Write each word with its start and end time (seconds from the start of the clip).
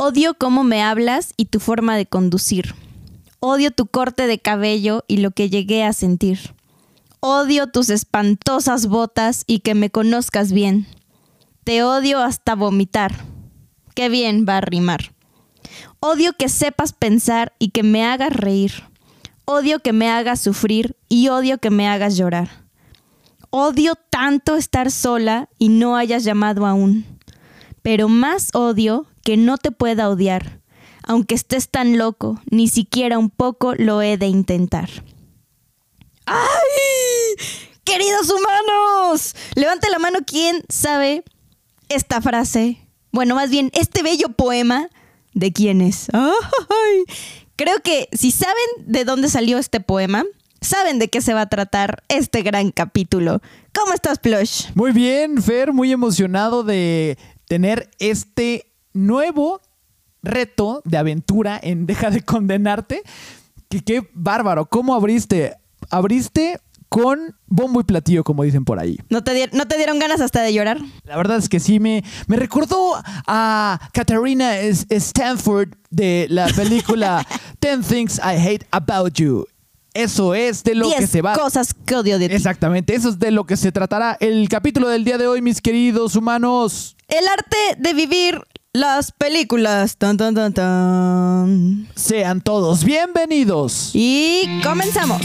Odio 0.00 0.34
cómo 0.34 0.62
me 0.62 0.80
hablas 0.80 1.34
y 1.36 1.46
tu 1.46 1.58
forma 1.58 1.96
de 1.96 2.06
conducir. 2.06 2.76
Odio 3.40 3.72
tu 3.72 3.86
corte 3.86 4.28
de 4.28 4.38
cabello 4.38 5.04
y 5.08 5.16
lo 5.16 5.32
que 5.32 5.50
llegué 5.50 5.82
a 5.82 5.92
sentir. 5.92 6.54
Odio 7.18 7.66
tus 7.66 7.90
espantosas 7.90 8.86
botas 8.86 9.42
y 9.48 9.58
que 9.58 9.74
me 9.74 9.90
conozcas 9.90 10.52
bien. 10.52 10.86
Te 11.64 11.82
odio 11.82 12.20
hasta 12.20 12.54
vomitar. 12.54 13.24
Qué 13.96 14.08
bien 14.08 14.46
va 14.48 14.58
a 14.58 14.60
rimar. 14.60 15.12
Odio 15.98 16.32
que 16.32 16.48
sepas 16.48 16.92
pensar 16.92 17.52
y 17.58 17.70
que 17.70 17.82
me 17.82 18.04
hagas 18.04 18.32
reír. 18.32 18.84
Odio 19.46 19.80
que 19.80 19.92
me 19.92 20.08
hagas 20.08 20.40
sufrir 20.40 20.96
y 21.08 21.26
odio 21.26 21.58
que 21.58 21.70
me 21.70 21.88
hagas 21.88 22.16
llorar. 22.16 22.48
Odio 23.50 23.96
tanto 24.10 24.54
estar 24.54 24.92
sola 24.92 25.48
y 25.58 25.70
no 25.70 25.96
hayas 25.96 26.22
llamado 26.22 26.66
aún. 26.66 27.17
Pero 27.88 28.10
más 28.10 28.50
odio 28.52 29.06
que 29.24 29.38
no 29.38 29.56
te 29.56 29.70
pueda 29.70 30.10
odiar. 30.10 30.60
Aunque 31.04 31.34
estés 31.34 31.70
tan 31.70 31.96
loco, 31.96 32.38
ni 32.50 32.68
siquiera 32.68 33.16
un 33.16 33.30
poco 33.30 33.74
lo 33.76 34.02
he 34.02 34.18
de 34.18 34.26
intentar. 34.26 34.90
¡Ay! 36.26 36.36
Queridos 37.84 38.28
humanos, 38.28 39.34
levante 39.54 39.88
la 39.88 39.98
mano 39.98 40.18
quien 40.26 40.64
sabe 40.68 41.24
esta 41.88 42.20
frase. 42.20 42.78
Bueno, 43.10 43.36
más 43.36 43.48
bien, 43.48 43.70
este 43.72 44.02
bello 44.02 44.28
poema 44.36 44.90
de 45.32 45.50
quién 45.54 45.80
es. 45.80 46.08
¡Ay! 46.12 47.04
Creo 47.56 47.80
que 47.82 48.10
si 48.12 48.32
saben 48.32 48.54
de 48.80 49.06
dónde 49.06 49.30
salió 49.30 49.56
este 49.56 49.80
poema, 49.80 50.24
saben 50.60 50.98
de 50.98 51.08
qué 51.08 51.22
se 51.22 51.32
va 51.32 51.40
a 51.40 51.48
tratar 51.48 52.02
este 52.08 52.42
gran 52.42 52.70
capítulo. 52.70 53.40
¿Cómo 53.74 53.94
estás, 53.94 54.18
Plush? 54.18 54.66
Muy 54.74 54.92
bien, 54.92 55.42
Fer, 55.42 55.72
muy 55.72 55.90
emocionado 55.90 56.64
de 56.64 57.16
tener 57.48 57.90
este 57.98 58.72
nuevo 58.92 59.60
reto 60.22 60.82
de 60.84 60.98
aventura 60.98 61.58
en 61.62 61.86
Deja 61.86 62.10
de 62.10 62.22
condenarte. 62.22 63.02
Que 63.68 63.80
qué 63.80 64.08
bárbaro, 64.14 64.66
¿cómo 64.66 64.94
abriste? 64.94 65.56
Abriste 65.90 66.60
con 66.88 67.36
bombo 67.46 67.80
y 67.80 67.84
platillo, 67.84 68.24
como 68.24 68.42
dicen 68.42 68.64
por 68.64 68.78
ahí. 68.78 68.98
¿No 69.10 69.22
te, 69.22 69.50
¿No 69.52 69.66
te 69.66 69.76
dieron 69.76 69.98
ganas 69.98 70.20
hasta 70.20 70.42
de 70.42 70.54
llorar? 70.54 70.80
La 71.04 71.16
verdad 71.16 71.36
es 71.36 71.48
que 71.48 71.60
sí, 71.60 71.80
me, 71.80 72.02
me 72.26 72.36
recordó 72.36 72.94
a 73.26 73.78
Katarina 73.92 74.56
Stanford 74.58 75.74
de 75.90 76.26
la 76.30 76.46
película 76.48 77.26
Ten 77.60 77.82
Things 77.82 78.18
I 78.18 78.38
Hate 78.38 78.66
About 78.70 79.14
You. 79.14 79.46
Eso 79.98 80.32
es 80.32 80.62
de 80.62 80.76
lo 80.76 80.88
que 80.90 81.08
se 81.08 81.22
va. 81.22 81.32
cosas 81.32 81.74
que 81.74 81.96
odio 81.96 82.20
de 82.20 82.28
ti. 82.28 82.34
Exactamente, 82.36 82.94
eso 82.94 83.08
es 83.08 83.18
de 83.18 83.32
lo 83.32 83.46
que 83.46 83.56
se 83.56 83.72
tratará 83.72 84.16
el 84.20 84.48
capítulo 84.48 84.88
del 84.88 85.04
día 85.04 85.18
de 85.18 85.26
hoy, 85.26 85.42
mis 85.42 85.60
queridos 85.60 86.14
humanos. 86.14 86.96
El 87.08 87.26
arte 87.26 87.56
de 87.78 87.94
vivir 87.94 88.40
las 88.72 89.10
películas. 89.10 89.96
Tan, 89.96 90.16
tan, 90.16 90.36
tan, 90.36 90.54
tan. 90.54 91.88
Sean 91.96 92.40
todos 92.42 92.84
bienvenidos. 92.84 93.90
Y 93.92 94.60
comenzamos. 94.62 95.20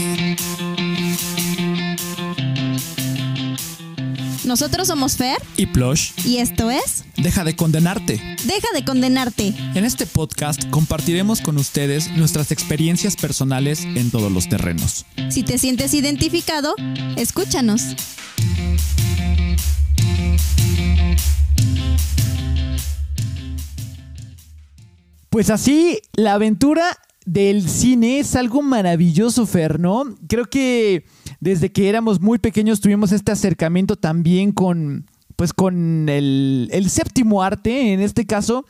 Nosotros 4.44 4.88
somos 4.88 5.16
Fer 5.16 5.38
y 5.56 5.64
Plush. 5.66 6.10
Y 6.26 6.36
esto 6.36 6.70
es 6.70 7.04
Deja 7.16 7.44
de 7.44 7.56
condenarte. 7.56 8.20
Deja 8.44 8.68
de 8.74 8.84
condenarte. 8.84 9.54
En 9.74 9.86
este 9.86 10.04
podcast 10.04 10.68
compartiremos 10.68 11.40
con 11.40 11.56
ustedes 11.56 12.10
nuestras 12.10 12.52
experiencias 12.52 13.16
personales 13.16 13.84
en 13.84 14.10
todos 14.10 14.30
los 14.30 14.48
terrenos. 14.48 15.06
Si 15.30 15.44
te 15.44 15.56
sientes 15.56 15.94
identificado, 15.94 16.74
escúchanos. 17.16 17.96
Pues 25.30 25.48
así, 25.48 26.00
la 26.12 26.34
aventura 26.34 26.84
del 27.24 27.66
cine 27.66 28.18
es 28.18 28.36
algo 28.36 28.60
maravilloso, 28.60 29.46
Fer, 29.46 29.80
¿no? 29.80 30.04
Creo 30.28 30.44
que 30.44 31.06
desde 31.44 31.70
que 31.70 31.90
éramos 31.90 32.22
muy 32.22 32.38
pequeños 32.38 32.80
tuvimos 32.80 33.12
este 33.12 33.30
acercamiento 33.30 33.96
también 33.96 34.50
con, 34.50 35.04
pues 35.36 35.52
con 35.52 36.08
el, 36.08 36.86
séptimo 36.88 37.42
arte, 37.42 37.92
en 37.92 38.00
este 38.00 38.26
caso, 38.26 38.64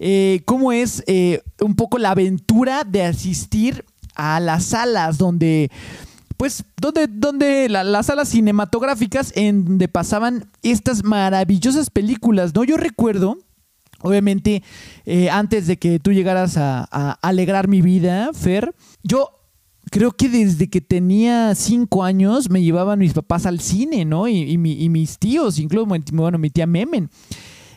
eh, 0.00 0.42
cómo 0.44 0.72
es 0.72 1.04
eh, 1.06 1.40
un 1.60 1.76
poco 1.76 1.98
la 1.98 2.10
aventura 2.10 2.82
de 2.82 3.04
asistir 3.04 3.84
a 4.16 4.40
las 4.40 4.64
salas 4.64 5.18
donde, 5.18 5.70
pues, 6.36 6.64
donde, 6.80 7.06
donde 7.06 7.68
las 7.68 8.06
salas 8.06 8.30
cinematográficas 8.30 9.32
en 9.36 9.64
donde 9.64 9.86
pasaban 9.86 10.50
estas 10.62 11.04
maravillosas 11.04 11.90
películas, 11.90 12.52
¿no? 12.56 12.64
Yo 12.64 12.76
recuerdo 12.76 13.38
Obviamente, 14.02 14.62
eh, 15.06 15.30
antes 15.30 15.66
de 15.66 15.78
que 15.78 15.98
tú 15.98 16.12
llegaras 16.12 16.56
a, 16.58 16.84
alegrar 17.22 17.66
mi 17.66 17.80
vida, 17.80 18.30
Fer, 18.34 18.74
yo 19.02 19.35
creo 19.90 20.12
que 20.12 20.28
desde 20.28 20.68
que 20.68 20.80
tenía 20.80 21.54
cinco 21.54 22.04
años 22.04 22.50
me 22.50 22.62
llevaban 22.62 22.98
mis 22.98 23.12
papás 23.12 23.46
al 23.46 23.60
cine, 23.60 24.04
¿no? 24.04 24.28
Y, 24.28 24.58
mis 24.58 25.18
tíos, 25.18 25.58
incluso, 25.58 25.86
bueno, 26.12 26.38
mi 26.38 26.50
tía 26.50 26.66
Memen. 26.66 27.10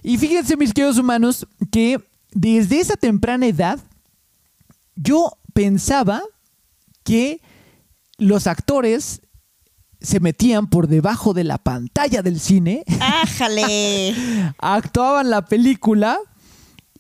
Y 0.03 0.17
fíjense, 0.17 0.57
mis 0.57 0.73
queridos 0.73 0.97
humanos, 0.97 1.47
que 1.71 1.99
desde 2.31 2.79
esa 2.79 2.95
temprana 2.95 3.47
edad 3.47 3.79
yo 4.95 5.33
pensaba 5.53 6.21
que 7.03 7.41
los 8.17 8.47
actores 8.47 9.21
se 10.01 10.19
metían 10.19 10.69
por 10.69 10.87
debajo 10.87 11.33
de 11.33 11.43
la 11.43 11.57
pantalla 11.57 12.21
del 12.21 12.39
cine. 12.39 12.83
¡Ájale! 12.99 14.15
actuaban 14.57 15.29
la 15.29 15.45
película. 15.45 16.17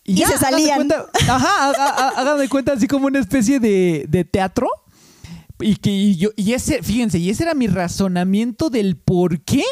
Y, 0.03 0.17
se 0.17 0.37
salían. 0.37 0.89
ajá, 1.27 2.11
hagan 2.17 2.39
de 2.39 2.49
cuenta 2.49 2.73
así 2.73 2.87
como 2.87 3.07
una 3.07 3.19
especie 3.19 3.59
de, 3.59 4.27
teatro. 4.31 4.67
Y 5.59 5.75
que 5.75 6.15
yo, 6.15 6.29
y 6.35 6.53
ese, 6.53 6.81
fíjense, 6.83 7.19
y 7.19 7.29
ese 7.29 7.43
era 7.43 7.53
mi 7.53 7.67
razonamiento 7.67 8.69
del 8.69 8.95
por 8.95 9.41
qué 9.41 9.63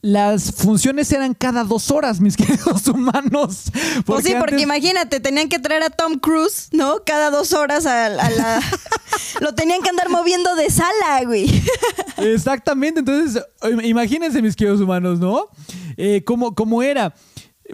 las 0.00 0.52
funciones 0.52 1.10
eran 1.12 1.34
cada 1.34 1.64
dos 1.64 1.90
horas, 1.90 2.20
mis 2.20 2.36
queridos 2.36 2.86
humanos. 2.86 3.72
Pues 4.04 4.24
sí, 4.24 4.34
porque 4.38 4.62
imagínate, 4.62 5.20
tenían 5.20 5.48
que 5.48 5.58
traer 5.58 5.82
a 5.82 5.90
Tom 5.90 6.18
Cruise, 6.18 6.68
¿no? 6.72 7.02
Cada 7.04 7.30
dos 7.30 7.52
horas 7.52 7.86
a, 7.86 8.08
la... 8.08 8.62
Lo 9.40 9.54
tenían 9.54 9.82
que 9.82 9.88
andar 9.88 10.08
moviendo 10.08 10.54
de 10.54 10.70
sala, 10.70 11.24
güey. 11.24 11.62
Exactamente, 12.16 13.00
entonces 13.00 13.42
imagínense, 13.82 14.42
mis 14.42 14.56
queridos 14.56 14.80
humanos, 14.80 15.18
¿no? 15.18 15.46
Eh, 15.96 16.22
¿cómo, 16.24 16.54
¿Cómo 16.54 16.82
era? 16.82 17.14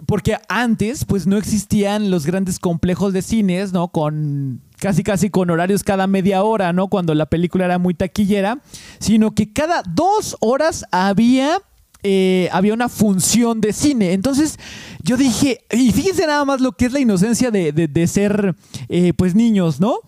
Porque 0.07 0.37
antes, 0.49 1.05
pues 1.05 1.25
no 1.25 1.37
existían 1.37 2.11
los 2.11 2.25
grandes 2.25 2.59
complejos 2.59 3.13
de 3.13 3.21
cines, 3.21 3.71
¿no? 3.71 3.87
Con 3.89 4.61
casi 4.79 5.03
casi 5.03 5.29
con 5.29 5.49
horarios 5.49 5.83
cada 5.83 6.07
media 6.07 6.43
hora, 6.43 6.73
¿no? 6.73 6.87
Cuando 6.87 7.13
la 7.13 7.25
película 7.25 7.65
era 7.65 7.79
muy 7.79 7.93
taquillera, 7.93 8.59
sino 8.99 9.31
que 9.31 9.51
cada 9.51 9.83
dos 9.83 10.37
horas 10.39 10.85
había 10.91 11.59
eh, 12.07 12.49
había 12.51 12.75
una 12.75 12.87
función 12.87 13.61
de 13.61 13.73
cine. 13.73 14.13
Entonces 14.13 14.59
yo 15.01 15.17
dije, 15.17 15.61
y 15.71 15.91
fíjense 15.91 16.27
nada 16.27 16.45
más 16.45 16.61
lo 16.61 16.73
que 16.73 16.85
es 16.85 16.91
la 16.91 16.99
inocencia 16.99 17.49
de, 17.49 18.07
ser 18.07 18.55
eh, 18.89 19.13
pues 19.17 19.33
niños, 19.33 19.79
¿no? 19.79 20.01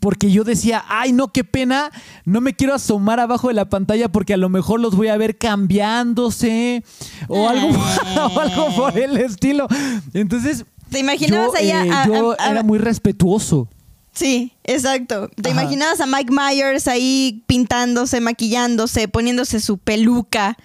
Porque 0.00 0.30
yo 0.30 0.44
decía, 0.44 0.84
ay, 0.88 1.14
no, 1.14 1.28
qué 1.28 1.42
pena, 1.42 1.90
no 2.26 2.42
me 2.42 2.52
quiero 2.52 2.74
asomar 2.74 3.18
abajo 3.18 3.48
de 3.48 3.54
la 3.54 3.70
pantalla 3.70 4.10
porque 4.10 4.34
a 4.34 4.36
lo 4.36 4.50
mejor 4.50 4.80
los 4.80 4.94
voy 4.94 5.08
a 5.08 5.16
ver 5.16 5.38
cambiándose 5.38 6.84
o 7.28 7.48
algo, 7.48 7.68
algo 8.38 8.76
por 8.76 8.98
el 8.98 9.16
estilo. 9.16 9.68
Entonces, 10.12 10.66
¿te 10.90 10.98
imaginabas 10.98 11.54
allá? 11.54 11.84
Eh, 11.84 12.08
yo 12.08 12.34
era 12.34 12.62
muy 12.62 12.78
respetuoso. 12.78 13.68
Sí, 14.12 14.52
exacto. 14.64 15.28
¿Te 15.40 15.50
imaginabas 15.50 16.00
a 16.00 16.06
Mike 16.06 16.32
Myers 16.32 16.86
ahí 16.86 17.42
pintándose, 17.46 18.20
maquillándose, 18.20 19.08
poniéndose 19.08 19.58
su 19.60 19.78
peluca? 19.78 20.56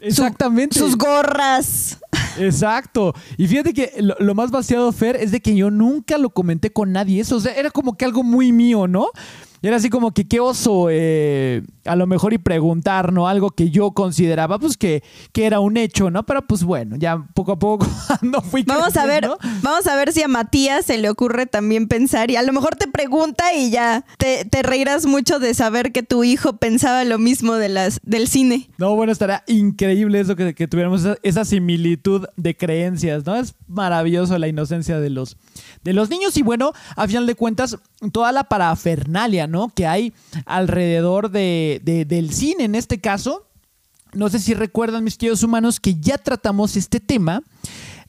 Exactamente. 0.00 0.78
sus 0.78 0.96
gorras. 0.96 1.98
Exacto. 2.38 3.14
Y 3.36 3.46
fíjate 3.46 3.72
que 3.72 3.92
lo, 3.98 4.34
más 4.34 4.50
vaciado, 4.50 4.90
Fer, 4.92 5.16
es 5.16 5.30
de 5.30 5.40
que 5.40 5.54
yo 5.56 5.70
nunca 5.70 6.18
lo 6.18 6.30
comenté 6.30 6.70
con 6.72 6.92
nadie. 6.92 7.20
Eso, 7.20 7.36
o 7.36 7.40
sea, 7.40 7.54
era 7.54 7.70
como 7.70 7.96
que 7.96 8.04
algo 8.04 8.22
muy 8.22 8.52
mío, 8.52 8.86
¿no? 8.86 9.08
era 9.62 9.76
así 9.76 9.90
como 9.90 10.12
que 10.12 10.26
qué 10.26 10.40
oso, 10.40 10.88
eh, 10.90 11.62
a 11.84 11.96
lo 11.96 12.06
mejor 12.06 12.32
y 12.32 12.38
preguntar, 12.38 13.12
¿no? 13.12 13.28
Algo 13.28 13.50
que 13.50 13.70
yo 13.70 13.92
consideraba, 13.92 14.58
pues 14.58 14.76
que, 14.76 15.02
que 15.32 15.46
era 15.46 15.60
un 15.60 15.76
hecho, 15.76 16.10
¿no? 16.10 16.24
Pero 16.24 16.46
pues 16.46 16.62
bueno, 16.62 16.96
ya 16.96 17.26
poco 17.34 17.52
a 17.52 17.58
poco 17.58 17.86
no 18.22 18.42
fui 18.42 18.62
Vamos 18.62 18.96
a 18.96 19.06
ver, 19.06 19.28
vamos 19.62 19.86
a 19.86 19.96
ver 19.96 20.12
si 20.12 20.22
a 20.22 20.28
Matías 20.28 20.86
se 20.86 20.98
le 20.98 21.08
ocurre 21.10 21.46
también 21.46 21.88
pensar 21.88 22.30
y 22.30 22.36
a 22.36 22.42
lo 22.42 22.52
mejor 22.52 22.76
te 22.76 22.86
pregunta 22.88 23.54
y 23.54 23.70
ya 23.70 24.04
te, 24.18 24.44
te 24.44 24.62
reirás 24.62 25.06
mucho 25.06 25.38
de 25.38 25.54
saber 25.54 25.92
que 25.92 26.02
tu 26.02 26.24
hijo 26.24 26.56
pensaba 26.56 27.04
lo 27.04 27.18
mismo 27.18 27.54
de 27.54 27.68
las, 27.68 28.00
del 28.02 28.28
cine. 28.28 28.68
No, 28.78 28.94
bueno, 28.94 29.12
estaría 29.12 29.42
increíble 29.46 30.20
eso 30.20 30.36
que, 30.36 30.54
que 30.54 30.68
tuviéramos 30.68 31.00
esa, 31.00 31.16
esa 31.22 31.44
similitud 31.44 32.25
de 32.36 32.56
creencias, 32.56 33.24
¿no? 33.24 33.36
Es 33.36 33.54
maravilloso 33.68 34.38
la 34.38 34.48
inocencia 34.48 34.98
de 35.00 35.10
los, 35.10 35.36
de 35.84 35.92
los 35.92 36.10
niños 36.10 36.36
y 36.36 36.42
bueno, 36.42 36.72
a 36.96 37.06
final 37.06 37.26
de 37.26 37.34
cuentas, 37.34 37.76
toda 38.12 38.32
la 38.32 38.44
parafernalia, 38.44 39.46
¿no? 39.46 39.68
Que 39.74 39.86
hay 39.86 40.12
alrededor 40.44 41.30
de, 41.30 41.80
del 42.06 42.32
cine 42.32 42.64
en 42.64 42.74
este 42.74 43.00
caso. 43.00 43.46
No 44.12 44.28
sé 44.28 44.38
si 44.38 44.54
recuerdan, 44.54 45.04
mis 45.04 45.18
queridos 45.18 45.42
humanos, 45.42 45.80
que 45.80 45.96
ya 46.00 46.16
tratamos 46.16 46.76
este 46.76 47.00
tema 47.00 47.42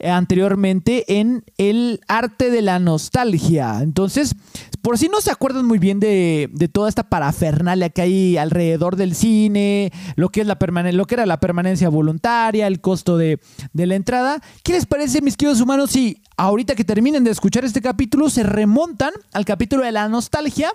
anteriormente 0.03 1.19
en 1.19 1.43
el 1.57 2.01
arte 2.07 2.51
de 2.51 2.61
la 2.61 2.79
nostalgia. 2.79 3.79
Entonces, 3.81 4.35
por 4.81 4.97
si 4.97 5.09
no 5.09 5.21
se 5.21 5.31
acuerdan 5.31 5.65
muy 5.65 5.79
bien 5.79 5.99
de, 5.99 6.49
toda 6.71 6.89
esta 6.89 7.09
parafernalia 7.09 7.89
que 7.89 8.01
hay 8.01 8.37
alrededor 8.37 8.95
del 8.95 9.15
cine, 9.15 9.91
lo 10.15 10.29
que, 10.29 10.41
es 10.41 10.47
la 10.47 10.57
lo 10.91 11.05
que 11.05 11.15
era 11.15 11.25
la 11.25 11.39
permanencia 11.39 11.89
voluntaria, 11.89 12.67
el 12.67 12.81
costo 12.81 13.17
de, 13.17 13.39
de 13.73 13.85
la 13.85 13.95
entrada, 13.95 14.41
¿qué 14.63 14.73
les 14.73 14.85
parece, 14.85 15.21
mis 15.21 15.35
queridos 15.37 15.61
humanos, 15.61 15.91
si 15.91 16.21
ahorita 16.37 16.75
que 16.75 16.83
terminen 16.83 17.23
de 17.23 17.31
escuchar 17.31 17.65
este 17.65 17.81
capítulo 17.81 18.29
se 18.29 18.43
remontan 18.43 19.11
al 19.33 19.45
capítulo 19.45 19.83
de 19.83 19.91
la 19.91 20.07
nostalgia? 20.07 20.71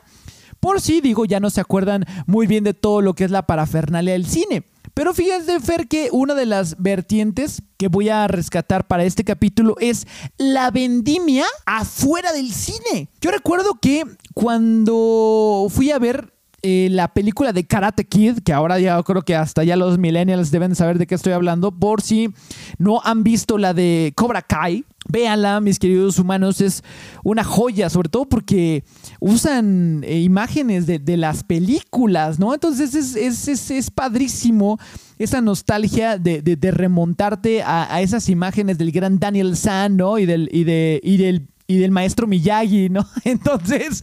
Por 0.60 0.80
si, 0.80 1.00
digo, 1.00 1.24
ya 1.24 1.40
no 1.40 1.50
se 1.50 1.60
acuerdan 1.60 2.04
muy 2.26 2.46
bien 2.46 2.62
de 2.64 2.74
todo 2.74 3.00
lo 3.00 3.14
que 3.14 3.24
es 3.24 3.30
la 3.30 3.46
parafernalia 3.46 4.12
del 4.12 4.26
cine. 4.26 4.64
Pero 4.94 5.14
fíjense, 5.14 5.58
Fer, 5.60 5.88
que 5.88 6.08
una 6.12 6.34
de 6.34 6.46
las 6.46 6.76
vertientes 6.80 7.62
que 7.78 7.88
voy 7.88 8.10
a 8.10 8.28
rescatar 8.28 8.86
para 8.86 9.04
este 9.04 9.24
capítulo 9.24 9.74
es 9.80 10.06
la 10.36 10.70
vendimia 10.70 11.46
afuera 11.66 12.32
del 12.32 12.52
cine. 12.52 13.08
Yo 13.20 13.30
recuerdo 13.30 13.78
que 13.80 14.04
cuando 14.34 15.66
fui 15.70 15.90
a 15.90 15.98
ver 15.98 16.31
eh, 16.62 16.88
la 16.90 17.12
película 17.12 17.52
de 17.52 17.66
Karate 17.66 18.04
Kid, 18.04 18.38
que 18.44 18.52
ahora 18.52 18.78
ya 18.78 19.02
creo 19.02 19.22
que 19.22 19.34
hasta 19.34 19.64
ya 19.64 19.76
los 19.76 19.98
millennials 19.98 20.50
deben 20.50 20.76
saber 20.76 20.96
de 20.98 21.06
qué 21.08 21.16
estoy 21.16 21.32
hablando, 21.32 21.72
por 21.72 22.02
si 22.02 22.32
no 22.78 23.00
han 23.02 23.24
visto 23.24 23.58
la 23.58 23.74
de 23.74 24.12
Cobra 24.14 24.42
Kai, 24.42 24.84
Véanla, 25.08 25.60
mis 25.60 25.80
queridos 25.80 26.18
humanos, 26.18 26.60
es 26.60 26.84
una 27.24 27.42
joya, 27.42 27.90
sobre 27.90 28.08
todo 28.08 28.28
porque 28.28 28.84
usan 29.18 30.04
eh, 30.04 30.20
imágenes 30.20 30.86
de, 30.86 31.16
las 31.16 31.42
películas, 31.42 32.38
¿no? 32.38 32.54
Entonces 32.54 32.94
es, 32.94 33.70
es, 33.70 33.90
padrísimo 33.90 34.78
esa 35.18 35.40
nostalgia 35.40 36.18
de, 36.18 36.70
remontarte 36.70 37.62
a, 37.64 38.00
esas 38.00 38.28
imágenes 38.28 38.78
del 38.78 38.92
gran 38.92 39.18
Daniel 39.18 39.56
San, 39.56 39.96
¿no? 39.96 40.18
Y 40.18 40.26
del, 40.26 40.48
y 40.52 40.64
de, 40.64 41.00
y 41.02 41.16
del, 41.16 41.48
y 41.66 41.78
del 41.78 41.90
maestro 41.90 42.28
Miyagi, 42.28 42.88
¿no? 42.88 43.04
Entonces, 43.24 44.02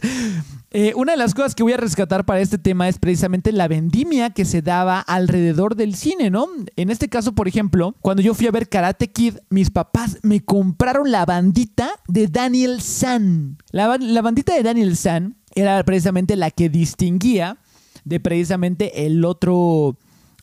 eh, 0.72 0.92
una 0.94 1.12
de 1.12 1.18
las 1.18 1.34
cosas 1.34 1.56
que 1.56 1.64
voy 1.64 1.72
a 1.72 1.78
rescatar 1.78 2.24
para 2.24 2.40
este 2.40 2.56
tema 2.56 2.88
es 2.88 2.98
precisamente 2.98 3.50
la 3.50 3.66
vendimia 3.66 4.30
que 4.30 4.44
se 4.44 4.62
daba 4.62 5.00
alrededor 5.00 5.74
del 5.74 5.96
cine, 5.96 6.30
¿no? 6.30 6.46
En 6.76 6.90
este 6.90 7.08
caso, 7.08 7.32
por 7.32 7.48
ejemplo, 7.48 7.96
cuando 8.00 8.22
yo 8.22 8.34
fui 8.34 8.46
a 8.46 8.52
ver 8.52 8.68
Karate 8.68 9.10
Kid, 9.10 9.38
mis 9.48 9.70
papás 9.70 10.18
me 10.22 10.44
compraron 10.44 11.10
la 11.10 11.26
bandita 11.26 11.90
de 12.06 12.28
Daniel 12.28 12.80
San. 12.82 13.58
La, 13.72 13.88
bandita 14.22 14.54
de 14.54 14.62
Daniel 14.62 14.96
San 14.96 15.36
era 15.56 15.82
precisamente 15.82 16.36
la 16.36 16.52
que 16.52 16.68
distinguía 16.68 17.58
de 18.04 18.20
precisamente 18.20 19.06
el 19.06 19.24
otro 19.24 19.96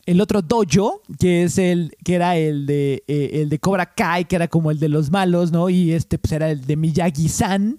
el 0.06 0.22
otro 0.22 0.42
dojo, 0.42 1.02
que 1.20 1.44
es 1.44 1.58
el, 1.58 1.92
que 2.04 2.16
era 2.16 2.38
el 2.38 2.66
de, 2.66 3.04
eh, 3.08 3.42
el 3.42 3.50
de 3.50 3.60
Cobra 3.60 3.94
Kai, 3.94 4.24
que 4.24 4.38
era 4.38 4.48
como 4.48 4.72
el 4.72 4.80
de 4.80 4.88
los 4.88 5.12
malos, 5.12 5.52
¿no? 5.52 5.70
Y 5.70 5.92
este 5.92 6.18
pues 6.18 6.32
era 6.34 6.50
el 6.50 6.66
de 6.66 6.78
Miyagi-san. 6.78 7.78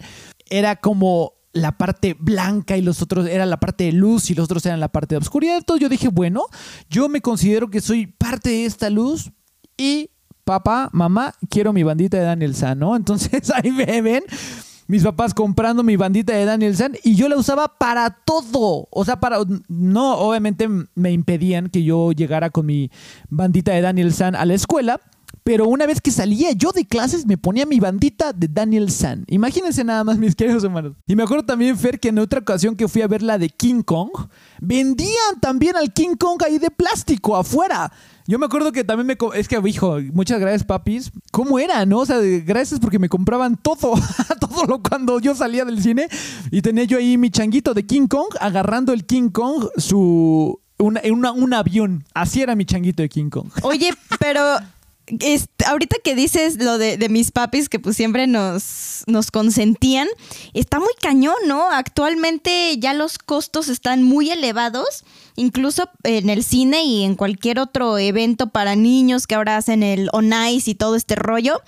Era 0.50 0.76
como 0.76 1.37
la 1.60 1.76
parte 1.78 2.16
blanca 2.18 2.76
y 2.76 2.82
los 2.82 3.02
otros 3.02 3.26
era 3.26 3.46
la 3.46 3.58
parte 3.58 3.84
de 3.84 3.92
luz 3.92 4.30
y 4.30 4.34
los 4.34 4.44
otros 4.44 4.64
eran 4.66 4.80
la 4.80 4.88
parte 4.88 5.14
de 5.14 5.18
oscuridad. 5.18 5.58
Entonces 5.58 5.82
yo 5.82 5.88
dije, 5.88 6.08
bueno, 6.08 6.46
yo 6.88 7.08
me 7.08 7.20
considero 7.20 7.70
que 7.70 7.80
soy 7.80 8.06
parte 8.06 8.50
de 8.50 8.64
esta 8.64 8.90
luz 8.90 9.30
y 9.76 10.10
papá, 10.44 10.88
mamá, 10.92 11.34
quiero 11.50 11.72
mi 11.72 11.82
bandita 11.82 12.16
de 12.16 12.24
Daniel 12.24 12.54
San, 12.54 12.78
¿no? 12.78 12.96
Entonces 12.96 13.50
ahí 13.54 13.70
me 13.70 14.00
ven 14.02 14.24
mis 14.88 15.04
papás 15.04 15.34
comprando 15.34 15.82
mi 15.82 15.96
bandita 15.96 16.32
de 16.32 16.46
Daniel 16.46 16.74
San 16.74 16.96
y 17.04 17.14
yo 17.14 17.28
la 17.28 17.36
usaba 17.36 17.76
para 17.78 18.08
todo. 18.24 18.88
O 18.90 19.04
sea, 19.04 19.20
para. 19.20 19.38
No, 19.68 20.16
obviamente 20.16 20.66
me 20.94 21.12
impedían 21.12 21.68
que 21.68 21.84
yo 21.84 22.12
llegara 22.12 22.48
con 22.50 22.66
mi 22.66 22.90
bandita 23.28 23.72
de 23.72 23.82
Daniel 23.82 24.14
San 24.14 24.34
a 24.34 24.46
la 24.46 24.54
escuela. 24.54 25.00
Pero 25.48 25.66
una 25.66 25.86
vez 25.86 26.02
que 26.02 26.10
salía 26.10 26.52
yo 26.52 26.72
de 26.72 26.84
clases, 26.84 27.24
me 27.24 27.38
ponía 27.38 27.64
mi 27.64 27.80
bandita 27.80 28.34
de 28.34 28.48
Daniel 28.48 28.90
San. 28.90 29.24
Imagínense 29.28 29.82
nada 29.82 30.04
más, 30.04 30.18
mis 30.18 30.36
queridos 30.36 30.62
hermanos. 30.62 30.92
Y 31.06 31.16
me 31.16 31.22
acuerdo 31.22 31.46
también, 31.46 31.78
Fer, 31.78 31.98
que 31.98 32.08
en 32.08 32.18
otra 32.18 32.40
ocasión 32.40 32.76
que 32.76 32.86
fui 32.86 33.00
a 33.00 33.06
ver 33.06 33.22
la 33.22 33.38
de 33.38 33.48
King 33.48 33.80
Kong, 33.80 34.10
vendían 34.60 35.40
también 35.40 35.74
al 35.76 35.90
King 35.90 36.16
Kong 36.18 36.42
ahí 36.44 36.58
de 36.58 36.70
plástico 36.70 37.34
afuera. 37.34 37.90
Yo 38.26 38.38
me 38.38 38.44
acuerdo 38.44 38.72
que 38.72 38.84
también 38.84 39.06
me... 39.06 39.16
Es 39.38 39.48
que, 39.48 39.58
hijo, 39.64 39.96
muchas 40.12 40.38
gracias, 40.38 40.64
papis. 40.64 41.10
¿Cómo 41.32 41.58
era, 41.58 41.86
no? 41.86 42.00
O 42.00 42.04
sea, 42.04 42.18
gracias 42.20 42.78
porque 42.78 42.98
me 42.98 43.08
compraban 43.08 43.56
todo. 43.56 43.94
todo 44.40 44.66
lo 44.66 44.82
cuando 44.82 45.18
yo 45.18 45.34
salía 45.34 45.64
del 45.64 45.82
cine. 45.82 46.08
Y 46.50 46.60
tenía 46.60 46.84
yo 46.84 46.98
ahí 46.98 47.16
mi 47.16 47.30
changuito 47.30 47.72
de 47.72 47.86
King 47.86 48.06
Kong, 48.06 48.34
agarrando 48.38 48.92
el 48.92 49.06
King 49.06 49.30
Kong, 49.30 49.68
su... 49.78 50.60
un 50.76 51.54
avión. 51.54 52.04
Así 52.12 52.42
era 52.42 52.54
mi 52.54 52.66
changuito 52.66 53.00
de 53.00 53.08
King 53.08 53.30
Kong. 53.30 53.48
Oye, 53.62 53.94
pero 54.20 54.58
ahorita 55.66 55.96
que 56.02 56.14
dices 56.14 56.56
lo 56.56 56.78
de, 56.78 57.08
mis 57.08 57.30
papis 57.30 57.68
que 57.68 57.78
pues 57.78 57.96
siempre 57.96 58.26
nos, 58.26 59.04
nos 59.06 59.30
consentían, 59.30 60.08
está 60.54 60.78
muy 60.78 60.92
cañón, 61.00 61.36
¿no? 61.46 61.68
Actualmente 61.70 62.76
ya 62.78 62.94
los 62.94 63.18
costos 63.18 63.68
están 63.68 64.02
muy 64.02 64.30
elevados, 64.30 65.04
incluso 65.36 65.88
en 66.04 66.30
el 66.30 66.44
cine 66.44 66.84
y 66.84 67.04
en 67.04 67.14
cualquier 67.14 67.58
otro 67.58 67.98
evento 67.98 68.48
para 68.50 68.76
niños 68.76 69.26
que 69.26 69.34
ahora 69.34 69.56
hacen 69.56 69.82
el 69.82 70.08
On 70.12 70.28
y 70.64 70.74
todo 70.74 70.94
este 70.94 71.14
rollo 71.14 71.62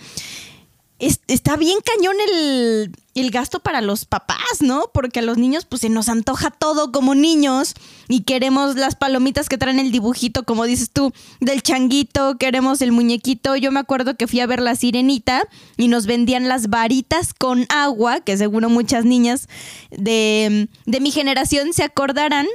está 1.00 1.56
bien 1.56 1.78
cañón 1.84 2.16
el, 2.28 2.92
gasto 3.30 3.60
para 3.60 3.80
los 3.80 4.06
papás, 4.06 4.60
¿no? 4.60 4.90
Porque 4.92 5.20
a 5.20 5.22
los 5.22 5.38
niños 5.38 5.64
pues 5.64 5.82
se 5.82 5.88
nos 5.88 6.08
antoja 6.08 6.50
todo 6.50 6.90
como 6.90 7.14
niños 7.14 7.74
y 8.08 8.22
queremos 8.22 8.76
las 8.76 8.96
palomitas 8.96 9.48
que 9.48 9.58
traen 9.58 9.78
el 9.78 9.92
dibujito, 9.92 10.44
como 10.44 10.64
dices 10.64 10.90
tú, 10.90 11.12
del 11.38 11.62
changuito, 11.62 12.38
queremos 12.38 12.80
el 12.80 12.92
muñequito. 12.92 13.56
Yo 13.56 13.72
me 13.72 13.80
acuerdo 13.80 14.16
que 14.16 14.26
fui 14.26 14.40
a 14.40 14.46
ver 14.46 14.60
la 14.60 14.74
sirenita 14.74 15.46
y 15.76 15.88
nos 15.88 16.06
vendían 16.06 16.48
las 16.48 16.68
varitas 16.68 17.34
con 17.34 17.66
agua, 17.68 18.20
que 18.20 18.36
seguro 18.36 18.68
muchas 18.68 19.04
niñas 19.04 19.48
de, 19.90 20.68
de 20.86 21.00
mi 21.00 21.10
generación 21.10 21.72
se 21.72 21.84
acordarán. 21.84 22.46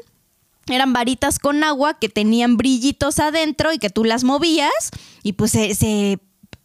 Eran 0.67 0.93
varitas 0.93 1.37
con 1.37 1.63
agua 1.63 1.99
que 1.99 2.09
tenían 2.09 2.57
brillitos 2.57 3.19
adentro 3.19 3.71
y 3.71 3.77
que 3.77 3.91
tú 3.91 4.03
las 4.03 4.23
movías 4.23 4.91
y 5.21 5.33
pues 5.33 5.51
se 5.51 6.19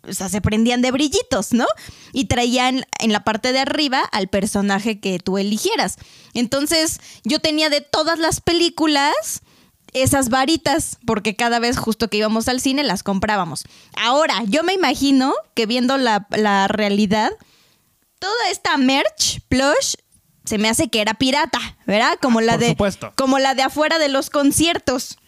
o 0.09 0.13
sea, 0.13 0.29
se 0.29 0.41
prendían 0.41 0.83
de 0.83 0.91
brillitos, 0.91 1.53
¿no? 1.53 1.67
Y 2.13 2.27
traían 2.27 2.85
en 2.99 3.13
la 3.13 3.25
parte 3.25 3.53
de 3.53 3.61
arriba 3.61 4.01
al 4.13 4.29
personaje 4.29 5.01
que 5.01 5.19
tú 5.19 5.39
eligieras. 5.39 5.97
Entonces, 6.35 7.01
yo 7.25 7.39
tenía 7.39 7.69
de 7.69 7.81
todas 7.81 8.19
las 8.19 8.41
películas 8.41 9.43
esas 9.93 10.29
varitas, 10.29 10.99
porque 11.05 11.35
cada 11.37 11.59
vez 11.59 11.77
justo 11.77 12.09
que 12.09 12.19
íbamos 12.19 12.49
al 12.49 12.61
cine 12.61 12.85
las 12.85 13.03
comprábamos. 13.03 13.65
Ahora, 13.97 14.43
yo 14.47 14.63
me 14.63 14.73
imagino 14.73 15.35
que 15.55 15.67
viendo 15.67 15.97
la, 15.99 16.27
la 16.31 16.69
realidad, 16.69 17.33
toda 18.19 18.51
esta 18.51 18.77
merch, 18.77 19.41
plush, 19.49 19.95
se 20.45 20.59
me 20.59 20.69
hace 20.69 20.89
que 20.89 21.01
era 21.01 21.15
pirata, 21.15 21.61
¿verdad? 21.87 22.19
Como 22.21 22.41
la 22.41 22.59
de 22.59 22.77
como 23.17 23.39
la 23.39 23.55
de 23.55 23.63
afuera 23.63 23.99
de 23.99 24.09
los 24.09 24.31
conciertos. 24.31 25.19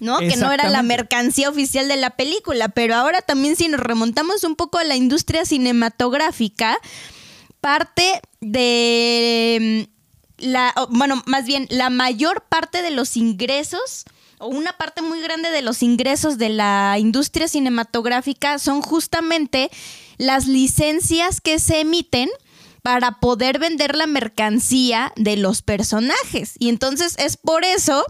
¿No? 0.00 0.18
Que 0.18 0.36
no 0.36 0.52
era 0.52 0.68
la 0.68 0.82
mercancía 0.82 1.48
oficial 1.48 1.88
de 1.88 1.96
la 1.96 2.10
película, 2.10 2.68
pero 2.68 2.94
ahora 2.94 3.22
también 3.22 3.56
si 3.56 3.68
nos 3.68 3.80
remontamos 3.80 4.44
un 4.44 4.56
poco 4.56 4.78
a 4.78 4.84
la 4.84 4.96
industria 4.96 5.44
cinematográfica, 5.44 6.78
parte 7.60 8.20
de 8.40 9.86
mm, 10.38 10.46
la, 10.46 10.74
bueno, 10.90 11.22
más 11.26 11.46
bien 11.46 11.66
la 11.70 11.90
mayor 11.90 12.44
parte 12.48 12.82
de 12.82 12.90
los 12.90 13.16
ingresos 13.16 14.04
o 14.38 14.48
una 14.48 14.76
parte 14.76 15.00
muy 15.00 15.20
grande 15.20 15.50
de 15.50 15.62
los 15.62 15.82
ingresos 15.82 16.36
de 16.36 16.50
la 16.50 16.96
industria 16.98 17.48
cinematográfica 17.48 18.58
son 18.58 18.82
justamente 18.82 19.70
las 20.18 20.46
licencias 20.46 21.40
que 21.40 21.58
se 21.58 21.80
emiten 21.80 22.28
para 22.82 23.18
poder 23.18 23.58
vender 23.58 23.96
la 23.96 24.06
mercancía 24.06 25.12
de 25.16 25.36
los 25.36 25.62
personajes. 25.62 26.54
Y 26.58 26.68
entonces 26.68 27.16
es 27.18 27.36
por 27.36 27.64
eso 27.64 28.04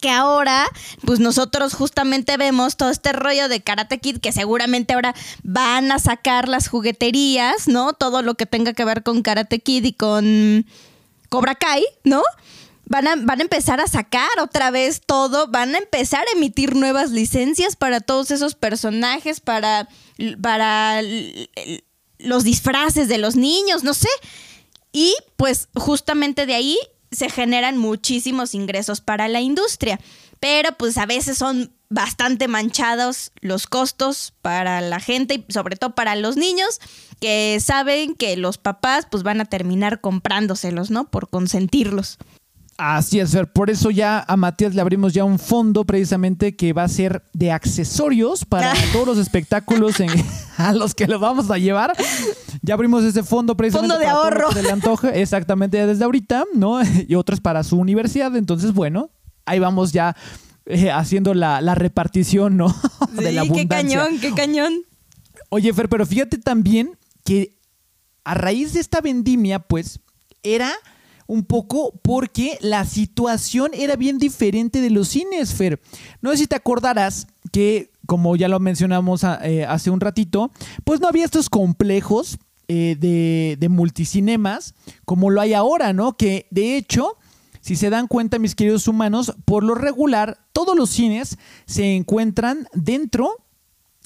que 0.00 0.10
ahora, 0.10 0.66
pues 1.04 1.20
nosotros 1.20 1.74
justamente 1.74 2.36
vemos 2.36 2.76
todo 2.76 2.90
este 2.90 3.12
rollo 3.12 3.48
de 3.48 3.62
Karate 3.62 3.98
Kid 3.98 4.18
que 4.18 4.32
seguramente 4.32 4.94
ahora 4.94 5.14
van 5.42 5.90
a 5.92 5.98
sacar 5.98 6.48
las 6.48 6.68
jugueterías, 6.68 7.68
¿no? 7.68 7.92
Todo 7.92 8.22
lo 8.22 8.34
que 8.34 8.46
tenga 8.46 8.72
que 8.72 8.84
ver 8.84 9.02
con 9.02 9.22
Karate 9.22 9.60
Kid 9.60 9.84
y 9.84 9.92
con 9.92 10.66
Cobra 11.28 11.54
Kai, 11.54 11.84
¿no? 12.04 12.22
Van 12.88 13.08
a, 13.08 13.16
van 13.16 13.40
a 13.40 13.42
empezar 13.42 13.80
a 13.80 13.88
sacar 13.88 14.28
otra 14.40 14.70
vez 14.70 15.00
todo, 15.04 15.48
van 15.48 15.74
a 15.74 15.78
empezar 15.78 16.24
a 16.28 16.36
emitir 16.36 16.76
nuevas 16.76 17.10
licencias 17.10 17.74
para 17.74 18.00
todos 18.00 18.30
esos 18.30 18.54
personajes, 18.54 19.40
para, 19.40 19.88
para 20.40 21.02
los 22.18 22.44
disfraces 22.44 23.08
de 23.08 23.18
los 23.18 23.34
niños, 23.34 23.82
no 23.82 23.92
sé. 23.92 24.08
Y 24.92 25.14
pues 25.36 25.68
justamente 25.74 26.46
de 26.46 26.54
ahí 26.54 26.78
se 27.10 27.30
generan 27.30 27.76
muchísimos 27.76 28.54
ingresos 28.54 29.00
para 29.00 29.28
la 29.28 29.40
industria, 29.40 30.00
pero 30.40 30.72
pues 30.76 30.98
a 30.98 31.06
veces 31.06 31.38
son 31.38 31.72
bastante 31.88 32.48
manchados 32.48 33.32
los 33.40 33.66
costos 33.66 34.34
para 34.42 34.80
la 34.80 34.98
gente 35.00 35.44
y 35.46 35.52
sobre 35.52 35.76
todo 35.76 35.94
para 35.94 36.16
los 36.16 36.36
niños 36.36 36.80
que 37.20 37.58
saben 37.60 38.14
que 38.14 38.36
los 38.36 38.58
papás 38.58 39.06
pues 39.10 39.22
van 39.22 39.40
a 39.40 39.44
terminar 39.44 40.00
comprándoselos, 40.00 40.90
¿no? 40.90 41.08
Por 41.08 41.28
consentirlos. 41.28 42.18
Así 42.78 43.20
es, 43.20 43.30
Fer. 43.30 43.50
Por 43.50 43.70
eso 43.70 43.90
ya 43.90 44.24
a 44.28 44.36
Matías 44.36 44.74
le 44.74 44.82
abrimos 44.82 45.14
ya 45.14 45.24
un 45.24 45.38
fondo 45.38 45.84
precisamente 45.84 46.56
que 46.56 46.74
va 46.74 46.84
a 46.84 46.88
ser 46.88 47.22
de 47.32 47.50
accesorios 47.50 48.44
para 48.44 48.74
todos 48.92 49.06
los 49.06 49.18
espectáculos 49.18 49.96
a 50.58 50.72
los 50.74 50.94
que 50.94 51.06
lo 51.06 51.18
vamos 51.18 51.50
a 51.50 51.56
llevar. 51.56 51.94
Ya 52.62 52.74
abrimos 52.74 53.02
ese 53.04 53.22
fondo 53.22 53.56
precisamente. 53.56 53.94
Fondo 53.94 54.06
de 54.06 54.10
ahorro. 54.10 54.50
le 54.52 54.70
antoje, 54.70 55.08
exactamente 55.22 55.86
desde 55.86 56.04
ahorita, 56.04 56.44
¿no? 56.54 56.80
Y 57.08 57.14
otros 57.14 57.40
para 57.40 57.64
su 57.64 57.78
universidad. 57.78 58.36
Entonces, 58.36 58.74
bueno, 58.74 59.10
ahí 59.46 59.58
vamos 59.58 59.92
ya 59.92 60.14
eh, 60.66 60.90
haciendo 60.90 61.32
la, 61.32 61.74
repartición, 61.74 62.58
¿no? 62.58 62.74
de 63.12 63.32
la 63.32 63.42
abundancia. 63.42 63.68
qué 63.68 63.68
cañón, 63.68 64.20
qué 64.20 64.32
cañón. 64.34 64.74
Oye, 65.48 65.72
Fer, 65.72 65.88
pero 65.88 66.04
fíjate 66.04 66.36
también 66.38 66.98
que 67.24 67.56
a 68.24 68.34
raíz 68.34 68.74
de 68.74 68.80
esta 68.80 69.00
vendimia, 69.00 69.60
pues, 69.60 70.00
era 70.42 70.72
un 71.26 71.44
poco 71.44 71.92
porque 72.02 72.58
la 72.60 72.84
situación 72.84 73.72
era 73.74 73.96
bien 73.96 74.18
diferente 74.18 74.80
de 74.80 74.90
los 74.90 75.08
cines, 75.08 75.54
Fer. 75.54 75.80
No 76.20 76.30
sé 76.30 76.38
si 76.38 76.46
te 76.46 76.56
acordarás 76.56 77.26
que, 77.52 77.90
como 78.06 78.36
ya 78.36 78.48
lo 78.48 78.60
mencionamos 78.60 79.24
ah, 79.24 79.40
eh, 79.42 79.64
hace 79.64 79.90
un 79.90 80.00
ratito, 80.00 80.50
pues 80.84 81.00
no 81.00 81.08
había 81.08 81.24
estos 81.24 81.50
complejos 81.50 82.38
eh, 82.68 82.96
de, 82.98 83.56
de 83.58 83.68
multicinemas 83.68 84.74
como 85.04 85.30
lo 85.30 85.40
hay 85.40 85.54
ahora, 85.54 85.92
¿no? 85.92 86.16
Que 86.16 86.46
de 86.50 86.76
hecho... 86.76 87.16
Si 87.60 87.74
se 87.74 87.90
dan 87.90 88.06
cuenta, 88.06 88.38
mis 88.38 88.54
queridos 88.54 88.86
humanos, 88.86 89.34
por 89.44 89.64
lo 89.64 89.74
regular, 89.74 90.38
todos 90.52 90.76
los 90.76 90.88
cines 90.88 91.36
se 91.66 91.96
encuentran 91.96 92.68
dentro 92.72 93.44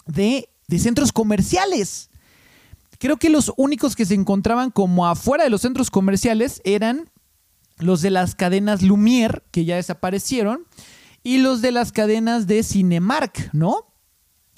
de, 0.06 0.48
de 0.66 0.78
centros 0.78 1.12
comerciales. 1.12 2.08
Creo 3.00 3.16
que 3.16 3.30
los 3.30 3.50
únicos 3.56 3.96
que 3.96 4.04
se 4.04 4.12
encontraban 4.12 4.70
como 4.70 5.06
afuera 5.06 5.42
de 5.42 5.48
los 5.48 5.62
centros 5.62 5.90
comerciales 5.90 6.60
eran 6.64 7.08
los 7.78 8.02
de 8.02 8.10
las 8.10 8.34
cadenas 8.34 8.82
Lumière, 8.82 9.42
que 9.50 9.64
ya 9.64 9.76
desaparecieron, 9.76 10.66
y 11.22 11.38
los 11.38 11.62
de 11.62 11.72
las 11.72 11.92
cadenas 11.92 12.46
de 12.46 12.62
Cinemark, 12.62 13.54
¿no? 13.54 13.86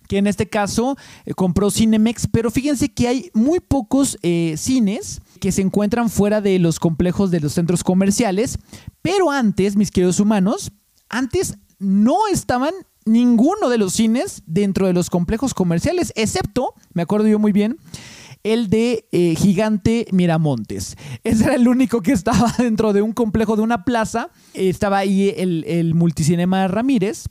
Que 0.09 0.19
en 0.19 0.27
este 0.27 0.49
caso 0.49 0.97
eh, 1.25 1.35
compró 1.35 1.71
Cinemex, 1.71 2.27
pero 2.27 2.51
fíjense 2.51 2.93
que 2.93 3.07
hay 3.07 3.31
muy 3.33 3.61
pocos 3.61 4.19
eh, 4.23 4.57
cines 4.59 5.21
que 5.39 5.53
se 5.53 5.63
encuentran 5.63 6.11
fuera 6.11 6.41
de 6.41 6.59
los 6.59 6.81
complejos 6.81 7.31
de 7.31 7.39
los 7.39 7.53
centros 7.53 7.85
comerciales, 7.85 8.59
pero 9.03 9.31
antes, 9.31 9.77
mis 9.77 9.93
queridos 9.93 10.19
humanos, 10.19 10.73
antes 11.09 11.59
no 11.79 12.27
estaban 12.27 12.75
ninguno 13.05 13.69
de 13.69 13.79
los 13.79 13.93
cines 13.93 14.43
dentro 14.47 14.89
de 14.89 14.95
los 14.95 15.11
complejos 15.11 15.55
comerciales, 15.55 16.13
excepto, 16.17 16.75
me 16.93 17.03
acuerdo 17.03 17.29
yo 17.29 17.39
muy 17.39 17.53
bien, 17.53 17.79
el 18.45 18.69
de 18.69 19.07
eh, 19.13 19.35
Gigante 19.37 20.07
Miramontes. 20.11 20.97
Ese 21.25 21.45
era 21.45 21.55
el 21.55 21.69
único 21.69 22.03
que 22.03 22.13
estaba 22.13 22.53
dentro 22.59 22.93
de 22.93 23.03
un 23.03 23.13
complejo 23.13 23.57
de 23.57 23.63
una 23.63 23.85
plaza. 23.85 24.31
Estaba 24.55 24.99
ahí 24.99 25.35
el, 25.37 25.65
el 25.67 25.95
multicinema 25.95 26.67
Ramírez, 26.69 27.27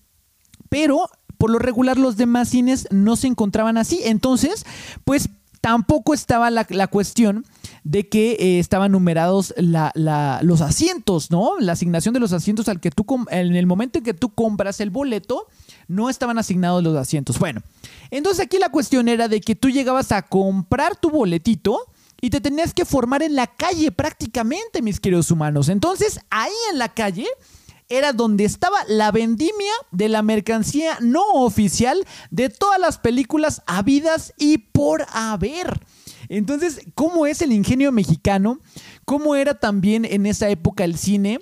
pero 0.70 1.10
por 1.38 1.50
lo 1.50 1.60
regular 1.60 1.98
los 1.98 2.18
demás 2.18 2.50
cines 2.50 2.88
no 2.92 3.16
se 3.16 3.28
encontraban 3.28 3.78
así. 3.78 4.00
Entonces, 4.04 4.66
pues 5.04 5.30
tampoco 5.62 6.14
estaba 6.14 6.50
la, 6.50 6.88
cuestión 6.88 7.46
de 7.84 8.10
que 8.10 8.32
eh, 8.32 8.60
estaban 8.60 8.92
numerados 8.92 9.54
los 9.58 10.62
asientos, 10.62 11.30
¿no? 11.30 11.60
La 11.60 11.74
asignación 11.74 12.14
de 12.14 12.20
los 12.20 12.34
asientos 12.34 12.68
al 12.68 12.80
que 12.80 12.90
tú, 12.90 13.06
en 13.30 13.56
el 13.56 13.68
momento 13.68 14.00
en 14.00 14.04
que 14.04 14.16
tú 14.16 14.30
compras 14.30 14.82
el 14.82 14.90
boleto, 14.90 15.48
no 15.92 16.10
estaban 16.10 16.38
asignados 16.38 16.82
los 16.84 16.96
asientos. 16.96 17.38
Bueno, 17.38 17.62
entonces 18.10 18.46
aquí 18.46 18.58
la 18.58 18.70
cuestión 18.70 19.10
era 19.10 19.28
de 19.28 19.42
que 19.42 19.56
tú 19.56 19.70
llegabas 19.70 20.12
a 20.12 20.22
comprar 20.22 20.96
tu 20.96 21.10
boletito 21.10 21.80
y 22.22 22.30
te 22.30 22.40
tenías 22.40 22.74
que 22.74 22.86
formar 22.86 23.22
en 23.24 23.36
la 23.36 23.48
calle 23.48 23.92
prácticamente, 23.92 24.82
mis 24.82 25.00
queridos 25.00 25.32
humanos. 25.32 25.70
Entonces 25.70 26.20
ahí 26.30 26.54
en 26.72 26.80
la 26.80 26.90
calle 26.90 27.28
era 27.90 28.14
donde 28.14 28.46
estaba 28.46 28.78
la 28.88 29.12
vendimia 29.12 29.74
de 29.92 30.08
la 30.08 30.22
mercancía 30.22 30.98
no 31.02 31.24
oficial 31.34 32.06
de 32.30 32.50
todas 32.50 32.80
las 32.80 32.98
películas 32.98 33.62
habidas 33.66 34.34
y 34.38 34.60
por 34.60 35.06
haber. 35.12 35.82
Entonces, 36.30 36.80
¿cómo 36.96 37.26
es 37.26 37.42
el 37.42 37.52
ingenio 37.52 37.92
mexicano? 37.92 38.62
¿Cómo 39.04 39.36
era 39.36 39.60
también 39.60 40.06
en 40.06 40.26
esa 40.26 40.48
época 40.50 40.86
el 40.86 40.98
cine? 40.98 41.42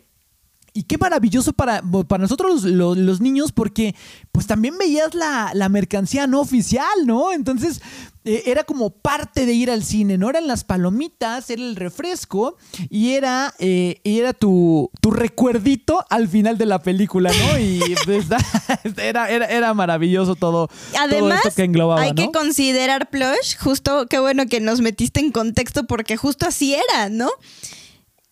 Y 0.74 0.84
qué 0.84 0.98
maravilloso 0.98 1.54
para, 1.54 1.82
para 2.08 2.22
nosotros 2.22 2.64
los, 2.64 3.22
niños 3.22 3.52
porque 3.52 3.96
pues 4.32 4.48
también 4.48 4.78
veías 4.78 5.14
la, 5.14 5.52
la, 5.54 5.68
mercancía 5.70 6.28
no 6.28 6.40
oficial, 6.40 6.88
¿no? 7.06 7.32
Entonces 7.34 7.82
eh, 8.26 8.44
era 8.48 8.64
como 8.66 8.90
parte 8.90 9.46
de 9.46 9.54
ir 9.54 9.72
al 9.72 9.84
cine, 9.84 10.18
¿no? 10.18 10.30
Eran 10.30 10.46
las 10.46 10.66
palomitas, 10.66 11.50
era 11.50 11.62
el 11.62 11.76
refresco 11.78 12.58
y 12.90 13.14
era, 13.14 13.54
eh, 13.60 14.02
era 14.04 14.34
tu, 14.34 14.92
tu, 15.02 15.12
recuerdito 15.12 16.06
al 16.10 16.28
final 16.28 16.58
de 16.58 16.66
la 16.66 16.84
película, 16.84 17.32
¿no? 17.32 17.60
Y 17.60 17.82
pues, 18.06 18.26
era, 18.98 19.30
era, 19.30 19.46
era, 19.46 19.74
maravilloso 19.74 20.36
todo, 20.36 20.70
Además, 21.00 21.46
esto 21.46 21.56
que 21.56 21.64
englobaba, 21.64 22.02
Hay 22.02 22.14
que 22.14 22.30
considerar 22.32 23.10
Plush, 23.10 23.58
justo, 23.58 24.06
qué 24.08 24.20
bueno 24.20 24.46
que 24.48 24.60
nos 24.60 24.82
metiste 24.82 25.22
en 25.22 25.32
contexto 25.32 25.86
porque 25.88 26.18
justo 26.18 26.46
así 26.46 26.76
era, 26.76 27.10
¿no? 27.10 27.30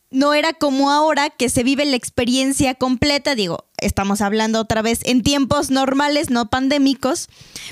No 0.10 0.34
era 0.34 0.54
como 0.54 0.92
ahora 0.92 1.30
que 1.30 1.50
se 1.50 1.64
vive 1.64 1.86
la 1.86 1.96
experiencia 1.96 2.76
completa, 2.76 3.36
digo, 3.36 3.66
estamos 3.78 4.22
hablando 4.22 4.60
otra 4.60 4.82
vez 4.82 5.00
en 5.04 5.24
tiempos 5.24 5.70
normales, 5.70 6.30
no 6.30 6.50
pandémicos, 6.50 7.30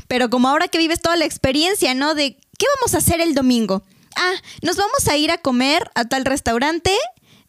pero 0.08 0.30
como 0.30 0.50
ahora 0.50 0.68
que 0.68 0.78
vives 0.78 1.02
toda 1.02 1.16
la 1.16 1.26
experiencia, 1.26 1.94
¿no? 1.94 2.14
De 2.14 2.38
qué 2.58 2.66
vamos 2.78 2.94
a 2.94 2.98
hacer 2.98 3.22
el 3.22 3.34
domingo. 3.34 3.84
Ah, 4.16 4.34
nos 4.62 4.78
vamos 4.78 5.08
a 5.08 5.18
ir 5.18 5.32
a 5.32 5.38
comer 5.38 5.90
a 5.96 6.06
tal 6.06 6.26
restaurante, 6.26 6.96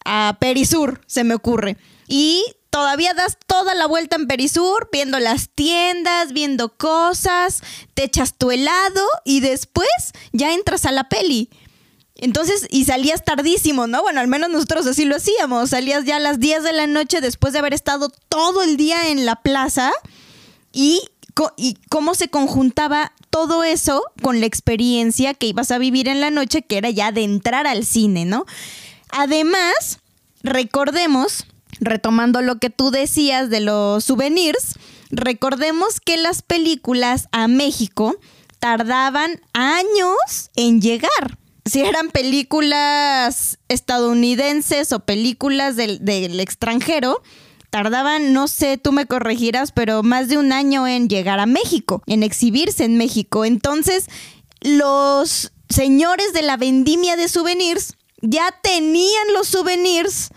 a 0.05 0.37
Perisur, 0.41 1.01
se 1.07 1.25
me 1.25 1.35
ocurre. 1.35 1.77
Y 2.09 2.45
todavía 2.71 3.15
das 3.15 3.39
toda 3.47 3.75
la 3.75 3.87
vuelta 3.87 4.17
en 4.17 4.27
Perisur, 4.27 4.89
viendo 4.93 5.19
las 5.19 5.49
tiendas, 5.49 6.33
viendo 6.33 6.77
cosas, 6.77 7.63
te 7.95 8.05
echas 8.05 8.35
tu 8.37 8.51
helado 8.51 9.05
y 9.25 9.41
después 9.41 9.89
ya 10.33 10.53
entras 10.53 10.87
a 10.87 10.93
la 10.93 11.09
peli. 11.09 11.51
Entonces, 12.19 12.67
y 12.71 12.85
salías 12.87 13.25
tardísimo, 13.25 13.87
¿no? 13.87 14.01
Bueno, 14.03 14.21
al 14.21 14.29
menos 14.29 14.49
nosotros 14.49 14.87
así 14.87 15.05
lo 15.05 15.17
hacíamos. 15.17 15.71
Salías 15.71 16.05
ya 16.05 16.17
a 16.17 16.21
las 16.21 16.41
10 16.41 16.63
de 16.63 16.73
la 16.73 16.87
noche 16.87 17.21
después 17.21 17.53
de 17.53 17.59
haber 17.59 17.75
estado 17.75 18.11
todo 18.29 18.63
el 18.63 18.79
día 18.79 19.11
en 19.11 19.27
la 19.27 19.37
plaza 19.37 19.93
y, 20.73 21.03
y 21.59 21.77
cómo 21.91 22.15
se 22.15 22.29
conjuntaba 22.29 23.13
todo 23.29 23.65
eso 23.65 24.03
con 24.23 24.41
la 24.41 24.47
experiencia 24.47 25.35
que 25.35 25.49
ibas 25.49 25.71
a 25.71 25.79
vivir 25.79 26.09
en 26.09 26.23
la 26.23 26.31
noche, 26.31 26.63
que 26.63 26.79
era 26.79 26.89
ya 26.89 27.13
de 27.13 27.23
entrar 27.23 27.67
al 27.67 27.85
cine, 27.85 28.25
¿no? 28.25 28.47
Además, 29.11 30.01
recordemos, 30.43 31.45
retomando 31.81 32.41
lo 32.41 32.59
que 32.59 32.71
tú 32.71 32.91
decías 32.91 33.51
de 33.51 33.61
los 33.61 34.05
souvenirs, 34.05 34.79
recordemos 35.11 36.01
que 36.01 36.17
las 36.17 36.41
películas 36.41 37.29
a 37.31 37.47
México 37.47 38.17
tardaban 38.59 39.39
años 39.53 40.51
en 40.57 40.81
llegar 40.81 41.37
si 41.67 41.81
eran 41.81 42.11
películas 42.11 43.59
estadounidenses 43.69 44.93
o 44.93 45.01
películas 45.01 45.77
del, 45.77 46.41
extranjero, 46.41 47.23
tardaban, 47.71 48.33
no 48.33 48.47
sé, 48.47 48.79
tú 48.79 48.93
me 48.93 49.07
corregirás, 49.07 49.73
pero 49.73 50.03
más 50.03 50.29
de 50.29 50.39
un 50.39 50.53
año 50.53 50.87
en 50.87 51.09
llegar 51.09 51.41
a 51.41 51.47
México, 51.47 52.03
en 52.07 52.23
exhibirse 52.23 52.85
en 52.85 52.97
México. 52.97 53.45
Entonces, 53.45 54.07
los 54.61 55.53
señores 55.69 56.33
de 56.33 56.43
la 56.43 56.57
vendimia 56.57 57.17
de 57.17 57.29
souvenirs 57.29 57.97
ya 58.23 58.55
tenían 58.63 59.33
los 59.35 59.49
souvenirs 59.49 60.31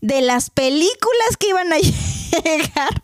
de 0.00 0.22
las 0.22 0.50
películas 0.50 1.36
que 1.38 1.48
iban 1.48 1.72
a 1.72 1.78
llegar 2.44 3.02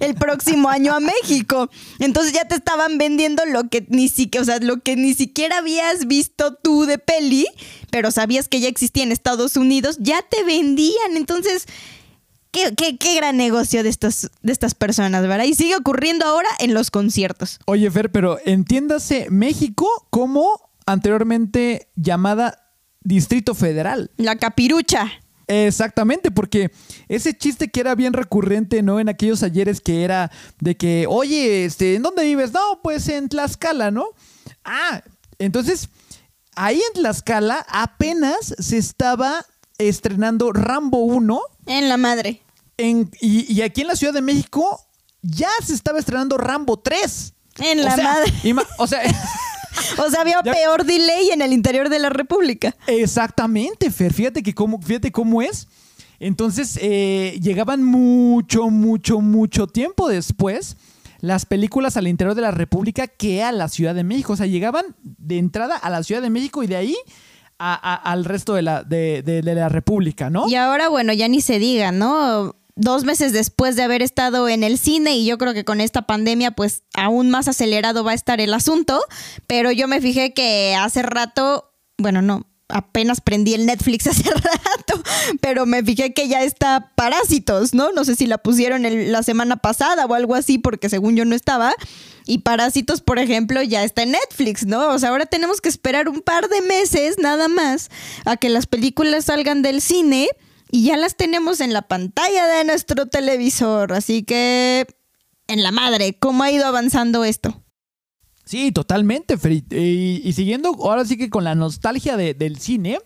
el 0.00 0.14
próximo 0.14 0.68
año 0.68 0.94
a 0.94 1.00
México. 1.00 1.70
Entonces 1.98 2.32
ya 2.32 2.46
te 2.46 2.54
estaban 2.54 2.98
vendiendo 2.98 3.44
lo 3.46 3.68
que 3.68 3.86
ni 3.88 4.08
siquiera, 4.08 4.42
o 4.42 4.44
sea, 4.44 4.58
lo 4.58 4.80
que 4.80 4.96
ni 4.96 5.14
siquiera 5.14 5.58
habías 5.58 6.06
visto 6.06 6.54
tú 6.54 6.86
de 6.86 6.98
peli, 6.98 7.46
pero 7.90 8.10
sabías 8.10 8.48
que 8.48 8.60
ya 8.60 8.68
existía 8.68 9.02
en 9.02 9.12
Estados 9.12 9.56
Unidos, 9.56 9.96
ya 10.00 10.22
te 10.22 10.44
vendían. 10.44 11.16
Entonces, 11.16 11.66
Qué, 12.52 12.96
qué, 12.96 13.14
gran 13.16 13.36
negocio 13.36 13.82
de, 13.82 13.90
estos, 13.90 14.30
de 14.40 14.50
estas 14.50 14.74
personas, 14.74 15.20
¿verdad? 15.28 15.44
Y 15.44 15.52
sigue 15.52 15.76
ocurriendo 15.76 16.24
ahora 16.24 16.48
en 16.58 16.72
los 16.72 16.90
conciertos. 16.90 17.58
Oye, 17.66 17.90
Fer, 17.90 18.10
pero 18.10 18.38
entiéndase 18.46 19.26
México 19.28 19.86
como 20.08 20.70
anteriormente 20.86 21.88
llamada 21.96 22.72
Distrito 23.02 23.54
Federal. 23.54 24.10
La 24.16 24.36
capirucha. 24.36 25.12
Exactamente, 25.48 26.30
porque 26.30 26.72
ese 27.08 27.36
chiste 27.36 27.68
que 27.68 27.80
era 27.80 27.94
bien 27.94 28.12
recurrente, 28.12 28.82
¿no? 28.82 28.98
En 28.98 29.08
aquellos 29.08 29.42
ayeres 29.42 29.80
que 29.80 30.02
era 30.02 30.30
de 30.60 30.76
que, 30.76 31.06
oye, 31.08 31.64
este, 31.64 31.94
¿en 31.94 32.02
dónde 32.02 32.24
vives? 32.24 32.52
No, 32.52 32.80
pues 32.82 33.08
en 33.08 33.28
Tlaxcala, 33.28 33.90
¿no? 33.92 34.06
Ah, 34.64 35.02
entonces, 35.38 35.88
ahí 36.56 36.76
en 36.76 37.00
Tlaxcala 37.00 37.64
apenas 37.68 38.54
se 38.58 38.76
estaba 38.76 39.46
estrenando 39.78 40.52
Rambo 40.52 40.98
1. 40.98 41.40
En 41.66 41.88
la 41.88 41.96
madre. 41.96 42.42
En, 42.76 43.10
y, 43.20 43.60
aquí 43.62 43.82
en 43.82 43.86
la 43.86 43.96
Ciudad 43.96 44.12
de 44.12 44.22
México 44.22 44.80
ya 45.22 45.50
se 45.64 45.74
estaba 45.74 46.00
estrenando 46.00 46.38
Rambo 46.38 46.78
3. 46.78 47.34
En 47.58 47.84
la 47.84 47.96
madre. 47.96 48.32
o 48.78 48.86
sea... 48.86 49.00
O 49.98 50.10
sea, 50.10 50.20
había 50.20 50.42
peor 50.42 50.84
delay 50.84 51.30
en 51.30 51.42
el 51.42 51.52
interior 51.52 51.88
de 51.88 51.98
la 51.98 52.10
República. 52.10 52.74
Exactamente, 52.86 53.90
Fer. 53.90 54.12
Fíjate 54.12 54.42
que 54.42 54.54
cómo, 54.54 54.80
fíjate 54.80 55.12
cómo 55.12 55.42
es. 55.42 55.68
Entonces 56.18 56.78
eh, 56.80 57.38
llegaban 57.42 57.82
mucho, 57.82 58.70
mucho, 58.70 59.20
mucho 59.20 59.66
tiempo 59.66 60.08
después 60.08 60.76
las 61.20 61.46
películas 61.46 61.96
al 61.96 62.08
interior 62.08 62.34
de 62.34 62.42
la 62.42 62.50
República 62.50 63.06
que 63.06 63.42
a 63.42 63.52
la 63.52 63.68
Ciudad 63.68 63.94
de 63.94 64.04
México. 64.04 64.34
O 64.34 64.36
sea, 64.36 64.46
llegaban 64.46 64.84
de 65.02 65.38
entrada 65.38 65.76
a 65.76 65.90
la 65.90 66.02
Ciudad 66.02 66.22
de 66.22 66.30
México 66.30 66.62
y 66.62 66.66
de 66.66 66.76
ahí 66.76 66.96
al 67.58 68.24
resto 68.24 68.54
de 68.54 68.62
la, 68.62 68.82
de, 68.82 69.40
la 69.42 69.68
República, 69.68 70.28
¿no? 70.28 70.48
Y 70.48 70.54
ahora, 70.56 70.88
bueno, 70.88 71.12
ya 71.12 71.26
ni 71.28 71.40
se 71.40 71.58
diga, 71.58 71.90
¿no? 71.90 72.54
Dos 72.76 73.04
meses 73.04 73.32
después 73.32 73.74
de 73.74 73.82
haber 73.82 74.02
estado 74.02 74.48
en 74.48 74.62
el 74.62 74.78
cine 74.78 75.16
y 75.16 75.24
yo 75.24 75.38
creo 75.38 75.54
que 75.54 75.64
con 75.64 75.80
esta 75.80 76.02
pandemia 76.02 76.50
pues 76.50 76.82
aún 76.94 77.30
más 77.30 77.48
acelerado 77.48 78.04
va 78.04 78.10
a 78.12 78.14
estar 78.14 78.38
el 78.40 78.52
asunto, 78.52 79.02
pero 79.46 79.72
yo 79.72 79.88
me 79.88 80.00
fijé 80.02 80.34
que 80.34 80.76
hace 80.78 81.02
rato, 81.02 81.72
bueno, 81.96 82.20
no, 82.20 82.46
apenas 82.68 83.20
prendí 83.20 83.54
el 83.54 83.66
Netflix 83.66 84.06
hace 84.08 84.30
rato, 84.30 85.02
pero 85.40 85.66
me 85.66 85.82
fijé 85.82 86.12
que 86.12 86.28
ya 86.28 86.42
está 86.42 86.92
Parásitos, 86.96 87.74
¿no? 87.74 87.92
No 87.92 88.04
sé 88.04 88.14
si 88.14 88.26
la 88.26 88.38
pusieron 88.38 88.82
la 89.10 89.22
semana 89.22 89.56
pasada 89.56 90.06
o 90.06 90.14
algo 90.14 90.34
así, 90.34 90.58
porque 90.58 90.88
según 90.88 91.16
yo 91.16 91.24
no 91.24 91.34
estaba. 91.34 91.74
Y 92.26 92.38
Parásitos, 92.38 93.00
por 93.00 93.18
ejemplo, 93.18 93.62
ya 93.62 93.84
está 93.84 94.02
en 94.02 94.12
Netflix, 94.12 94.66
¿no? 94.66 94.88
O 94.88 94.98
sea, 94.98 95.10
ahora 95.10 95.26
tenemos 95.26 95.60
que 95.60 95.68
esperar 95.68 96.08
un 96.08 96.22
par 96.22 96.48
de 96.48 96.60
meses 96.62 97.16
nada 97.18 97.48
más 97.48 97.88
a 98.24 98.36
que 98.36 98.48
las 98.48 98.66
películas 98.66 99.26
salgan 99.26 99.62
del 99.62 99.80
cine 99.80 100.28
y 100.70 100.84
ya 100.84 100.96
las 100.96 101.16
tenemos 101.16 101.60
en 101.60 101.72
la 101.72 101.82
pantalla 101.82 102.46
de 102.46 102.64
nuestro 102.64 103.06
televisor. 103.06 103.92
Así 103.92 104.22
que, 104.24 104.86
en 105.46 105.62
la 105.62 105.72
madre, 105.72 106.18
¿cómo 106.18 106.42
ha 106.42 106.50
ido 106.50 106.66
avanzando 106.66 107.24
esto? 107.24 107.62
Sí, 108.44 108.70
totalmente, 108.72 109.36
Y, 109.70 110.32
siguiendo 110.32 110.68
ahora 110.68 111.04
sí 111.04 111.16
que 111.16 111.30
con 111.30 111.44
la 111.44 111.54
nostalgia 111.54 112.16
del 112.16 112.58
cine, 112.58 113.00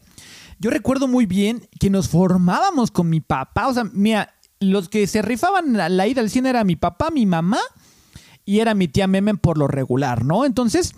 yo 0.59 0.71
recuerdo 0.71 1.09
muy 1.09 1.25
bien 1.27 1.67
que 1.79 1.89
nos 1.89 2.09
formábamos 2.09 2.91
con 2.91 3.09
mi 3.09 3.21
papá. 3.21 3.69
O 3.69 3.75
sea, 3.75 3.85
mira, 3.85 4.35
los 4.59 4.89
que 4.89 5.07
se 5.07 5.23
rifaban 5.23 5.73
la, 5.73 5.89
la 5.89 6.07
ida 6.07 6.21
al 6.21 6.31
cine 6.31 6.51
era 6.51 6.65
mi 6.65 6.77
papá, 6.77 7.11
mi 7.11 7.25
mamá 7.25 7.59
y 8.45 8.61
era 8.61 8.75
mi 8.75 8.89
tía 8.89 9.07
Memen 9.07 9.39
por 9.39 9.57
lo 9.57 9.69
regular, 9.69 10.25
¿no? 10.25 10.45
Entonces, 10.45 10.95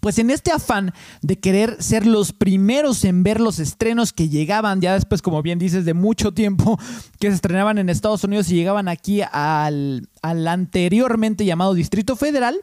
pues 0.00 0.18
en 0.18 0.30
este 0.30 0.52
afán 0.52 0.92
de 1.22 1.38
querer 1.38 1.82
ser 1.82 2.06
los 2.06 2.32
primeros 2.32 3.04
en 3.04 3.22
ver 3.22 3.40
los 3.40 3.58
estrenos 3.58 4.12
que 4.12 4.28
llegaban, 4.28 4.80
ya 4.80 4.94
después, 4.94 5.22
como 5.22 5.42
bien 5.42 5.58
dices, 5.58 5.84
de 5.84 5.94
mucho 5.94 6.32
tiempo, 6.32 6.78
que 7.18 7.28
se 7.28 7.34
estrenaban 7.34 7.78
en 7.78 7.88
Estados 7.88 8.24
Unidos 8.24 8.50
y 8.50 8.54
llegaban 8.54 8.88
aquí 8.88 9.22
al, 9.22 10.08
al 10.22 10.48
anteriormente 10.48 11.44
llamado 11.44 11.74
Distrito 11.74 12.16
Federal, 12.16 12.56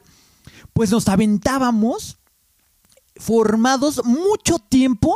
pues 0.73 0.91
nos 0.91 1.07
aventábamos 1.07 2.17
formados 3.15 4.03
mucho 4.05 4.59
tiempo, 4.59 5.15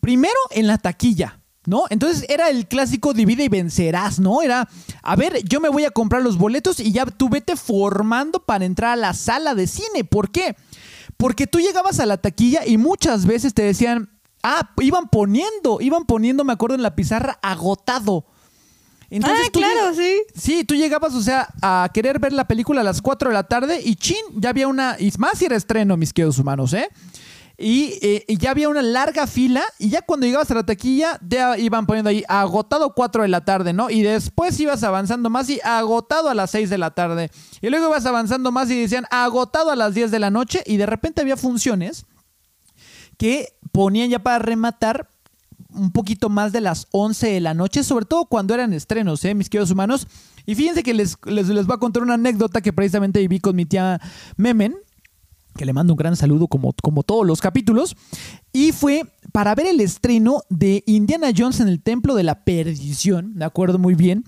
primero 0.00 0.34
en 0.50 0.66
la 0.66 0.78
taquilla, 0.78 1.40
¿no? 1.66 1.84
Entonces 1.90 2.26
era 2.28 2.50
el 2.50 2.66
clásico 2.66 3.12
divide 3.14 3.44
y 3.44 3.48
vencerás, 3.48 4.18
¿no? 4.18 4.42
Era, 4.42 4.68
a 5.02 5.16
ver, 5.16 5.42
yo 5.44 5.60
me 5.60 5.68
voy 5.68 5.84
a 5.84 5.90
comprar 5.90 6.22
los 6.22 6.36
boletos 6.38 6.80
y 6.80 6.92
ya 6.92 7.06
tú 7.06 7.28
vete 7.28 7.56
formando 7.56 8.44
para 8.44 8.64
entrar 8.64 8.92
a 8.92 8.96
la 8.96 9.14
sala 9.14 9.54
de 9.54 9.66
cine. 9.66 10.04
¿Por 10.04 10.30
qué? 10.30 10.56
Porque 11.24 11.46
tú 11.46 11.58
llegabas 11.58 12.00
a 12.00 12.04
la 12.04 12.18
taquilla 12.18 12.66
y 12.66 12.76
muchas 12.76 13.24
veces 13.24 13.54
te 13.54 13.62
decían, 13.62 14.10
ah, 14.42 14.74
iban 14.82 15.08
poniendo, 15.08 15.78
iban 15.80 16.04
poniendo, 16.04 16.44
me 16.44 16.52
acuerdo, 16.52 16.74
en 16.74 16.82
la 16.82 16.94
pizarra 16.94 17.38
agotado 17.40 18.26
ah, 19.22 19.36
claro, 19.52 19.94
sí. 19.94 20.22
Sí, 20.34 20.64
tú 20.64 20.74
llegabas, 20.74 21.14
o 21.14 21.22
sea, 21.22 21.48
a 21.62 21.88
querer 21.92 22.18
ver 22.18 22.32
la 22.32 22.46
película 22.46 22.80
a 22.80 22.84
las 22.84 23.00
4 23.00 23.28
de 23.28 23.34
la 23.34 23.44
tarde 23.44 23.80
y 23.84 23.96
chin, 23.96 24.22
ya 24.34 24.50
había 24.50 24.68
una, 24.68 24.96
y 24.98 25.12
más 25.18 25.38
si 25.38 25.44
era 25.44 25.56
estreno, 25.56 25.96
mis 25.96 26.12
queridos 26.12 26.38
humanos, 26.38 26.72
¿eh? 26.72 26.88
Eh 27.56 28.24
y, 28.26 28.36
ya 28.38 28.50
había 28.50 28.68
una 28.68 28.82
larga 28.82 29.26
fila 29.26 29.62
y 29.78 29.88
ya 29.88 30.02
cuando 30.02 30.26
llegabas 30.26 30.50
a 30.50 30.54
la 30.54 30.66
taquilla 30.66 31.18
ya 31.26 31.56
iban 31.56 31.86
poniendo 31.86 32.10
ahí 32.10 32.24
agotado 32.28 32.94
4 32.94 33.22
de 33.22 33.28
la 33.28 33.44
tarde, 33.44 33.72
¿no? 33.72 33.90
Y 33.90 34.02
después 34.02 34.58
ibas 34.58 34.82
avanzando 34.82 35.30
más 35.30 35.48
y 35.48 35.60
agotado 35.62 36.28
a 36.28 36.34
las 36.34 36.50
6 36.50 36.70
de 36.70 36.78
la 36.78 36.90
tarde. 36.90 37.30
Y 37.60 37.70
luego 37.70 37.88
ibas 37.88 38.06
avanzando 38.06 38.50
más 38.50 38.70
y 38.70 38.80
decían 38.80 39.06
agotado 39.10 39.70
a 39.70 39.76
las 39.76 39.94
10 39.94 40.10
de 40.10 40.18
la 40.18 40.30
noche 40.30 40.62
y 40.66 40.76
de 40.76 40.86
repente 40.86 41.20
había 41.22 41.36
funciones 41.36 42.06
que 43.16 43.56
ponían 43.72 44.10
ya 44.10 44.18
para 44.18 44.40
rematar 44.40 45.08
un 45.70 45.92
poquito 45.92 46.28
más 46.28 46.52
de 46.52 46.60
las 46.60 46.86
11 46.92 47.28
de 47.28 47.40
la 47.40 47.54
noche, 47.54 47.82
sobre 47.82 48.04
todo 48.04 48.26
cuando 48.26 48.54
eran 48.54 48.72
estrenos, 48.72 49.24
¿eh, 49.24 49.34
mis 49.34 49.48
queridos 49.48 49.70
humanos. 49.70 50.06
Y 50.46 50.54
fíjense 50.54 50.82
que 50.82 50.94
les, 50.94 51.16
les, 51.24 51.48
les 51.48 51.66
voy 51.66 51.74
a 51.74 51.78
contar 51.78 52.02
una 52.02 52.14
anécdota 52.14 52.60
que 52.60 52.72
precisamente 52.72 53.20
viví 53.20 53.40
con 53.40 53.56
mi 53.56 53.64
tía 53.64 54.00
Memen, 54.36 54.76
que 55.56 55.64
le 55.64 55.72
mando 55.72 55.92
un 55.92 55.96
gran 55.96 56.16
saludo 56.16 56.48
como, 56.48 56.74
como 56.82 57.02
todos 57.02 57.26
los 57.26 57.40
capítulos. 57.40 57.96
Y 58.52 58.72
fue 58.72 59.04
para 59.32 59.54
ver 59.54 59.66
el 59.66 59.80
estreno 59.80 60.42
de 60.48 60.82
Indiana 60.86 61.30
Jones 61.36 61.60
en 61.60 61.68
el 61.68 61.82
Templo 61.82 62.14
de 62.14 62.22
la 62.22 62.44
Perdición, 62.44 63.32
me 63.34 63.44
acuerdo 63.44 63.78
muy 63.78 63.94
bien, 63.94 64.24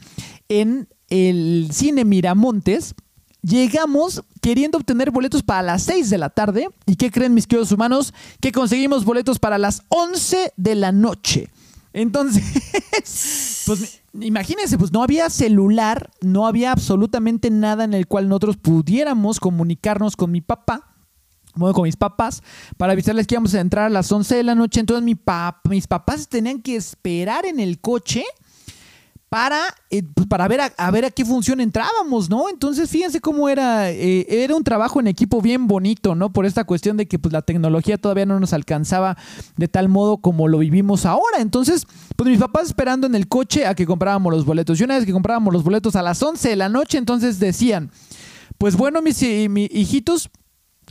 en 0.48 0.88
el 1.08 1.68
cine 1.72 2.04
Miramontes. 2.04 2.94
Llegamos 3.42 4.24
queriendo 4.40 4.78
obtener 4.78 5.12
boletos 5.12 5.42
para 5.42 5.62
las 5.62 5.82
6 5.84 6.10
de 6.10 6.18
la 6.18 6.30
tarde. 6.30 6.68
¿Y 6.84 6.96
qué 6.96 7.12
creen 7.12 7.34
mis 7.34 7.46
queridos 7.46 7.70
humanos? 7.70 8.12
Que 8.40 8.50
conseguimos 8.50 9.04
boletos 9.04 9.38
para 9.38 9.58
las 9.58 9.82
11 9.88 10.52
de 10.56 10.74
la 10.74 10.90
noche. 10.90 11.50
Entonces, 11.92 12.42
pues 13.66 14.02
imagínense, 14.20 14.76
pues 14.76 14.92
no 14.92 15.02
había 15.02 15.30
celular, 15.30 16.10
no 16.20 16.46
había 16.46 16.72
absolutamente 16.72 17.50
nada 17.50 17.84
en 17.84 17.94
el 17.94 18.06
cual 18.06 18.28
nosotros 18.28 18.56
pudiéramos 18.56 19.38
comunicarnos 19.40 20.16
con 20.16 20.32
mi 20.32 20.40
papá 20.40 20.95
bueno, 21.56 21.74
con 21.74 21.84
mis 21.84 21.96
papás 21.96 22.42
para 22.76 22.92
avisarles 22.92 23.26
que 23.26 23.34
íbamos 23.34 23.54
a 23.54 23.60
entrar 23.60 23.86
a 23.86 23.90
las 23.90 24.10
11 24.10 24.36
de 24.36 24.42
la 24.42 24.54
noche. 24.54 24.80
Entonces 24.80 25.04
mi 25.04 25.16
mis 25.68 25.86
papás 25.86 26.28
tenían 26.28 26.62
que 26.62 26.76
esperar 26.76 27.46
en 27.46 27.60
el 27.60 27.80
coche 27.80 28.24
para, 29.28 29.60
eh, 29.90 30.02
pues, 30.14 30.26
para 30.28 30.46
ver, 30.46 30.60
a, 30.76 30.90
ver 30.90 31.04
a 31.04 31.10
qué 31.10 31.24
función 31.24 31.60
entrábamos, 31.60 32.30
¿no? 32.30 32.48
Entonces, 32.48 32.88
fíjense 32.88 33.20
cómo 33.20 33.48
era, 33.48 33.90
eh, 33.90 34.24
era 34.28 34.54
un 34.54 34.62
trabajo 34.62 35.00
en 35.00 35.08
equipo 35.08 35.42
bien 35.42 35.66
bonito, 35.66 36.14
¿no? 36.14 36.32
Por 36.32 36.46
esta 36.46 36.64
cuestión 36.64 36.96
de 36.96 37.06
que 37.06 37.18
pues, 37.18 37.32
la 37.32 37.42
tecnología 37.42 37.98
todavía 37.98 38.24
no 38.24 38.38
nos 38.38 38.52
alcanzaba 38.52 39.16
de 39.56 39.68
tal 39.68 39.88
modo 39.88 40.18
como 40.18 40.46
lo 40.46 40.58
vivimos 40.58 41.06
ahora. 41.06 41.40
Entonces, 41.40 41.86
pues 42.14 42.30
mis 42.30 42.38
papás 42.38 42.68
esperando 42.68 43.06
en 43.06 43.14
el 43.14 43.26
coche 43.26 43.66
a 43.66 43.74
que 43.74 43.84
comprábamos 43.84 44.32
los 44.32 44.44
boletos. 44.44 44.80
Y 44.80 44.84
una 44.84 44.96
vez 44.96 45.04
que 45.04 45.12
comprábamos 45.12 45.52
los 45.52 45.64
boletos 45.64 45.96
a 45.96 46.02
las 46.02 46.22
11 46.22 46.48
de 46.48 46.56
la 46.56 46.68
noche, 46.68 46.96
entonces 46.96 47.40
decían, 47.40 47.90
pues 48.58 48.76
bueno, 48.76 49.02
mis, 49.02 49.20
mis 49.50 49.68
hijitos, 49.74 50.30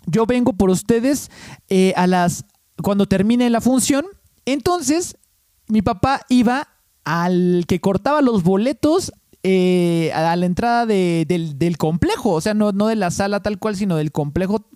yo 0.06 0.26
vengo 0.26 0.54
por 0.54 0.70
ustedes 0.70 1.32
eh, 1.70 1.94
a 1.96 2.08
las, 2.08 2.46
cuando 2.82 3.08
termine 3.08 3.50
la 3.50 3.62
función. 3.62 4.06
Entonces, 4.46 5.18
mi 5.68 5.82
papá 5.82 6.22
iba 6.30 6.68
al 7.04 7.66
que 7.68 7.80
cortaba 7.80 8.22
los 8.22 8.44
boletos 8.44 9.12
eh, 9.44 10.12
a 10.14 10.36
la 10.36 10.46
entrada 10.46 10.88
del, 10.88 11.76
complejo, 11.78 12.32
o 12.32 12.42
sea, 12.42 12.56
no, 12.56 12.72
no 12.72 12.88
de 12.88 12.96
la 12.96 13.12
sala 13.12 13.42
tal 13.42 13.60
cual, 13.60 13.76
sino 13.76 13.96
del 13.96 14.12
complejo 14.12 14.68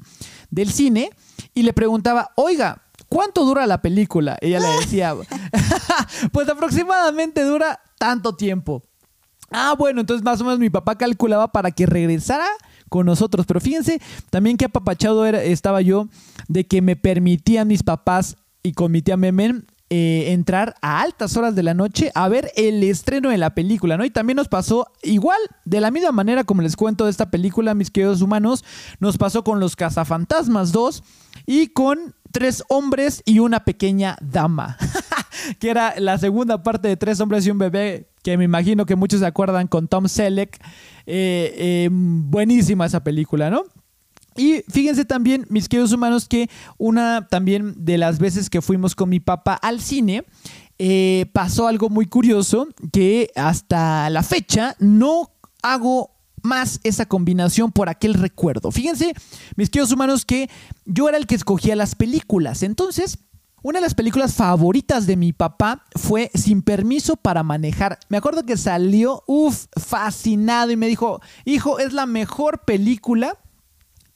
del 0.52 0.72
cine, 0.72 1.10
y 1.56 1.63
le 1.63 1.74
preguntaba, 1.74 2.32
oiga, 2.36 2.84
¿cuánto 3.08 3.46
dura 3.46 3.65
la 3.65 3.82
película? 3.82 4.38
Ella 4.42 4.60
le 4.60 4.68
decía, 4.80 5.15
pues 6.32 6.48
aproximadamente 6.48 7.44
dura 7.44 7.82
tanto 7.98 8.36
tiempo. 8.36 8.84
Ah, 9.50 9.74
bueno, 9.76 10.02
entonces 10.02 10.24
más 10.24 10.39
o 10.42 10.44
menos 10.44 10.60
mi 10.60 10.70
papá 10.70 10.96
calculaba 10.96 11.52
para 11.52 11.72
que 11.72 11.88
regresara 11.88 12.46
con 12.89 13.06
nosotros. 13.06 13.45
Pero 13.45 13.60
fíjense 13.60 14.02
también 14.30 14.58
qué 14.58 14.65
apapachado 14.65 15.25
era, 15.25 15.41
estaba 15.43 15.82
yo 15.82 16.08
de 16.47 16.65
que 16.65 16.82
me 16.82 16.95
permitían 16.95 17.67
mis 17.67 17.84
papás 17.84 18.38
y 18.63 18.73
con 18.73 18.91
mi 18.91 19.02
tía 19.02 19.17
Memen 19.17 19.65
eh, 19.91 20.34
entrar 20.34 20.75
a 20.84 21.02
altas 21.02 21.36
horas 21.36 21.56
de 21.56 21.63
la 21.63 21.73
noche 21.73 22.12
a 22.13 22.28
ver 22.28 22.52
el 22.56 22.84
estreno 22.84 23.30
de 23.30 23.39
la 23.39 23.56
película, 23.56 23.97
¿no? 23.97 24.06
Y 24.06 24.12
también 24.12 24.38
nos 24.38 24.47
pasó 24.47 24.86
igual, 25.02 25.39
de 25.65 25.82
la 25.82 25.89
misma 25.89 26.12
manera 26.12 26.43
como 26.43 26.62
les 26.62 26.75
cuento 26.75 27.06
de 27.06 27.12
esta 27.12 27.32
película, 27.32 27.73
mis 27.73 27.89
queridos 27.89 28.21
humanos, 28.21 28.63
nos 28.99 29.17
pasó 29.17 29.43
con 29.43 29.60
Los 29.60 29.75
Cazafantasmas 29.75 30.71
2 30.73 31.04
y 31.47 31.67
con 31.69 32.13
Tres 32.32 32.63
Hombres 32.69 33.23
y 33.25 33.39
una 33.39 33.62
Pequeña 33.65 34.15
Dama, 34.21 34.78
que 35.57 35.69
era 35.69 35.95
la 35.99 36.17
segunda 36.17 36.62
parte 36.63 36.88
de 36.88 36.97
Tres 36.97 37.19
Hombres 37.19 37.45
y 37.45 37.51
un 37.51 37.57
Bebé, 37.57 38.09
que 38.23 38.38
me 38.38 38.43
imagino 38.43 38.85
que 38.85 38.95
muchos 38.95 39.21
se 39.21 39.25
acuerdan 39.25 39.67
con 39.67 39.88
Tom 39.88 40.07
Selleck. 40.07 40.57
Eh, 41.05 41.53
eh, 41.57 41.89
buenísima 41.91 42.85
esa 42.85 43.03
película, 43.03 43.49
¿no? 43.49 43.63
Y 44.35 44.63
fíjense 44.69 45.05
también, 45.05 45.45
mis 45.49 45.67
queridos 45.67 45.91
humanos, 45.91 46.27
que 46.27 46.49
una 46.77 47.27
también 47.27 47.73
de 47.77 47.97
las 47.97 48.19
veces 48.19 48.49
que 48.49 48.62
fuimos 48.62 48.95
con 48.95 49.09
mi 49.09 49.19
papá 49.19 49.55
al 49.55 49.81
cine, 49.81 50.23
eh, 50.77 51.25
pasó 51.33 51.67
algo 51.67 51.89
muy 51.89 52.05
curioso 52.05 52.69
que 52.93 53.31
hasta 53.35 54.09
la 54.09 54.23
fecha 54.23 54.77
no 54.79 55.31
hago 55.62 56.12
más 56.41 56.79
esa 56.85 57.05
combinación 57.05 57.73
por 57.73 57.89
aquel 57.89 58.13
recuerdo. 58.13 58.71
Fíjense, 58.71 59.13
mis 59.57 59.69
queridos 59.69 59.91
humanos, 59.91 60.23
que 60.23 60.49
yo 60.85 61.09
era 61.09 61.17
el 61.17 61.27
que 61.27 61.35
escogía 61.35 61.75
las 61.75 61.95
películas. 61.95 62.63
Entonces, 62.63 63.19
una 63.62 63.80
de 63.80 63.86
las 63.86 63.93
películas 63.93 64.34
favoritas 64.34 65.06
de 65.06 65.17
mi 65.17 65.34
papá 65.34 65.84
fue 65.95 66.32
Sin 66.34 66.62
permiso 66.62 67.15
para 67.15 67.43
manejar. 67.43 68.00
Me 68.10 68.17
acuerdo 68.17 68.45
que 68.45 68.58
salió, 68.58 69.24
uff, 69.28 69.65
fascinado 69.78 70.72
y 70.72 70.78
me 70.78 70.88
dijo, 70.88 71.22
hijo, 71.45 71.80
es 71.80 71.93
la 71.93 72.06
mejor 72.06 72.60
película 72.65 73.38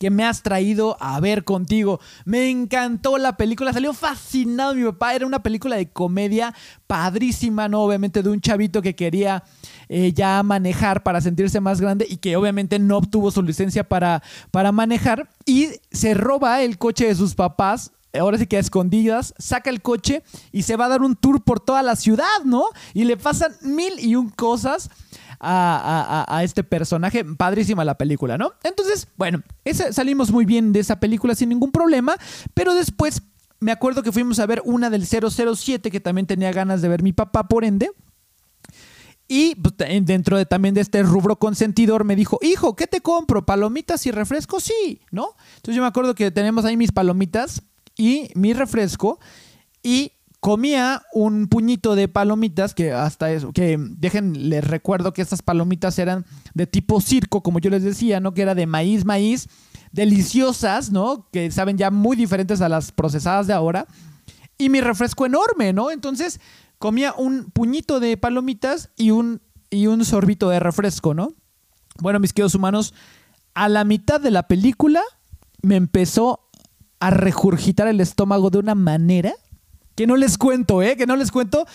que 0.04 0.10
me 0.10 0.26
has 0.26 0.44
traído 0.44 0.98
a 1.00 1.18
ver 1.22 1.46
contigo. 1.46 2.02
Me 2.26 2.50
encantó 2.50 3.18
la 3.18 3.38
película, 3.38 3.72
salió 3.72 3.94
fascinado 3.94 4.76
mi 4.76 4.84
papá. 4.84 5.16
Era 5.16 5.26
una 5.26 5.42
película 5.42 5.78
de 5.78 5.90
comedia 5.90 6.54
padrísima, 6.88 7.70
¿no? 7.70 7.84
Obviamente 7.84 8.22
de 8.22 8.30
un 8.30 8.42
chavito 8.42 8.82
que 8.82 8.96
quería 8.96 9.44
eh, 9.88 10.12
ya 10.14 10.44
manejar 10.44 11.04
para 11.04 11.22
sentirse 11.22 11.62
más 11.62 11.80
grande 11.80 12.06
y 12.10 12.18
que 12.18 12.36
obviamente 12.36 12.80
no 12.80 12.98
obtuvo 12.98 13.32
su 13.32 13.42
licencia 13.42 13.88
para, 13.88 14.22
para 14.52 14.74
manejar 14.74 15.30
y 15.46 15.70
se 15.92 16.14
roba 16.14 16.62
el 16.64 16.78
coche 16.78 17.08
de 17.08 17.16
sus 17.16 17.34
papás 17.34 17.94
ahora 18.20 18.38
sí 18.38 18.48
que 18.48 18.58
a 18.58 18.60
escondidas, 18.60 19.34
saca 19.38 19.70
el 19.70 19.82
coche 19.82 20.24
y 20.52 20.64
se 20.64 20.76
va 20.76 20.86
a 20.86 20.90
dar 20.90 21.02
un 21.02 21.16
tour 21.16 21.44
por 21.44 21.60
toda 21.60 21.84
la 21.84 21.96
ciudad, 21.96 22.44
¿no? 22.46 22.66
Y 22.94 23.06
le 23.06 23.18
pasan 23.18 23.54
mil 23.62 24.00
y 24.00 24.16
un 24.16 24.30
cosas 24.30 24.90
a, 25.40 26.42
este 26.44 26.64
personaje. 26.64 27.26
Padrísima 27.26 27.84
la 27.84 27.98
película, 27.98 28.38
¿no? 28.38 28.54
Entonces, 28.64 29.08
bueno, 29.18 29.42
salimos 29.92 30.32
muy 30.32 30.46
bien 30.46 30.74
de 30.74 30.80
esa 30.80 31.00
película 31.00 31.36
sin 31.36 31.50
ningún 31.50 31.72
problema, 31.72 32.16
pero 32.54 32.74
después 32.76 33.24
me 33.60 33.72
acuerdo 33.72 34.04
que 34.04 34.12
fuimos 34.12 34.40
a 34.40 34.46
ver 34.46 34.62
una 34.66 34.90
del 34.90 35.06
007 35.06 35.90
que 35.90 36.00
también 36.00 36.28
tenía 36.28 36.52
ganas 36.52 36.82
de 36.82 36.90
ver 36.90 37.04
mi 37.04 37.14
papá, 37.14 37.48
por 37.48 37.66
ende. 37.66 37.92
Y 39.28 39.56
pues, 39.56 39.76
dentro 40.06 40.38
de, 40.38 40.46
también 40.46 40.76
de 40.76 40.82
este 40.82 41.02
rubro 41.02 41.38
consentidor 41.40 42.04
me 42.04 42.16
dijo, 42.16 42.40
hijo, 42.42 42.76
¿qué 42.76 42.88
te 42.88 43.02
compro? 43.02 43.46
¿Palomitas 43.46 44.06
y 44.06 44.12
refresco? 44.12 44.60
Sí, 44.60 45.02
¿no? 45.12 45.36
Entonces 45.56 45.76
yo 45.76 45.82
me 45.82 45.88
acuerdo 45.88 46.14
que 46.14 46.30
tenemos 46.30 46.66
ahí 46.66 46.78
mis 46.78 46.92
palomitas 46.92 47.64
y 47.98 48.30
mi 48.36 48.54
refresco 48.54 49.20
y 49.82 50.14
comía 50.40 51.04
un 51.14 51.48
puñito 51.48 51.96
de 51.96 52.10
palomitas 52.10 52.74
que 52.74 52.92
hasta 52.92 53.32
eso, 53.32 53.54
que 53.54 53.78
dejen, 53.80 54.50
les 54.50 54.62
recuerdo 54.62 55.14
que 55.14 55.22
estas 55.22 55.42
palomitas 55.42 55.98
eran 56.00 56.26
de 56.54 56.68
tipo 56.68 57.00
circo, 57.00 57.42
como 57.42 57.60
yo 57.60 57.70
les 57.70 57.84
decía, 57.84 58.20
¿no? 58.20 58.34
Que 58.34 58.42
era 58.42 58.54
de 58.54 58.66
maíz, 58.66 59.06
maíz, 59.06 59.48
deliciosas, 59.94 60.92
¿no? 60.92 61.30
Que 61.32 61.50
saben 61.50 61.78
ya 61.78 61.92
muy 61.92 62.18
diferentes 62.18 62.60
a 62.60 62.68
las 62.68 62.92
procesadas 62.92 63.48
de 63.48 63.54
ahora. 63.54 63.88
Y 64.58 64.68
mi 64.68 64.82
refresco 64.82 65.26
enorme, 65.26 65.72
¿no? 65.72 65.92
Entonces 65.92 66.42
comía 66.78 67.14
un 67.14 67.50
puñito 67.52 68.02
de 68.02 68.18
palomitas 68.18 68.90
y 68.98 69.12
un, 69.12 69.42
y 69.70 69.88
un 69.88 70.04
sorbito 70.04 70.50
de 70.50 70.60
refresco, 70.60 71.14
¿no? 71.14 71.30
Bueno, 72.00 72.20
mis 72.20 72.34
queridos 72.34 72.56
humanos, 72.56 72.94
a 73.54 73.70
la 73.70 73.86
mitad 73.86 74.20
de 74.20 74.32
la 74.32 74.48
película 74.50 75.02
me 75.62 75.78
empezó 75.78 76.43
a 77.08 77.10
regurgitar 77.10 77.88
el 77.88 78.00
estómago 78.00 78.50
de 78.50 78.60
una 78.60 78.76
manera 78.76 79.34
que 79.96 80.08
no 80.08 80.16
les 80.16 80.38
cuento, 80.38 80.82
¿eh? 80.82 80.96
Que 80.96 81.06
no 81.06 81.16
les 81.16 81.32
cuento 81.32 81.66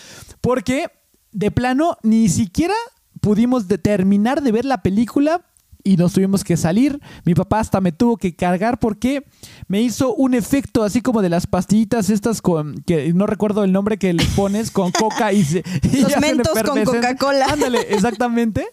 porque 0.40 0.86
de 1.32 1.50
plano 1.50 1.98
ni 2.02 2.28
siquiera 2.28 2.74
pudimos 3.20 3.66
terminar 3.82 4.42
de 4.42 4.52
ver 4.52 4.64
la 4.64 4.82
película 4.82 5.44
y 5.84 5.96
nos 5.96 6.14
tuvimos 6.14 6.44
que 6.44 6.56
salir. 6.56 7.00
Mi 7.24 7.34
papá 7.34 7.60
hasta 7.60 7.80
me 7.80 7.92
tuvo 7.92 8.16
que 8.16 8.34
cargar 8.34 8.78
porque 8.78 9.24
me 9.68 9.82
hizo 9.82 10.14
un 10.14 10.34
efecto 10.34 10.82
así 10.82 11.02
como 11.02 11.20
de 11.20 11.28
las 11.28 11.46
pastillitas 11.46 12.10
estas 12.10 12.40
con 12.40 12.82
que 12.86 13.12
no 13.12 13.26
recuerdo 13.26 13.64
el 13.64 13.72
nombre 13.72 13.98
que 13.98 14.12
le 14.14 14.24
pones 14.34 14.70
con 14.70 14.92
coca 14.92 15.32
y, 15.32 15.44
se, 15.44 15.62
los 16.02 16.18
mentos 16.20 16.62
con 16.62 16.84
Coca-Cola. 16.84 17.46
Ándale, 17.50 17.80
exactamente. 17.90 18.66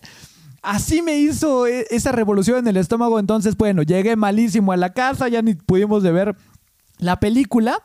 Así 0.65 1.01
me 1.01 1.17
hizo 1.17 1.67
e, 1.67 1.85
esa 1.91 2.11
revolución 2.11 2.57
en 2.57 2.67
el 2.67 2.77
estómago. 2.77 3.19
Entonces, 3.19 3.55
bueno, 3.55 3.83
llegué 3.83 4.15
malísimo 4.15 4.71
a 4.71 4.77
la 4.77 4.93
casa, 4.93 5.27
ya 5.27 5.41
ni 5.41 5.53
pudimos 5.53 6.03
ver 6.03 6.35
la 6.97 7.19
película. 7.19 7.81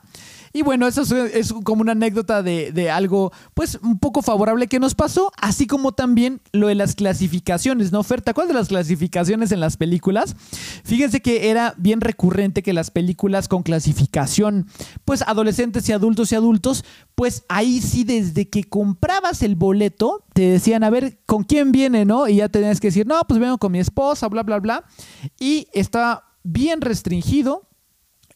Y 0.53 0.61
bueno, 0.63 0.87
eso 0.87 1.03
es, 1.25 1.53
como 1.63 1.81
una 1.81 1.93
anécdota 1.93 2.43
de, 2.43 2.89
algo, 2.91 3.31
pues, 3.53 3.79
un 3.81 3.99
poco 3.99 4.21
favorable 4.21 4.67
que 4.67 4.79
nos 4.79 4.95
pasó, 4.95 5.31
así 5.37 5.67
como 5.67 5.93
también 5.93 6.41
lo 6.51 6.67
de 6.67 6.75
las 6.75 6.95
clasificaciones, 6.95 7.91
¿no? 7.91 7.99
Oferta, 7.99 8.33
¿cuál 8.33 8.47
de 8.47 8.53
las 8.53 8.67
clasificaciones 8.67 9.51
en 9.51 9.59
las 9.59 9.77
películas? 9.77 10.35
Fíjense 10.83 11.21
que 11.21 11.49
era 11.49 11.73
bien 11.77 12.01
recurrente 12.01 12.63
que 12.63 12.73
las 12.73 12.91
películas 12.91 13.47
con 13.47 13.63
clasificación, 13.63 14.67
pues, 15.05 15.21
adolescentes 15.21 15.87
y 15.87 15.93
adultos 15.93 16.31
y 16.31 16.35
adultos, 16.35 16.83
pues 17.15 17.43
ahí 17.49 17.81
sí, 17.81 18.03
desde 18.03 18.49
que 18.49 18.63
comprabas 18.63 19.43
el 19.43 19.55
boleto, 19.55 20.25
te 20.33 20.43
decían, 20.43 20.83
a 20.83 20.89
ver, 20.89 21.19
¿con 21.25 21.43
quién 21.43 21.71
viene, 21.71 22.05
no? 22.05 22.27
Y 22.27 22.37
ya 22.37 22.49
tenías 22.49 22.79
que 22.79 22.87
decir, 22.87 23.05
no, 23.05 23.21
pues 23.27 23.39
vengo 23.39 23.57
con 23.57 23.71
mi 23.71 23.79
esposa, 23.79 24.27
bla, 24.27 24.43
bla, 24.43 24.59
bla. 24.59 24.85
Y 25.39 25.67
está 25.73 26.23
bien 26.43 26.81
restringido 26.81 27.69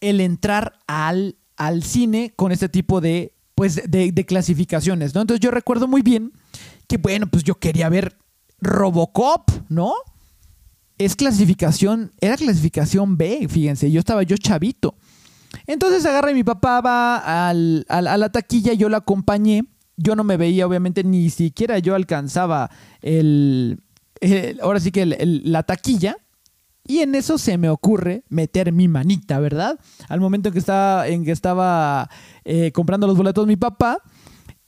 el 0.01 0.21
entrar 0.21 0.73
al 0.88 1.38
al 1.58 1.84
cine 1.84 2.34
con 2.36 2.52
este 2.52 2.70
tipo 2.70 3.02
de, 3.02 3.34
pues, 3.56 3.82
de, 3.88 4.26
clasificaciones, 4.26 5.15
¿no? 5.15 5.22
Entonces 5.22 5.41
yo 5.41 5.52
recuerdo 5.52 5.88
muy 5.88 6.02
bien 6.02 6.34
que, 6.88 6.98
bueno, 6.98 7.28
pues 7.28 7.44
yo 7.44 7.56
quería 7.56 7.89
ver 7.89 8.18
Robocop, 8.60 9.50
¿no? 9.70 9.94
Es 10.98 11.15
clasificación, 11.15 12.13
era 12.22 12.38
clasificación 12.38 13.18
B, 13.18 13.48
fíjense, 13.50 13.91
yo 13.91 14.00
estaba 14.00 14.24
yo 14.24 14.38
chavito. 14.38 14.96
Entonces 15.68 16.06
agarra 16.06 16.32
y 16.32 16.36
mi 16.36 16.44
papá 16.44 16.82
va 16.82 17.50
al, 17.50 17.86
a 17.89 18.02
la 18.02 18.30
taquilla, 18.30 18.74
yo 18.74 18.89
la 18.89 18.98
acompañé, 18.98 19.63
yo 19.98 20.15
no 20.15 20.24
me 20.24 20.38
veía, 20.38 20.68
obviamente, 20.68 21.04
ni 21.04 21.30
siquiera 21.30 21.80
yo 21.80 21.96
alcanzaba 21.96 22.70
el, 23.02 23.80
ahora 24.62 24.80
sí 24.80 24.91
que 24.91 25.06
la 25.06 25.63
taquilla. 25.63 26.18
Y 26.88 27.00
en 27.00 27.15
eso 27.15 27.38
se 27.38 27.58
me 27.58 27.69
ocurre 27.69 28.24
meter 28.30 28.71
mi 28.71 28.88
manita, 28.88 29.39
¿verdad? 29.39 29.80
Al 30.08 30.19
momento 30.19 30.50
en 30.50 30.54
que 30.54 30.60
estaba, 30.60 31.08
en 31.08 31.26
que 31.26 31.32
estaba 31.32 32.10
eh, 32.43 32.71
comprando 32.71 33.08
los 33.08 33.17
boletos 33.17 33.48
mi 33.48 33.56
papá. 33.56 34.00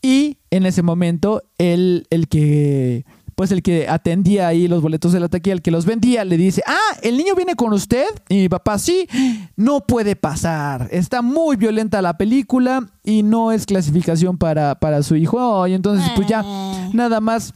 Y 0.02 0.38
en 0.52 0.66
ese 0.66 0.82
momento, 0.82 1.44
el, 1.58 2.08
el 2.10 2.28
que 2.28 3.06
pues 3.38 3.52
el 3.52 3.62
que 3.62 3.88
atendía 3.88 4.48
ahí 4.48 4.68
los 4.68 4.82
boletos 4.82 5.12
de 5.12 5.20
la 5.20 5.30
taquilla, 5.30 5.54
el 5.54 5.62
que 5.62 5.70
los 5.70 5.86
vendía, 5.86 6.26
le 6.26 6.38
dice, 6.38 6.64
ah, 6.66 6.98
el 7.04 7.18
niño 7.18 7.36
viene 7.36 7.54
con 7.54 7.72
usted. 7.72 8.08
Y 8.30 8.38
mi 8.38 8.50
papá, 8.50 8.80
sí, 8.80 9.08
no 9.56 9.82
puede 9.82 10.16
pasar. 10.16 10.88
Está 10.90 11.22
muy 11.22 11.56
violenta 11.56 12.02
la 12.02 12.18
película 12.18 12.90
y 13.04 13.22
no 13.22 13.52
es 13.52 13.68
clasificación 13.68 14.40
para, 14.40 14.74
para 14.80 15.04
su 15.04 15.16
hijo. 15.16 15.68
y 15.68 15.76
entonces, 15.76 16.10
pues 16.16 16.28
ya, 16.28 16.42
ah. 16.44 16.90
nada 16.94 17.22
más 17.22 17.54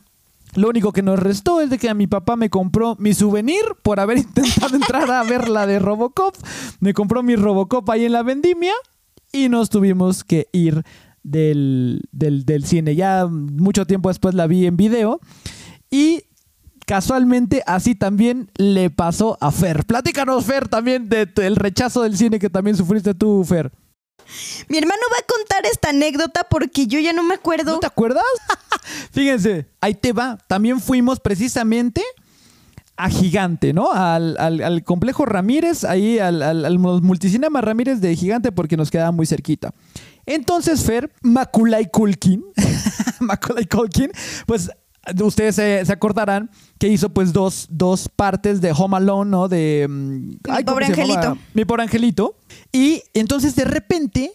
lo 0.55 0.69
único 0.69 0.91
que 0.91 1.01
nos 1.01 1.19
restó 1.19 1.61
es 1.61 1.69
de 1.69 1.77
que 1.77 1.89
a 1.89 1.93
mi 1.93 2.07
papá 2.07 2.35
me 2.35 2.49
compró 2.49 2.95
mi 2.99 3.13
souvenir 3.13 3.61
por 3.83 3.99
haber 3.99 4.17
intentado 4.19 4.75
entrar 4.75 5.09
a 5.11 5.23
ver 5.23 5.49
la 5.49 5.65
de 5.65 5.79
Robocop. 5.79 6.35
Me 6.79 6.93
compró 6.93 7.23
mi 7.23 7.35
Robocop 7.35 7.89
ahí 7.89 8.05
en 8.05 8.13
la 8.13 8.23
vendimia 8.23 8.73
y 9.31 9.49
nos 9.49 9.69
tuvimos 9.69 10.23
que 10.23 10.47
ir 10.51 10.83
del, 11.23 12.01
del, 12.11 12.65
cine. 12.65 12.95
Ya 12.95 13.27
mucho 13.27 13.85
tiempo 13.85 14.09
después 14.09 14.35
la 14.35 14.47
vi 14.47 14.65
en 14.65 14.77
video 14.77 15.19
y 15.89 16.23
casualmente 16.85 17.63
así 17.65 17.95
también 17.95 18.49
le 18.57 18.89
pasó 18.89 19.37
a 19.39 19.51
Fer. 19.51 19.85
Platícanos, 19.85 20.45
Fer, 20.45 20.67
también 20.67 21.07
del 21.07 21.55
rechazo 21.55 22.03
del 22.03 22.17
cine 22.17 22.39
que 22.39 22.49
también 22.49 22.75
sufriste 22.75 23.13
tú, 23.13 23.43
Fer. 23.45 23.71
Mi 24.67 24.77
hermano 24.77 25.01
va 25.11 25.17
a 25.19 25.25
contar 25.25 25.65
esta 25.65 25.89
anécdota 25.89 26.45
porque 26.49 26.87
yo 26.87 26.99
ya 26.99 27.13
no 27.13 27.23
me 27.23 27.35
acuerdo. 27.35 27.73
¿No 27.73 27.79
te 27.79 27.87
acuerdas? 27.87 28.23
Fíjense, 29.11 29.67
ahí 29.81 29.93
te 29.93 30.13
va. 30.13 30.37
También 30.47 30.79
fuimos 30.79 31.19
precisamente 31.19 32.03
a 32.97 33.09
Gigante, 33.09 33.73
¿no? 33.73 33.91
Al, 33.91 34.83
complejo 34.83 35.25
Ramírez, 35.25 35.83
ahí 35.83 36.19
al, 36.19 36.41
al, 36.43 36.79
multicinema 36.79 37.61
Ramírez 37.61 37.99
de 37.99 38.15
Gigante 38.15 38.51
porque 38.51 38.77
nos 38.77 38.91
quedaba 38.91 39.11
muy 39.11 39.25
cerquita. 39.25 39.73
Entonces, 40.25 40.83
Fer, 40.83 41.11
Maculay 41.23 41.89
Culkin, 41.89 42.45
Maculay 43.19 43.65
Culkin, 43.65 44.11
pues 44.45 44.69
ustedes 45.23 45.55
se, 45.55 45.91
acordarán 45.91 46.49
que 46.77 46.87
hizo 46.87 47.09
pues 47.09 47.33
dos, 47.33 47.67
dos, 47.69 48.09
partes 48.09 48.61
de 48.61 48.71
Home 48.71 48.97
Alone, 48.97 49.31
¿no? 49.31 49.47
De... 49.47 49.87
Mm, 49.89 50.29
Mi 50.57 50.63
pobre 50.65 50.85
angelito. 50.85 51.37
Mi 51.53 51.65
pobre 51.65 51.83
angelito. 51.83 52.35
Y 52.71 53.03
entonces 53.13 53.55
de 53.55 53.65
repente, 53.65 54.31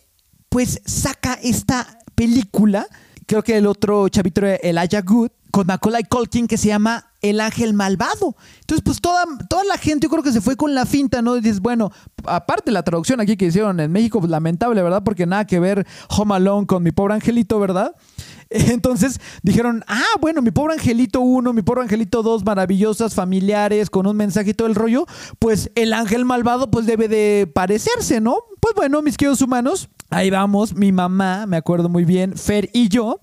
pues 0.48 0.81
saca 0.85 1.35
esta 1.42 1.98
película, 2.14 2.87
creo 3.26 3.42
que 3.42 3.57
el 3.57 3.66
otro 3.66 4.09
chavito 4.09 4.40
era 4.44 4.57
Elijah 4.57 5.02
Good, 5.02 5.31
con 5.57 5.66
Macaulay 5.66 6.05
Culkin 6.05 6.46
que 6.46 6.59
se 6.59 6.68
llama 6.68 7.12
El 7.22 7.40
Ángel 7.40 7.72
Malvado. 7.72 8.37
Entonces, 8.61 8.83
pues 8.85 9.00
toda, 9.00 9.24
toda 9.48 9.64
la 9.64 9.79
gente 9.79 10.05
yo 10.05 10.11
creo 10.11 10.22
que 10.22 10.33
se 10.33 10.42
fue 10.42 10.55
con 10.55 10.74
la 10.74 10.85
finta, 10.85 11.22
¿no? 11.22 11.35
Y 11.37 11.40
dices, 11.40 11.61
bueno, 11.61 11.92
aparte 12.24 12.70
la 12.70 12.83
traducción 12.83 13.20
aquí 13.20 13.38
que 13.38 13.46
hicieron 13.46 13.81
en 13.81 13.90
México, 13.90 14.20
pues 14.20 14.31
lamentable, 14.31 14.83
¿verdad? 14.83 15.02
Porque 15.02 15.24
nada 15.24 15.46
que 15.46 15.59
ver 15.59 15.87
Home 16.11 16.35
Alone 16.35 16.66
con 16.66 16.83
mi 16.83 16.92
pobre 16.92 17.14
angelito, 17.14 17.59
¿verdad? 17.59 17.92
Entonces 18.50 19.20
dijeron, 19.42 19.85
ah, 19.88 20.04
bueno, 20.20 20.42
mi 20.42 20.50
pobre 20.50 20.74
angelito 20.74 21.20
1, 21.20 21.52
mi 21.52 21.62
pobre 21.62 21.82
angelito 21.82 22.22
2, 22.22 22.44
maravillosas, 22.44 23.14
familiares, 23.14 23.90
con 23.90 24.06
un 24.06 24.16
mensaje 24.16 24.50
y 24.50 24.54
todo 24.54 24.68
el 24.68 24.74
rollo, 24.74 25.06
pues 25.38 25.70
el 25.74 25.92
ángel 25.92 26.24
malvado 26.24 26.70
pues 26.70 26.87
debe 26.87 27.09
de 27.09 27.50
parecerse, 27.52 28.20
¿no? 28.20 28.38
Pues 28.61 28.74
bueno, 28.74 29.02
mis 29.02 29.16
queridos 29.16 29.42
humanos, 29.42 29.88
ahí 30.11 30.30
vamos, 30.30 30.74
mi 30.74 30.92
mamá, 30.92 31.46
me 31.46 31.56
acuerdo 31.56 31.88
muy 31.88 32.04
bien, 32.04 32.37
Fer 32.37 32.70
y 32.72 32.88
yo, 32.88 33.20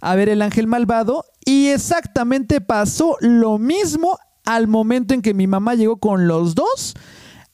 a 0.00 0.14
ver 0.14 0.28
el 0.28 0.42
ángel 0.42 0.66
malvado 0.66 1.24
y 1.44 1.68
exactamente 1.68 2.60
pasó 2.60 3.16
lo 3.20 3.58
mismo 3.58 4.18
al 4.44 4.68
momento 4.68 5.14
en 5.14 5.22
que 5.22 5.34
mi 5.34 5.46
mamá 5.46 5.74
llegó 5.74 5.96
con 5.96 6.28
los 6.28 6.54
dos 6.54 6.94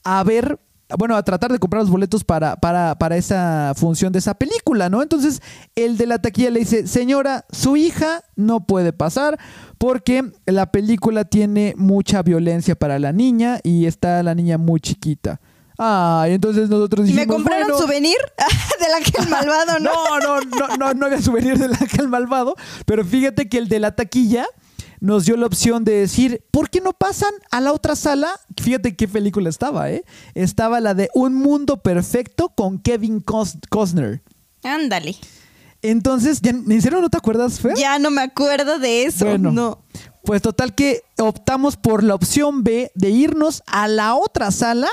a 0.05 0.23
ver 0.25 0.59
bueno, 0.99 1.17
a 1.17 1.23
tratar 1.23 1.53
de 1.53 1.59
comprar 1.59 1.83
los 1.83 1.91
boletos 1.91 2.25
para, 2.25 2.57
para, 2.57 2.97
para 2.97 3.17
esa 3.17 3.73
función 3.77 4.13
de 4.13 4.19
esa 4.19 4.35
película, 4.35 4.89
¿no? 4.89 5.03
Entonces, 5.03 5.43
el 5.75 5.97
de 5.97 6.07
la 6.07 6.21
taquilla 6.21 6.51
le 6.51 6.61
dice, 6.61 6.87
señora, 6.87 7.45
su 7.51 7.77
hija 7.77 8.23
no 8.37 8.67
puede 8.67 8.93
pasar 8.93 9.39
porque 9.79 10.33
la 10.47 10.71
película 10.71 11.25
tiene 11.25 11.75
mucha 11.77 12.23
violencia 12.23 12.75
para 12.75 12.99
la 12.99 13.13
niña 13.13 13.61
y 13.63 13.87
está 13.87 14.23
la 14.23 14.35
niña 14.35 14.59
muy 14.59 14.81
chiquita. 14.81 15.41
Ah, 15.79 16.27
y 16.29 16.33
entonces 16.35 16.69
nosotros 16.69 17.09
¿Y 17.09 17.13
dijimos, 17.13 17.27
me 17.27 17.35
compraron 17.35 17.69
bueno, 17.69 17.79
souvenir 17.79 18.17
del 18.81 18.95
ángel 18.95 19.29
malvado, 19.29 19.79
¿no? 19.81 19.91
no, 20.21 20.41
no, 20.41 20.41
no, 20.41 20.77
no, 20.77 20.95
no 20.95 21.07
había 21.07 21.21
souvenir 21.21 21.59
del 21.59 21.73
ángel 21.73 22.09
malvado, 22.09 22.55
pero 22.87 23.05
fíjate 23.05 23.49
que 23.49 23.59
el 23.59 23.69
de 23.69 23.81
la 23.81 23.97
taquilla 23.97 24.47
nos 25.03 25.25
dio 25.27 25.37
la 25.37 25.47
opción 25.47 25.83
de 25.83 25.95
decir, 25.95 26.45
¿por 26.53 26.71
qué 26.71 26.81
no 26.81 26.93
pasan 26.93 27.33
a 27.51 27.61
la 27.61 27.73
otra 27.73 27.97
sala? 27.97 28.31
Fíjate 28.63 28.95
qué 28.95 29.09
película 29.09 29.51
estaba, 29.51 29.91
¿eh? 29.91 30.05
Estaba 30.35 30.79
la 30.79 30.95
de 30.95 31.11
Un 31.13 31.35
Mundo 31.35 31.83
Perfecto 31.83 32.51
con 32.51 32.79
Kevin 32.79 33.21
Cos- 33.21 33.59
Costner. 33.69 34.23
Ándale. 34.63 35.17
Entonces, 35.83 36.41
¿ya, 36.41 36.51
¿en 36.51 36.81
serio 36.81 37.01
no 37.01 37.11
te 37.11 37.17
acuerdas, 37.17 37.59
Fer? 37.59 37.75
Ya 37.77 37.99
no 37.99 38.13
me 38.13 38.21
acuerdo 38.23 38.79
de 38.79 39.05
eso. 39.05 39.25
Bueno. 39.27 39.51
No. 39.51 39.83
Pues 40.25 40.41
total 40.41 40.73
que 40.73 41.03
optamos 41.19 41.77
por 41.77 42.05
la 42.05 42.15
opción 42.15 42.63
B 42.63 42.93
de 42.95 43.11
irnos 43.11 43.65
a 43.67 43.89
la 43.89 44.15
otra 44.15 44.53
sala 44.53 44.87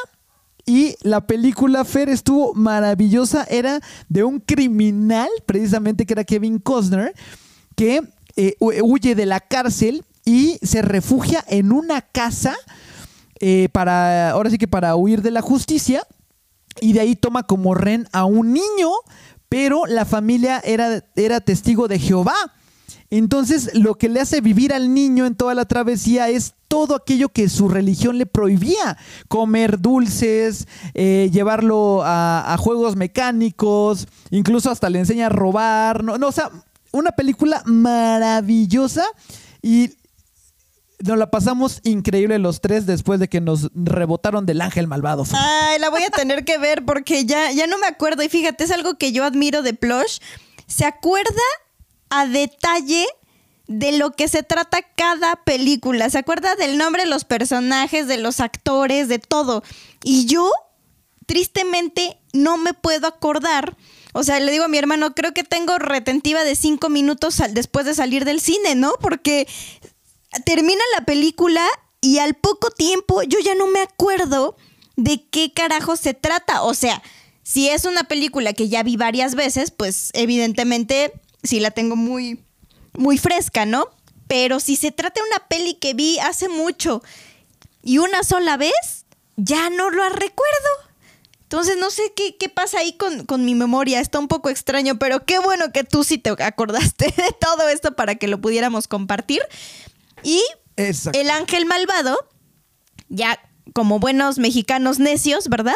y 0.66 0.96
la 1.04 1.28
película 1.28 1.86
Fer 1.86 2.10
estuvo 2.10 2.56
maravillosa. 2.56 3.44
Era 3.48 3.80
de 4.08 4.24
un 4.24 4.40
criminal, 4.40 5.30
precisamente 5.46 6.08
que 6.08 6.14
era 6.14 6.24
Kevin 6.24 6.58
Costner, 6.58 7.14
que 7.76 8.02
eh, 8.36 8.56
hu- 8.60 8.82
huye 8.84 9.16
de 9.16 9.26
la 9.26 9.40
cárcel 9.40 10.04
y 10.26 10.58
se 10.62 10.82
refugia 10.82 11.44
en 11.48 11.72
una 11.72 12.02
casa 12.02 12.56
eh, 13.40 13.70
para, 13.72 14.32
ahora 14.32 14.50
sí 14.50 14.58
que 14.58 14.68
para 14.68 14.96
huir 14.96 15.22
de 15.22 15.32
la 15.32 15.42
justicia. 15.42 16.06
Y 16.82 16.94
de 16.94 17.02
ahí 17.02 17.16
toma 17.16 17.44
como 17.44 17.74
ren 17.74 18.08
a 18.14 18.24
un 18.26 18.54
niño, 18.54 18.90
pero 19.50 19.86
la 19.86 20.06
familia 20.06 20.62
era, 20.64 21.04
era 21.16 21.42
testigo 21.42 21.88
de 21.88 22.00
Jehová. 22.00 22.36
Entonces, 23.10 23.72
lo 23.74 23.96
que 23.96 24.08
le 24.08 24.22
hace 24.22 24.40
vivir 24.40 24.72
al 24.72 24.94
niño 24.94 25.26
en 25.26 25.36
toda 25.36 25.56
la 25.56 25.66
travesía 25.66 26.30
es 26.30 26.54
todo 26.68 26.96
aquello 26.96 27.30
que 27.30 27.50
su 27.50 27.68
religión 27.68 28.20
le 28.20 28.28
prohibía. 28.28 28.98
Comer 29.28 29.82
dulces, 29.82 30.68
eh, 30.94 31.30
llevarlo 31.34 32.04
a, 32.04 32.54
a 32.54 32.58
juegos 32.58 32.96
mecánicos, 32.96 34.08
incluso 34.30 34.70
hasta 34.70 34.90
le 34.92 35.00
enseña 35.00 35.26
a 35.26 35.30
robar. 35.30 36.04
No, 36.04 36.18
no, 36.20 36.28
o 36.28 36.32
sea, 36.32 36.52
una 36.92 37.12
película 37.12 37.62
maravillosa 37.66 39.06
y 39.62 39.92
nos 41.00 41.18
la 41.18 41.32
pasamos 41.32 41.80
increíble 41.84 42.40
los 42.40 42.62
tres 42.62 42.86
después 42.86 43.20
de 43.20 43.30
que 43.30 43.40
nos 43.40 43.70
rebotaron 43.74 44.46
del 44.46 44.62
ángel 44.62 44.88
malvado. 44.88 45.24
Ay, 45.34 45.80
la 45.80 45.90
voy 45.90 46.04
a 46.04 46.10
tener 46.10 46.44
que 46.44 46.58
ver 46.58 46.84
porque 46.84 47.26
ya, 47.26 47.52
ya 47.52 47.68
no 47.68 47.78
me 47.78 47.88
acuerdo. 47.88 48.24
Y 48.24 48.30
fíjate, 48.30 48.66
es 48.66 48.72
algo 48.72 48.98
que 48.98 49.12
yo 49.12 49.24
admiro 49.24 49.62
de 49.62 49.74
Plush. 49.74 50.20
Se 50.68 50.86
acuerda 50.86 51.30
a 52.10 52.26
detalle 52.26 53.08
de 53.68 53.94
lo 53.94 54.12
que 54.12 54.28
se 54.28 54.44
trata 54.44 54.80
cada 54.96 55.38
película. 55.38 56.10
Se 56.10 56.18
acuerda 56.18 56.56
del 56.56 56.78
nombre 56.78 57.04
de 57.04 57.10
los 57.10 57.24
personajes, 57.24 58.08
de 58.08 58.18
los 58.18 58.40
actores, 58.40 59.08
de 59.08 59.20
todo. 59.20 59.64
Y 60.04 60.26
yo, 60.26 60.52
tristemente, 61.28 62.20
no 62.34 62.58
me 62.58 62.74
puedo 62.74 63.08
acordar. 63.08 63.78
O 64.14 64.24
sea, 64.24 64.40
le 64.40 64.52
digo 64.52 64.66
a 64.66 64.70
mi 64.70 64.78
hermano, 64.78 65.14
creo 65.14 65.34
que 65.34 65.44
tengo 65.44 65.78
retentiva 65.78 66.44
de 66.44 66.56
cinco 66.56 66.90
minutos 66.90 67.42
después 67.52 67.86
de 67.86 67.94
salir 67.94 68.26
del 68.26 68.42
cine, 68.42 68.76
¿no? 68.76 68.94
Porque 69.00 69.48
termina 70.46 70.82
la 70.98 71.06
película 71.06 71.66
y 72.02 72.20
al 72.20 72.34
poco 72.34 72.72
tiempo 72.72 73.24
yo 73.24 73.40
ya 73.40 73.56
no 73.56 73.68
me 73.68 73.82
acuerdo 73.82 74.56
de 74.96 75.24
qué 75.30 75.54
carajo 75.54 75.96
se 75.96 76.14
trata. 76.14 76.64
O 76.64 76.74
sea, 76.74 77.02
si 77.44 77.70
es 77.70 77.86
una 77.86 78.04
película 78.04 78.54
que 78.54 78.70
ya 78.70 78.84
vi 78.84 78.98
varias 78.98 79.36
veces, 79.36 79.72
pues 79.72 80.10
evidentemente 80.14 81.14
sí 81.44 81.60
la 81.60 81.72
tengo 81.72 81.96
muy, 81.96 82.44
muy 82.94 83.18
fresca, 83.18 83.66
¿no? 83.66 83.90
Pero 84.28 84.60
si 84.60 84.76
se 84.76 84.92
trata 84.92 85.22
de 85.22 85.28
una 85.28 85.48
peli 85.48 85.74
que 85.76 85.94
vi 85.94 86.20
hace 86.20 86.50
mucho 86.50 87.02
y 87.84 87.98
una 87.98 88.24
sola 88.24 88.58
vez, 88.58 89.06
ya 89.36 89.70
no 89.70 89.90
lo 89.90 90.08
recuerdo. 90.10 90.89
Entonces 91.50 91.78
no 91.80 91.90
sé 91.90 92.14
qué, 92.16 92.38
qué 92.38 92.48
pasa 92.48 92.78
ahí 92.78 92.94
con, 92.94 93.26
con 93.26 93.44
mi 93.44 93.56
memoria, 93.56 94.02
está 94.02 94.20
un 94.20 94.28
poco 94.28 94.52
extraño, 94.52 95.00
pero 95.00 95.26
qué 95.26 95.40
bueno 95.40 95.72
que 95.72 95.84
tú 95.84 96.04
sí 96.04 96.20
te 96.20 96.30
acordaste 96.30 97.06
de 97.18 97.36
todo 97.42 97.68
esto 97.70 97.96
para 97.96 98.14
que 98.14 98.28
lo 98.28 98.40
pudiéramos 98.40 98.88
compartir. 98.88 99.42
Y 100.22 100.44
Exacto. 100.76 101.20
el 101.20 101.32
ángel 101.32 101.66
malvado, 101.66 102.20
ya 103.08 103.40
como 103.74 103.98
buenos 103.98 104.38
mexicanos 104.38 105.00
necios, 105.00 105.50
¿verdad? 105.50 105.74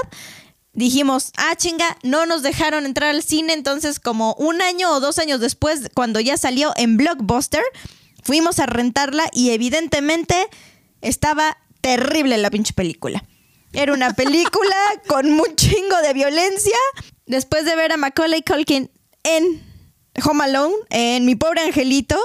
Dijimos, 0.73 1.31
ah, 1.37 1.55
chinga, 1.55 1.97
no 2.03 2.27
nos 2.27 2.43
dejaron 2.43 2.85
entrar 2.85 3.09
al 3.09 3.23
cine, 3.23 3.53
entonces 3.53 3.99
como 3.99 4.35
un 4.35 4.61
año 4.61 4.91
o 4.91 4.99
dos 4.99 5.17
años 5.17 5.39
después, 5.39 5.89
cuando 5.95 6.19
ya 6.19 6.37
salió 6.37 6.71
en 6.75 6.97
Blockbuster, 6.97 7.63
fuimos 8.21 8.59
a 8.59 8.67
rentarla 8.67 9.27
y 9.33 9.49
evidentemente 9.49 10.35
estaba 11.01 11.57
terrible 11.81 12.37
la 12.37 12.51
pinche 12.51 12.73
película. 12.73 13.23
Era 13.73 13.91
una 13.93 14.13
película 14.13 14.75
con 15.07 15.25
un 15.25 15.55
chingo 15.55 15.97
de 16.03 16.13
violencia. 16.13 16.77
Después 17.25 17.65
de 17.65 17.75
ver 17.75 17.91
a 17.91 17.97
Macaulay 17.97 18.43
Culkin 18.43 18.91
en 19.23 19.63
Home 20.23 20.43
Alone, 20.43 20.75
en 20.91 21.25
Mi 21.25 21.35
Pobre 21.35 21.61
Angelito, 21.61 22.19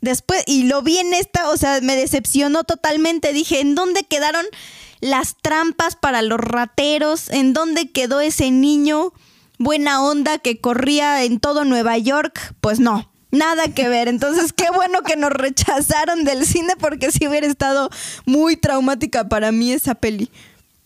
después, 0.00 0.42
y 0.46 0.64
lo 0.64 0.80
vi 0.80 0.98
en 0.98 1.12
esta, 1.12 1.50
o 1.50 1.56
sea, 1.58 1.80
me 1.82 1.94
decepcionó 1.94 2.64
totalmente. 2.64 3.34
Dije, 3.34 3.60
¿en 3.60 3.74
dónde 3.74 4.04
quedaron 4.04 4.46
las 5.00 5.36
trampas 5.42 5.94
para 5.94 6.22
los 6.22 6.40
rateros? 6.40 7.28
¿En 7.28 7.52
dónde 7.52 7.90
quedó 7.90 8.20
ese 8.20 8.50
niño 8.50 9.12
buena 9.58 10.02
onda 10.02 10.38
que 10.38 10.58
corría 10.58 11.22
en 11.24 11.38
todo 11.38 11.66
Nueva 11.66 11.98
York? 11.98 12.54
Pues 12.62 12.80
no. 12.80 13.10
Nada 13.30 13.68
que 13.68 13.88
ver. 13.88 14.08
Entonces, 14.08 14.52
qué 14.52 14.70
bueno 14.70 15.02
que 15.02 15.16
nos 15.16 15.32
rechazaron 15.32 16.24
del 16.24 16.46
cine 16.46 16.74
porque 16.78 17.10
si 17.10 17.26
hubiera 17.26 17.46
estado 17.46 17.90
muy 18.24 18.56
traumática 18.56 19.28
para 19.28 19.52
mí 19.52 19.72
esa 19.72 19.96
peli. 19.96 20.30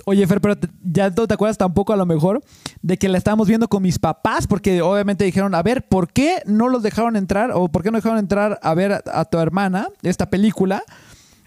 Oye, 0.08 0.26
Fer, 0.26 0.40
pero 0.40 0.56
te- 0.56 0.68
ya 0.82 1.10
no 1.10 1.26
te 1.26 1.34
acuerdas 1.34 1.58
tampoco 1.58 1.92
a 1.92 1.96
lo 1.96 2.06
mejor 2.06 2.42
de 2.80 2.96
que 2.96 3.08
la 3.10 3.18
estábamos 3.18 3.46
viendo 3.46 3.68
con 3.68 3.82
mis 3.82 3.98
papás, 3.98 4.46
porque 4.46 4.80
obviamente 4.80 5.24
dijeron, 5.24 5.54
a 5.54 5.62
ver, 5.62 5.86
¿por 5.86 6.10
qué 6.10 6.42
no 6.46 6.68
los 6.68 6.82
dejaron 6.82 7.14
entrar 7.16 7.50
o 7.52 7.68
por 7.68 7.82
qué 7.82 7.90
no 7.90 7.98
dejaron 7.98 8.18
entrar 8.18 8.58
a 8.62 8.74
ver 8.74 8.92
a, 8.92 9.02
a 9.12 9.24
tu 9.26 9.38
hermana 9.38 9.88
esta 10.02 10.30
película? 10.30 10.82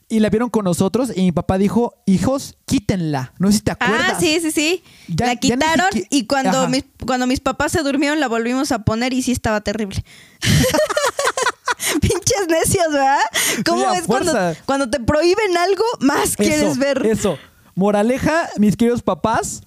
Y 0.10 0.19
la 0.19 0.30
vieron 0.30 0.50
con 0.50 0.65
nosotros 0.65 1.12
y 1.15 1.21
mi 1.21 1.32
papá 1.32 1.58
dijo, 1.58 1.95
hijos, 2.06 2.58
quítenla. 2.65 3.34
No 3.39 3.47
sé 3.47 3.54
si 3.60 3.63
te 3.63 3.71
acuerdas. 3.71 4.12
Ah, 4.12 4.17
sí, 4.19 4.39
sí, 4.41 4.52
sí. 4.52 4.84
Ya- 5.08 5.26
la 5.28 5.36
quitaron 5.38 5.88
y 6.10 6.28
cuando 6.28 6.60
Ajá. 6.60 6.67
mis, 6.67 6.84
cuando 7.06 7.26
mis 7.28 7.39
papás 7.39 7.71
se 7.71 7.82
durmieron 7.82 8.19
la 8.19 8.28
volvimos 8.28 8.71
a 8.74 8.80
poner 8.80 9.13
y 9.13 9.21
sí 9.24 9.32
estaba 9.32 9.62
terrible. 9.62 10.04
Pinches 12.02 12.47
necios, 12.47 12.86
¿verdad? 12.91 13.19
¿Cómo 13.65 13.91
Sí, 13.93 13.97
es 14.00 14.06
cuando, 14.65 14.89
te 14.89 15.00
prohíben 15.00 15.58
algo, 15.58 15.84
más 16.02 16.36
quieres 16.36 16.78
ver? 16.78 17.06
Eso. 17.06 17.38
Moraleja, 17.82 18.48
mis 18.60 18.78
queridos 18.78 19.02
papás, 19.02 19.63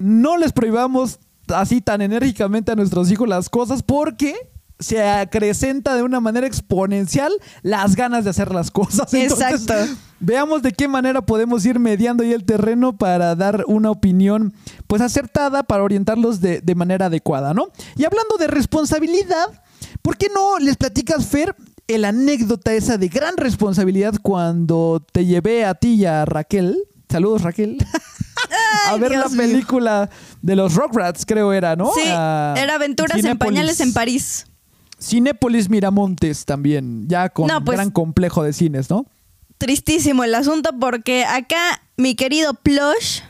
no 0.00 0.36
les 0.36 0.50
prohibamos 0.50 1.20
así 1.46 1.80
tan 1.80 2.00
enérgicamente 2.00 2.72
a 2.72 2.74
nuestros 2.74 3.08
hijos 3.12 3.28
las 3.28 3.48
cosas 3.48 3.84
porque 3.84 4.34
se 4.80 5.00
acrecenta 5.00 5.94
de 5.94 6.02
una 6.02 6.18
manera 6.18 6.48
exponencial 6.48 7.32
las 7.62 7.94
ganas 7.94 8.24
de 8.24 8.30
hacer 8.30 8.52
las 8.52 8.72
cosas. 8.72 9.14
Entonces, 9.14 9.62
Exacto. 9.62 9.94
Veamos 10.18 10.62
de 10.62 10.72
qué 10.72 10.88
manera 10.88 11.22
podemos 11.22 11.64
ir 11.64 11.78
mediando 11.78 12.24
ahí 12.24 12.32
el 12.32 12.44
terreno 12.44 12.98
para 12.98 13.36
dar 13.36 13.62
una 13.68 13.92
opinión 13.92 14.52
pues 14.88 15.00
acertada 15.00 15.62
para 15.62 15.84
orientarlos 15.84 16.40
de, 16.40 16.60
de 16.60 16.74
manera 16.74 17.06
adecuada, 17.06 17.54
¿no? 17.54 17.68
Y 17.96 18.06
hablando 18.06 18.38
de 18.40 18.48
responsabilidad, 18.48 19.62
¿por 20.02 20.16
qué 20.16 20.26
no 20.34 20.58
les 20.58 20.76
platicas, 20.76 21.26
Fer, 21.26 21.54
el 21.86 22.06
anécdota 22.06 22.74
esa 22.74 22.98
de 22.98 23.06
gran 23.06 23.36
responsabilidad 23.36 24.14
cuando 24.20 25.00
te 25.12 25.26
llevé 25.26 25.64
a 25.64 25.74
ti 25.74 25.94
y 25.94 26.06
a 26.06 26.24
Raquel? 26.24 26.76
Saludos, 27.16 27.40
Raquel. 27.40 27.78
a 28.88 28.96
ver 28.98 29.10
Dios 29.12 29.22
la 29.22 29.28
mío. 29.30 29.38
película 29.38 30.10
de 30.42 30.54
los 30.54 30.74
Rugrats, 30.74 31.24
creo 31.24 31.50
era, 31.54 31.74
¿no? 31.74 31.90
Sí, 31.94 32.02
A 32.08 32.52
era 32.58 32.74
Aventuras 32.74 33.24
en. 33.24 33.38
Pañales 33.38 33.80
en 33.80 33.94
París. 33.94 34.44
Cinépolis 35.02 35.70
Miramontes 35.70 36.44
también, 36.44 37.08
ya 37.08 37.30
con 37.30 37.46
No, 37.46 37.64
pues- 37.64 37.78
gran 37.78 37.90
complejo 37.90 38.42
de 38.42 38.52
cines, 38.52 38.90
¿no? 38.90 39.06
Tristísimo 39.56 40.24
el 40.24 40.34
asunto 40.34 40.72
porque 40.78 41.24
acá 41.24 41.80
mi 41.96 42.16
querido 42.16 42.52
Plush, 42.52 43.20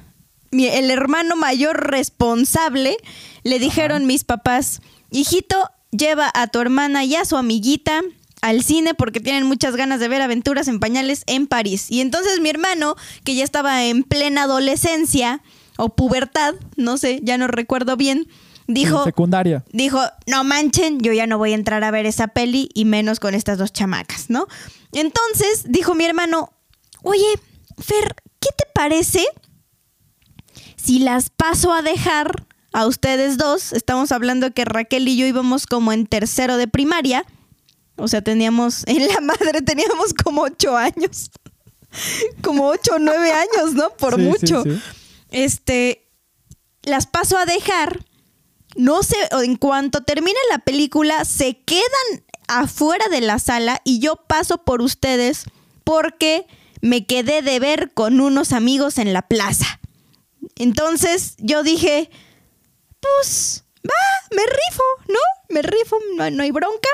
mi- 0.51 0.67
el 0.67 0.91
hermano 0.91 1.37
mayor 1.37 1.89
responsable, 1.89 2.97
le 3.45 3.61
dijeron 3.61 4.05
mis 4.07 4.25
papás, 4.25 4.81
hijito, 5.13 5.71
lleva 5.93 6.29
a 6.35 6.49
tu 6.49 6.59
hermana 6.61 7.05
y 7.05 7.15
a 7.15 7.25
su 7.25 7.37
amiguita 7.37 8.01
al 8.47 8.63
cine 8.63 8.95
porque 8.95 9.19
tienen 9.21 9.45
muchas 9.45 9.75
ganas 9.75 9.99
de 9.99 10.07
ver 10.07 10.23
aventuras 10.23 10.69
en 10.69 10.79
pañales 10.79 11.25
en 11.27 11.49
París. 11.49 11.87
Y 11.91 12.01
entonces 12.01 12.41
mi 12.41 12.49
hermano, 12.49 12.95
que 13.25 13.35
ya 13.35 13.43
estaba 13.43 13.85
en 13.85 14.05
plena 14.05 14.45
adolescencia 14.45 15.43
o 15.77 15.89
pubertad, 15.91 16.55
no 16.77 16.97
sé, 16.97 17.21
ya 17.25 17.39
no 17.39 17.49
recuerdo 17.49 17.97
bien, 17.97 18.29
dijo, 18.69 18.99
En 19.01 19.05
secundaria. 19.05 19.65
dijo, 19.73 20.01
no 20.29 20.45
manchen, 20.45 21.01
yo 21.01 21.13
ya 21.13 21.27
no 21.27 21.39
voy 21.39 21.53
a 21.53 21.57
entrar 21.57 21.83
a 21.83 21.91
ver 21.91 22.07
esa 22.07 22.29
peli 22.29 22.69
y 22.73 22.85
menos 22.85 23.19
con 23.19 23.35
estas 23.35 23.59
dos 23.59 23.73
chamacas, 23.73 24.31
¿no? 24.31 24.47
Entonces 24.93 25.65
dijo 25.67 25.97
mi 25.97 26.05
hermano, 26.05 26.53
oye, 27.03 27.27
Fer, 27.79 28.15
¿qué 28.39 28.51
te 28.57 28.65
parece 28.73 29.27
si 30.77 31.01
las 31.01 31.31
paso 31.31 31.73
a 31.73 31.83
dejar 31.83 32.47
a 32.73 32.87
ustedes 32.87 33.39
dos, 33.39 33.73
estamos 33.73 34.13
hablando 34.13 34.53
que 34.53 34.65
Raquel 34.65 35.09
y 35.09 35.17
yo 35.17 35.27
íbamos 35.27 35.67
como 35.67 35.93
en 35.93 36.07
tercero 36.07 36.59
de 36.59 36.69
primaria, 36.69 37.25
o 37.97 38.09
sea, 38.09 38.23
teníamos, 38.23 38.85
en 38.87 39.07
la 39.09 39.21
madre 39.21 39.63
teníamos 39.63 40.15
como 40.15 40.43
ocho 40.43 40.77
años, 40.77 41.31
como 42.43 42.69
ocho 42.69 42.95
o 42.95 42.99
nueve 42.99 43.33
años, 43.33 43.75
¿no? 43.75 43.91
Por 43.91 44.17
Sí, 44.17 44.23
mucho. 44.23 44.63
sí. 44.63 44.81
Este, 45.31 46.09
las 46.83 47.07
paso 47.07 47.37
a 47.37 47.47
dejar, 47.47 48.05
no 48.77 49.03
sé, 49.03 49.17
en 49.43 49.57
cuanto 49.57 50.03
termine 50.03 50.39
la 50.51 50.59
película, 50.59 51.25
se 51.25 51.59
quedan 51.63 52.25
afuera 52.49 53.09
de 53.09 53.21
la 53.21 53.39
sala 53.39 53.81
y 53.85 53.99
yo 53.99 54.17
paso 54.17 54.59
por 54.65 54.81
ustedes 54.83 55.45
porque 55.83 56.47
me 56.81 57.07
quedé 57.07 57.43
de 57.43 57.59
ver 57.59 57.93
con 57.93 58.21
unos 58.21 58.53
amigos 58.53 58.99
en 58.99 59.13
la 59.13 59.23
plaza. 59.23 59.81
Entonces 60.55 61.35
yo 61.39 61.63
dije, 61.65 62.09
pues, 63.01 63.65
va, 63.85 63.93
me 64.37 64.43
rifo, 64.43 64.83
¿no? 65.09 65.19
Me 65.49 65.63
rifo, 65.63 65.97
no, 66.17 66.31
no 66.31 66.43
hay 66.45 66.51
bronca. 66.53 66.89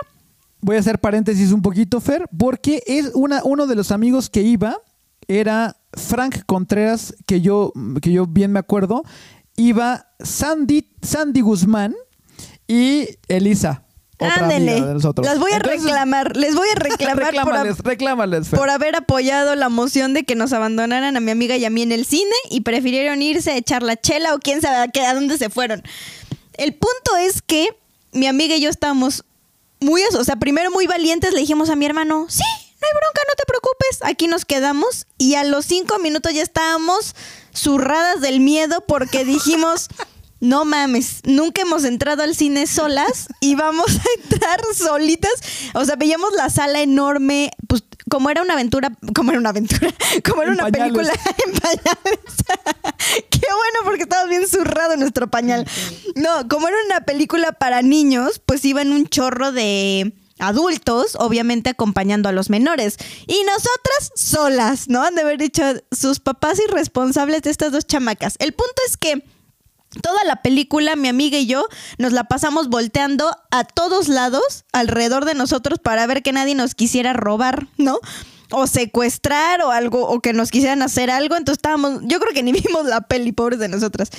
Voy 0.62 0.76
a 0.76 0.80
hacer 0.80 0.98
paréntesis 1.00 1.52
un 1.52 1.60
poquito, 1.60 2.00
Fer, 2.00 2.28
porque 2.38 2.82
es 2.86 3.10
una, 3.14 3.42
uno 3.44 3.66
de 3.66 3.74
los 3.74 3.90
amigos 3.90 4.30
que 4.30 4.42
iba, 4.42 4.78
era 5.28 5.76
Frank 5.92 6.44
Contreras, 6.46 7.14
que 7.26 7.40
yo, 7.40 7.72
que 8.00 8.12
yo 8.12 8.26
bien 8.26 8.52
me 8.52 8.58
acuerdo, 8.60 9.02
iba 9.56 10.06
Sandy, 10.20 10.88
Sandy 11.02 11.40
Guzmán 11.40 11.94
y 12.68 13.06
Elisa. 13.28 13.84
Ándele. 14.18 14.78
Las 14.80 15.38
voy 15.40 15.50
a 15.50 15.56
Entonces, 15.56 15.82
reclamar, 15.82 16.36
les 16.36 16.54
voy 16.54 16.68
a 16.68 16.74
reclamar 16.78 17.34
por, 17.42 17.84
reclámales, 17.84 18.48
por 18.50 18.70
haber 18.70 18.94
apoyado 18.94 19.56
la 19.56 19.68
moción 19.68 20.14
de 20.14 20.22
que 20.22 20.36
nos 20.36 20.52
abandonaran 20.52 21.16
a 21.16 21.20
mi 21.20 21.32
amiga 21.32 21.56
y 21.56 21.64
a 21.64 21.70
mí 21.70 21.82
en 21.82 21.90
el 21.90 22.06
cine 22.06 22.30
y 22.48 22.60
prefirieron 22.60 23.20
irse 23.20 23.50
a 23.50 23.56
echar 23.56 23.82
la 23.82 23.96
chela 23.96 24.32
o 24.34 24.38
quién 24.38 24.60
sabe 24.60 24.76
a, 24.76 24.86
qué- 24.88 25.04
a 25.04 25.14
dónde 25.14 25.38
se 25.38 25.50
fueron. 25.50 25.82
El 26.54 26.72
punto 26.74 27.16
es 27.20 27.42
que 27.42 27.70
mi 28.12 28.26
amiga 28.28 28.54
y 28.54 28.60
yo 28.60 28.70
estábamos 28.70 29.24
muy, 29.82 30.02
o 30.18 30.24
sea, 30.24 30.36
primero 30.36 30.70
muy 30.70 30.86
valientes, 30.86 31.32
le 31.32 31.40
dijimos 31.40 31.70
a 31.70 31.76
mi 31.76 31.86
hermano, 31.86 32.26
sí, 32.28 32.42
no 32.80 32.86
hay 32.86 32.92
bronca, 32.94 33.22
no 33.28 33.34
te 33.36 33.44
preocupes, 33.46 33.98
aquí 34.02 34.26
nos 34.26 34.44
quedamos 34.44 35.06
y 35.18 35.34
a 35.34 35.44
los 35.44 35.66
cinco 35.66 35.98
minutos 35.98 36.32
ya 36.32 36.42
estábamos 36.42 37.14
zurradas 37.54 38.20
del 38.20 38.40
miedo 38.40 38.84
porque 38.86 39.24
dijimos... 39.24 39.88
No 40.42 40.64
mames, 40.64 41.20
nunca 41.22 41.62
hemos 41.62 41.84
entrado 41.84 42.24
al 42.24 42.34
cine 42.34 42.66
solas 42.66 43.28
y 43.38 43.54
vamos 43.54 43.86
a 43.96 44.22
entrar 44.22 44.60
solitas. 44.74 45.30
O 45.74 45.84
sea, 45.84 45.94
veíamos 45.94 46.32
la 46.36 46.50
sala 46.50 46.80
enorme, 46.82 47.52
pues 47.68 47.84
como 48.10 48.28
era 48.28 48.42
una 48.42 48.54
aventura, 48.54 48.90
como 49.14 49.30
era 49.30 49.38
una 49.38 49.50
aventura, 49.50 49.88
como 50.28 50.42
era 50.42 50.50
En 50.50 50.58
una 50.58 50.64
pañales. 50.64 50.92
película 50.92 51.12
en 51.46 51.52
pañales. 51.52 52.18
Qué 53.30 53.38
bueno 53.38 53.78
porque 53.84 54.02
estaba 54.02 54.24
bien 54.26 54.48
zurrado 54.48 54.96
nuestro 54.96 55.30
pañal. 55.30 55.64
No, 56.16 56.48
como 56.48 56.66
era 56.66 56.76
una 56.86 57.02
película 57.02 57.52
para 57.52 57.82
niños, 57.82 58.42
pues 58.44 58.64
iban 58.64 58.90
un 58.92 59.06
chorro 59.06 59.52
de 59.52 60.12
adultos, 60.40 61.14
obviamente 61.20 61.70
acompañando 61.70 62.28
a 62.28 62.32
los 62.32 62.50
menores. 62.50 62.96
Y 63.28 63.44
nosotras 63.44 64.10
solas, 64.16 64.88
¿no? 64.88 65.04
Han 65.04 65.14
de 65.14 65.22
haber 65.22 65.38
dicho 65.38 65.62
sus 65.92 66.18
papás 66.18 66.58
irresponsables 66.68 67.42
de 67.42 67.50
estas 67.50 67.70
dos 67.70 67.86
chamacas. 67.86 68.34
El 68.40 68.54
punto 68.54 68.74
es 68.88 68.96
que 68.96 69.22
Toda 70.00 70.24
la 70.24 70.36
película, 70.42 70.96
mi 70.96 71.08
amiga 71.08 71.36
y 71.36 71.46
yo 71.46 71.66
nos 71.98 72.12
la 72.12 72.24
pasamos 72.24 72.68
volteando 72.68 73.30
a 73.50 73.64
todos 73.64 74.08
lados 74.08 74.64
alrededor 74.72 75.24
de 75.26 75.34
nosotros 75.34 75.78
para 75.78 76.06
ver 76.06 76.22
que 76.22 76.32
nadie 76.32 76.54
nos 76.54 76.74
quisiera 76.74 77.12
robar, 77.12 77.66
¿no? 77.76 77.98
O 78.50 78.66
secuestrar 78.66 79.60
o 79.62 79.70
algo, 79.70 80.08
o 80.08 80.20
que 80.20 80.32
nos 80.32 80.50
quisieran 80.50 80.82
hacer 80.82 81.10
algo. 81.10 81.36
Entonces 81.36 81.58
estábamos, 81.58 82.00
yo 82.04 82.20
creo 82.20 82.32
que 82.32 82.42
ni 82.42 82.52
vimos 82.62 82.86
la 82.86 83.02
peli, 83.02 83.32
pobres 83.32 83.58
de 83.58 83.68
nosotras. 83.68 84.10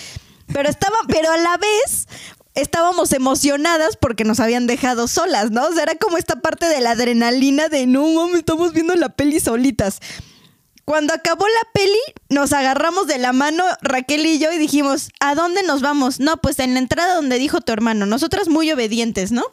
Pero 0.47 0.69
estaba, 0.69 0.97
pero 1.07 1.31
a 1.31 1.37
la 1.37 1.57
vez 1.57 2.07
estábamos 2.53 3.11
emocionadas 3.13 3.97
porque 3.97 4.25
nos 4.25 4.39
habían 4.39 4.67
dejado 4.67 5.07
solas, 5.07 5.49
¿no? 5.51 5.65
O 5.65 5.71
sea, 5.71 5.83
era 5.83 5.95
como 5.95 6.17
esta 6.17 6.35
parte 6.41 6.67
de 6.67 6.81
la 6.81 6.91
adrenalina 6.91 7.67
de 7.67 7.87
no, 7.87 8.07
mami, 8.07 8.39
estamos 8.39 8.73
viendo 8.73 8.95
la 8.95 9.09
peli 9.09 9.39
solitas. 9.39 9.99
Cuando 10.85 11.13
acabó 11.13 11.47
la 11.47 11.71
peli, 11.73 11.99
nos 12.29 12.51
agarramos 12.51 13.07
de 13.07 13.17
la 13.17 13.31
mano 13.31 13.63
Raquel 13.81 14.25
y 14.25 14.37
yo 14.37 14.51
y 14.51 14.57
dijimos, 14.57 15.09
¿a 15.19 15.33
dónde 15.33 15.63
nos 15.63 15.81
vamos? 15.81 16.19
No, 16.19 16.37
pues 16.37 16.59
en 16.59 16.73
la 16.73 16.79
entrada 16.79 17.15
donde 17.15 17.39
dijo 17.39 17.61
tu 17.61 17.71
hermano. 17.71 18.05
Nosotras 18.05 18.49
muy 18.49 18.69
obedientes, 18.71 19.31
¿no? 19.31 19.43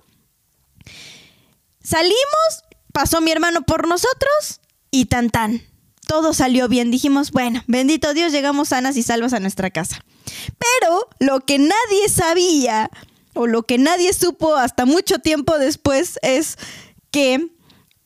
Salimos, 1.82 2.64
pasó 2.92 3.20
mi 3.20 3.30
hermano 3.30 3.62
por 3.62 3.86
nosotros 3.86 4.60
y 4.90 5.06
tan 5.06 5.30
tan. 5.30 5.62
Todo 6.08 6.34
salió 6.34 6.68
bien. 6.68 6.90
Dijimos, 6.90 7.30
bueno, 7.30 7.62
bendito 7.68 8.12
Dios, 8.12 8.32
llegamos 8.32 8.70
sanas 8.70 8.96
y 8.96 9.04
salvas 9.04 9.32
a 9.32 9.40
nuestra 9.40 9.70
casa. 9.70 10.04
Pero 10.58 11.08
lo 11.20 11.40
que 11.40 11.58
nadie 11.58 12.08
sabía 12.08 12.90
o 13.34 13.46
lo 13.46 13.62
que 13.62 13.78
nadie 13.78 14.12
supo 14.12 14.56
hasta 14.56 14.84
mucho 14.84 15.20
tiempo 15.20 15.58
después 15.58 16.18
es 16.22 16.58
que 17.12 17.50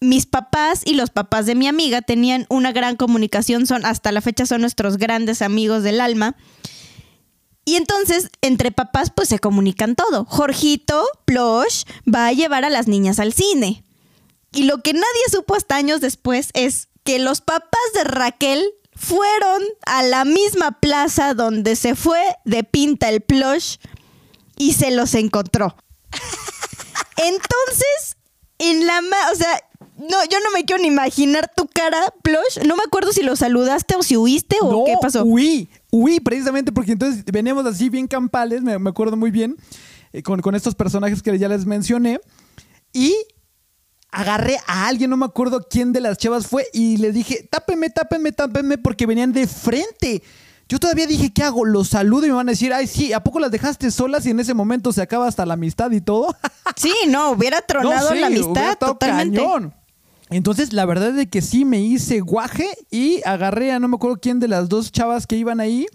mis 0.01 0.27
papás 0.27 0.83
y 0.85 0.95
los 0.95 1.11
papás 1.11 1.47
de 1.47 1.55
mi 1.55 1.67
amiga 1.67 2.03
tenían 2.03 2.47
una 2.49 2.73
gran 2.73 2.97
comunicación, 2.97 3.67
son 3.67 3.87
hasta 3.87 4.13
la 4.13 4.21
fecha 4.21 4.47
son 4.47 4.61
nuestros 4.61 4.99
grandes 4.99 5.43
amigos 5.43 5.83
del 5.83 6.01
alma. 6.01 6.37
Y 7.65 7.77
entonces, 7.77 8.31
entre 8.43 8.73
papás, 8.73 9.11
pues 9.15 9.29
se 9.29 9.39
comunican 9.39 9.95
todo. 9.95 10.27
Jorgito, 10.27 11.03
Plush, 11.25 11.85
va 12.13 12.27
a 12.27 12.33
llevar 12.33 12.65
a 12.65 12.71
las 12.71 12.89
niñas 12.89 13.19
al 13.19 13.33
cine. 13.33 13.85
Y 14.53 14.65
lo 14.65 14.83
que 14.83 14.93
nadie 14.93 15.05
supo 15.31 15.55
hasta 15.57 15.77
años 15.77 16.01
después 16.01 16.51
es 16.53 16.89
que 17.05 17.19
los 17.19 17.41
papás 17.41 17.81
de 17.95 18.05
Raquel 18.05 18.65
fueron 18.95 19.63
a 19.87 20.03
la 20.03 20.25
misma 20.25 20.79
plaza 20.81 21.35
donde 21.35 21.75
se 21.75 21.95
fue 21.95 22.21
de 22.45 22.65
pinta 22.65 23.09
el 23.09 23.23
Plush 23.23 23.77
y 24.57 24.75
se 24.75 24.91
los 24.91 25.15
encontró. 25.15 25.77
Entonces, 27.17 28.17
en 28.59 28.87
la 28.87 29.01
o 29.33 29.35
sea, 29.35 29.61
no, 29.97 30.25
yo 30.31 30.39
no 30.41 30.51
me 30.53 30.65
quiero 30.65 30.83
ni 30.83 30.89
imaginar 30.89 31.51
tu 31.55 31.67
cara, 31.69 31.99
Plush. 32.23 32.67
No 32.67 32.77
me 32.77 32.83
acuerdo 32.85 33.13
si 33.13 33.23
lo 33.23 33.37
saludaste 33.37 33.95
o 33.97 34.03
si 34.03 34.17
huiste 34.17 34.57
o 34.61 34.71
no, 34.71 34.85
qué 34.85 34.95
pasó. 35.01 35.25
Huí, 35.25 35.69
huí 35.91 36.21
precisamente 36.21 36.73
porque 36.73 36.93
entonces 36.93 37.25
veníamos 37.27 37.65
así 37.67 37.89
bien 37.89 38.07
campales, 38.09 38.63
me, 38.63 38.79
me 38.79 38.91
acuerdo 38.91 39.17
muy 39.17 39.31
bien, 39.31 39.57
eh, 40.13 40.23
con, 40.23 40.41
con 40.41 40.55
estos 40.55 40.75
personajes 40.75 41.23
que 41.23 41.39
ya 41.39 41.49
les 41.49 41.65
mencioné. 41.67 42.21
Y 42.93 43.15
agarré 44.11 44.59
a 44.67 44.87
alguien, 44.87 45.11
no 45.11 45.17
me 45.17 45.27
acuerdo 45.27 45.67
quién 45.69 45.93
de 45.93 46.01
las 46.01 46.19
chavas 46.19 46.47
fue, 46.47 46.67
y 46.73 46.97
le 46.99 47.13
dije, 47.13 47.49
tápenme, 47.51 47.91
tápenme, 47.91 48.33
tápenme, 48.33 48.79
porque 48.79 49.07
venían 49.07 49.33
de 49.33 49.47
frente. 49.47 50.23
Yo 50.69 50.79
todavía 50.81 51.07
dije, 51.07 51.33
¿qué 51.33 51.43
hago? 51.43 51.65
Los 51.65 51.89
saludo 51.89 52.25
y 52.25 52.31
me 52.31 52.37
van 52.37 52.49
a 52.49 52.53
decir, 52.53 52.73
ay, 52.73 52.87
sí, 52.87 53.13
¿a 53.13 53.23
poco 53.23 53.39
las 53.39 53.51
dejaste 53.51 53.91
solas 53.91 54.25
y 54.27 54.31
en 54.31 54.41
ese 54.41 54.55
momento 54.55 54.93
se 54.93 55.03
acaba 55.03 55.29
hasta 55.29 55.45
la 55.45 55.55
amistad 55.55 55.91
y 55.91 56.01
todo? 56.01 56.35
Sí, 56.77 56.93
no, 57.07 57.31
hubiera 57.31 57.61
tronado 57.63 58.09
No, 58.09 58.15
sí, 58.15 58.21
la 58.21 58.27
amistad 58.27 58.77
totalmente. 58.79 59.39
cañón. 59.39 59.75
Entonces, 60.31 60.73
la 60.73 60.87
verdad 60.87 61.19
es 61.19 61.29
que 61.29 61.43
sí 61.43 61.65
me 61.65 61.81
hice 61.81 62.21
guaje 62.21 62.67
y 62.91 63.21
agarré 63.25 63.73
a 63.73 63.79
no 63.79 63.89
me 63.89 63.97
acuerdo 63.97 64.19
quién 64.21 64.41
de 64.41 64.49
las 64.49 64.69
dos 64.69 64.91
chavas 64.91 65.27
que 65.27 65.37
iban 65.37 65.61
ahí 65.61 65.87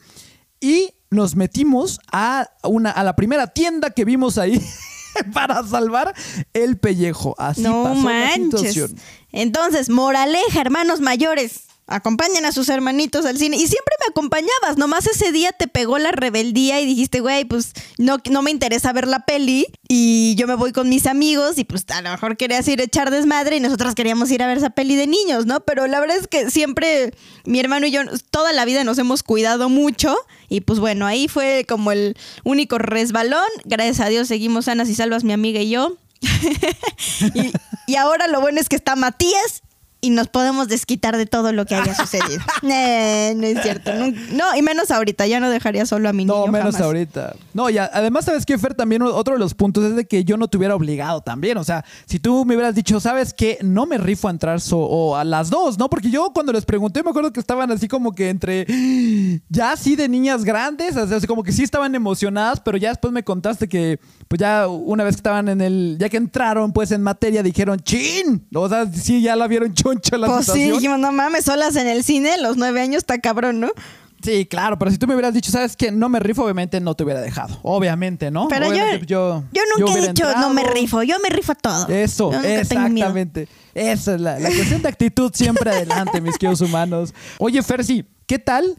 y 0.60 0.92
nos 1.10 1.36
metimos 1.36 2.00
a 2.12 2.48
una 2.64 2.92
a 2.92 3.04
la 3.04 3.16
primera 3.16 3.48
tienda 3.48 3.90
que 3.90 4.06
vimos 4.06 4.38
ahí 4.38 4.62
para 5.34 5.64
salvar 5.66 6.14
el 6.54 6.78
pellejo. 6.78 7.34
Así 7.40 7.62
No 7.62 7.84
pasó 7.84 7.96
la 7.96 8.02
manches. 8.04 8.44
situación. 8.62 8.96
Entonces, 9.32 9.90
moraleja, 9.90 10.62
hermanos 10.62 11.02
mayores. 11.02 11.62
Acompañen 11.90 12.46
a 12.46 12.52
sus 12.52 12.70
hermanitos 12.70 13.26
al 13.26 13.38
cine. 13.38 13.58
Y 13.58 13.68
siempre 13.68 13.96
me 14.00 14.12
acompañabas. 14.12 14.78
Nomás 14.78 15.08
ese 15.08 15.32
día 15.32 15.52
te 15.52 15.68
pegó 15.68 15.98
la 15.98 16.12
rebeldía 16.12 16.80
y 16.80 16.86
dijiste, 16.86 17.20
güey, 17.20 17.46
pues 17.46 17.74
no, 17.98 18.18
no 18.30 18.44
me 18.44 18.52
interesa 18.52 18.94
ver 18.94 19.08
la 19.08 19.26
peli. 19.26 19.66
Y 19.88 20.36
yo 20.36 20.46
me 20.46 20.54
voy 20.54 20.72
con 20.72 20.88
mis 20.88 21.08
amigos. 21.08 21.58
Y 21.58 21.64
pues 21.64 21.86
a 21.90 22.02
lo 22.02 22.12
mejor 22.12 22.38
querías 22.38 22.68
ir 22.68 22.80
a 22.80 22.84
echar 22.84 23.10
desmadre. 23.10 23.58
Y 23.58 23.60
nosotras 23.60 23.96
queríamos 23.96 24.30
ir 24.30 24.44
a 24.44 24.48
ver 24.48 24.60
esa 24.60 24.70
peli 24.70 24.96
de 24.96 25.08
niños, 25.08 25.48
¿no? 25.48 25.62
Pero 25.62 25.88
la 25.88 26.00
verdad 26.00 26.18
es 26.18 26.28
que 26.28 26.52
siempre 26.52 27.12
mi 27.46 27.60
hermano 27.60 27.88
y 27.88 27.92
yo, 27.92 28.02
toda 28.30 28.54
la 28.54 28.66
vida 28.66 28.84
nos 28.84 29.00
hemos 29.00 29.24
cuidado 29.24 29.68
mucho. 29.68 30.16
Y 30.48 30.62
pues 30.62 30.80
bueno, 30.80 31.08
ahí 31.08 31.28
fue 31.28 31.66
como 31.68 31.92
el 31.92 32.16
único 32.44 32.78
resbalón. 32.78 33.50
Gracias 33.66 34.00
a 34.00 34.10
Dios 34.10 34.28
seguimos 34.28 34.66
sanas 34.66 34.90
y 34.90 34.96
salvas 34.96 35.24
mi 35.24 35.34
amiga 35.34 35.60
y 35.60 35.72
yo. 35.72 35.98
y, 37.34 37.52
y 37.88 37.96
ahora 37.96 38.28
lo 38.28 38.42
bueno 38.42 38.60
es 38.60 38.70
que 38.70 38.76
está 38.76 38.96
Matías 38.96 39.64
y 40.02 40.12
nos 40.12 40.28
podemos 40.28 40.68
desquitar 40.68 41.18
de 41.18 41.26
todo 41.26 41.52
lo 41.52 41.66
que 41.66 41.76
haya 41.76 41.94
sucedido. 41.96 42.42
Eh, 42.72 43.34
no 43.36 43.46
es 43.48 43.62
cierto. 43.64 43.94
No, 43.94 44.08
no, 44.34 44.56
y 44.56 44.62
menos 44.62 44.92
ahorita. 44.92 45.26
Ya 45.28 45.40
no 45.40 45.50
dejaría 45.50 45.86
solo 45.86 46.08
a 46.10 46.14
mi 46.14 46.26
niño. 46.26 46.46
No, 46.46 46.52
menos 46.52 46.76
jamás. 46.76 46.82
ahorita. 46.82 47.36
No, 47.54 47.70
y 47.70 47.78
además, 47.78 48.26
¿sabes 48.26 48.46
qué, 48.46 48.58
Fer? 48.58 48.74
También 48.74 49.02
otro 49.02 49.34
de 49.34 49.40
los 49.40 49.54
puntos 49.54 49.84
es 49.86 49.96
de 49.96 50.06
que 50.06 50.24
yo 50.24 50.38
no 50.38 50.48
te 50.48 50.58
hubiera 50.58 50.76
obligado 50.76 51.22
también. 51.22 51.58
O 51.58 51.64
sea, 51.64 51.84
si 52.06 52.20
tú 52.20 52.46
me 52.46 52.56
hubieras 52.56 52.76
dicho, 52.76 53.00
¿sabes 53.00 53.34
qué? 53.34 53.58
No 53.62 53.86
me 53.86 53.98
rifo 53.98 54.28
a 54.28 54.32
entrar 54.32 54.62
so- 54.62 54.78
o 54.80 55.16
a 55.16 55.24
las 55.24 55.50
dos, 55.50 55.78
¿no? 55.78 55.90
Porque 55.90 56.10
yo 56.12 56.32
cuando 56.34 56.52
les 56.54 56.66
pregunté 56.66 57.02
me 57.04 57.10
acuerdo 57.10 57.32
que 57.34 57.40
estaban 57.40 57.72
así 57.72 57.88
como 57.88 58.14
que 58.14 58.30
entre 58.30 58.66
ya 59.50 59.72
así 59.72 59.96
de 59.96 60.08
niñas 60.08 60.44
grandes, 60.44 60.96
o 60.96 61.08
sea, 61.08 61.18
así 61.18 61.28
como 61.28 61.44
que 61.44 61.52
sí 61.52 61.64
estaban 61.64 61.96
emocionadas, 61.96 62.60
pero 62.60 62.78
ya 62.78 62.90
después 62.90 63.12
me 63.14 63.24
contaste 63.24 63.68
que 63.68 64.00
pues 64.28 64.40
ya 64.40 64.68
una 64.68 65.04
vez 65.04 65.16
que 65.16 65.20
estaban 65.20 65.50
en 65.50 65.62
el, 65.62 65.98
ya 66.00 66.10
que 66.10 66.18
entraron 66.18 66.72
pues 66.72 66.92
en 66.92 67.02
materia 67.02 67.42
dijeron, 67.44 67.80
¡chin! 67.80 68.48
O 68.54 68.70
sea, 68.70 68.86
sí, 68.92 69.22
ya 69.22 69.36
la 69.36 69.48
vieron 69.48 69.74
choncha 69.94 70.18
la 70.18 70.28
Pues 70.28 70.46
sí, 70.48 70.72
dijimos, 70.72 71.00
no 71.00 71.12
mames, 71.12 71.46
solas 71.46 71.76
en 71.76 71.88
el 71.88 72.04
cine, 72.04 72.38
los 72.40 72.58
nueve 72.58 72.82
años 72.82 72.98
está 72.98 73.20
cabrón, 73.20 73.60
¿no? 73.60 73.72
Sí, 74.22 74.46
claro, 74.46 74.78
pero 74.78 74.92
si 74.92 74.98
tú 74.98 75.08
me 75.08 75.14
hubieras 75.14 75.34
dicho, 75.34 75.50
¿sabes 75.50 75.78
qué? 75.78 75.92
No 75.92 76.10
me 76.10 76.20
rifo, 76.20 76.44
obviamente 76.44 76.82
no 76.82 76.94
te 76.94 77.04
hubiera 77.04 77.22
dejado. 77.22 77.58
Obviamente, 77.64 78.30
¿no? 78.32 78.50
Pero 78.50 78.68
yo, 78.74 78.84
yo, 79.06 79.44
nunca 79.78 79.98
he 79.98 80.08
dicho 80.08 80.26
no 80.38 80.54
me 80.54 80.64
rifo, 80.66 81.04
yo 81.04 81.16
me 81.24 81.30
rifo 81.30 81.56
todo. 81.56 81.88
Eso, 81.88 82.34
exactamente. 82.44 83.48
Esa 83.74 84.16
es 84.16 84.22
la, 84.22 84.38
la 84.40 84.50
cuestión 84.50 84.82
de 84.82 84.90
actitud 84.90 85.32
siempre 85.34 85.70
adelante, 85.70 86.20
mis 86.20 86.38
queridos 86.38 86.60
humanos. 86.60 87.14
Oye, 87.38 87.64
Fersi, 87.64 88.06
¿qué 88.26 88.40
tal 88.40 88.76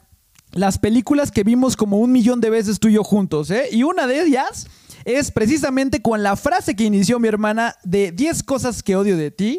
las 0.52 0.78
películas 0.78 1.30
que 1.30 1.42
vimos 1.42 1.74
como 1.76 1.98
un 1.98 2.12
millón 2.12 2.40
de 2.40 2.50
veces 2.50 2.78
tú 2.78 2.88
y 2.88 2.94
yo 2.94 3.04
juntos? 3.04 3.50
eh? 3.50 3.68
Y 3.72 3.82
una 3.82 4.06
de 4.06 4.22
ellas 4.22 4.66
es 5.06 5.30
precisamente 5.30 6.02
con 6.02 6.22
la 6.22 6.36
frase 6.36 6.76
que 6.76 6.84
inició 6.84 7.18
mi 7.18 7.28
hermana 7.28 7.76
de 7.82 8.12
10 8.12 8.42
cosas 8.42 8.82
que 8.82 8.96
odio 8.96 9.16
de 9.16 9.30
ti, 9.30 9.58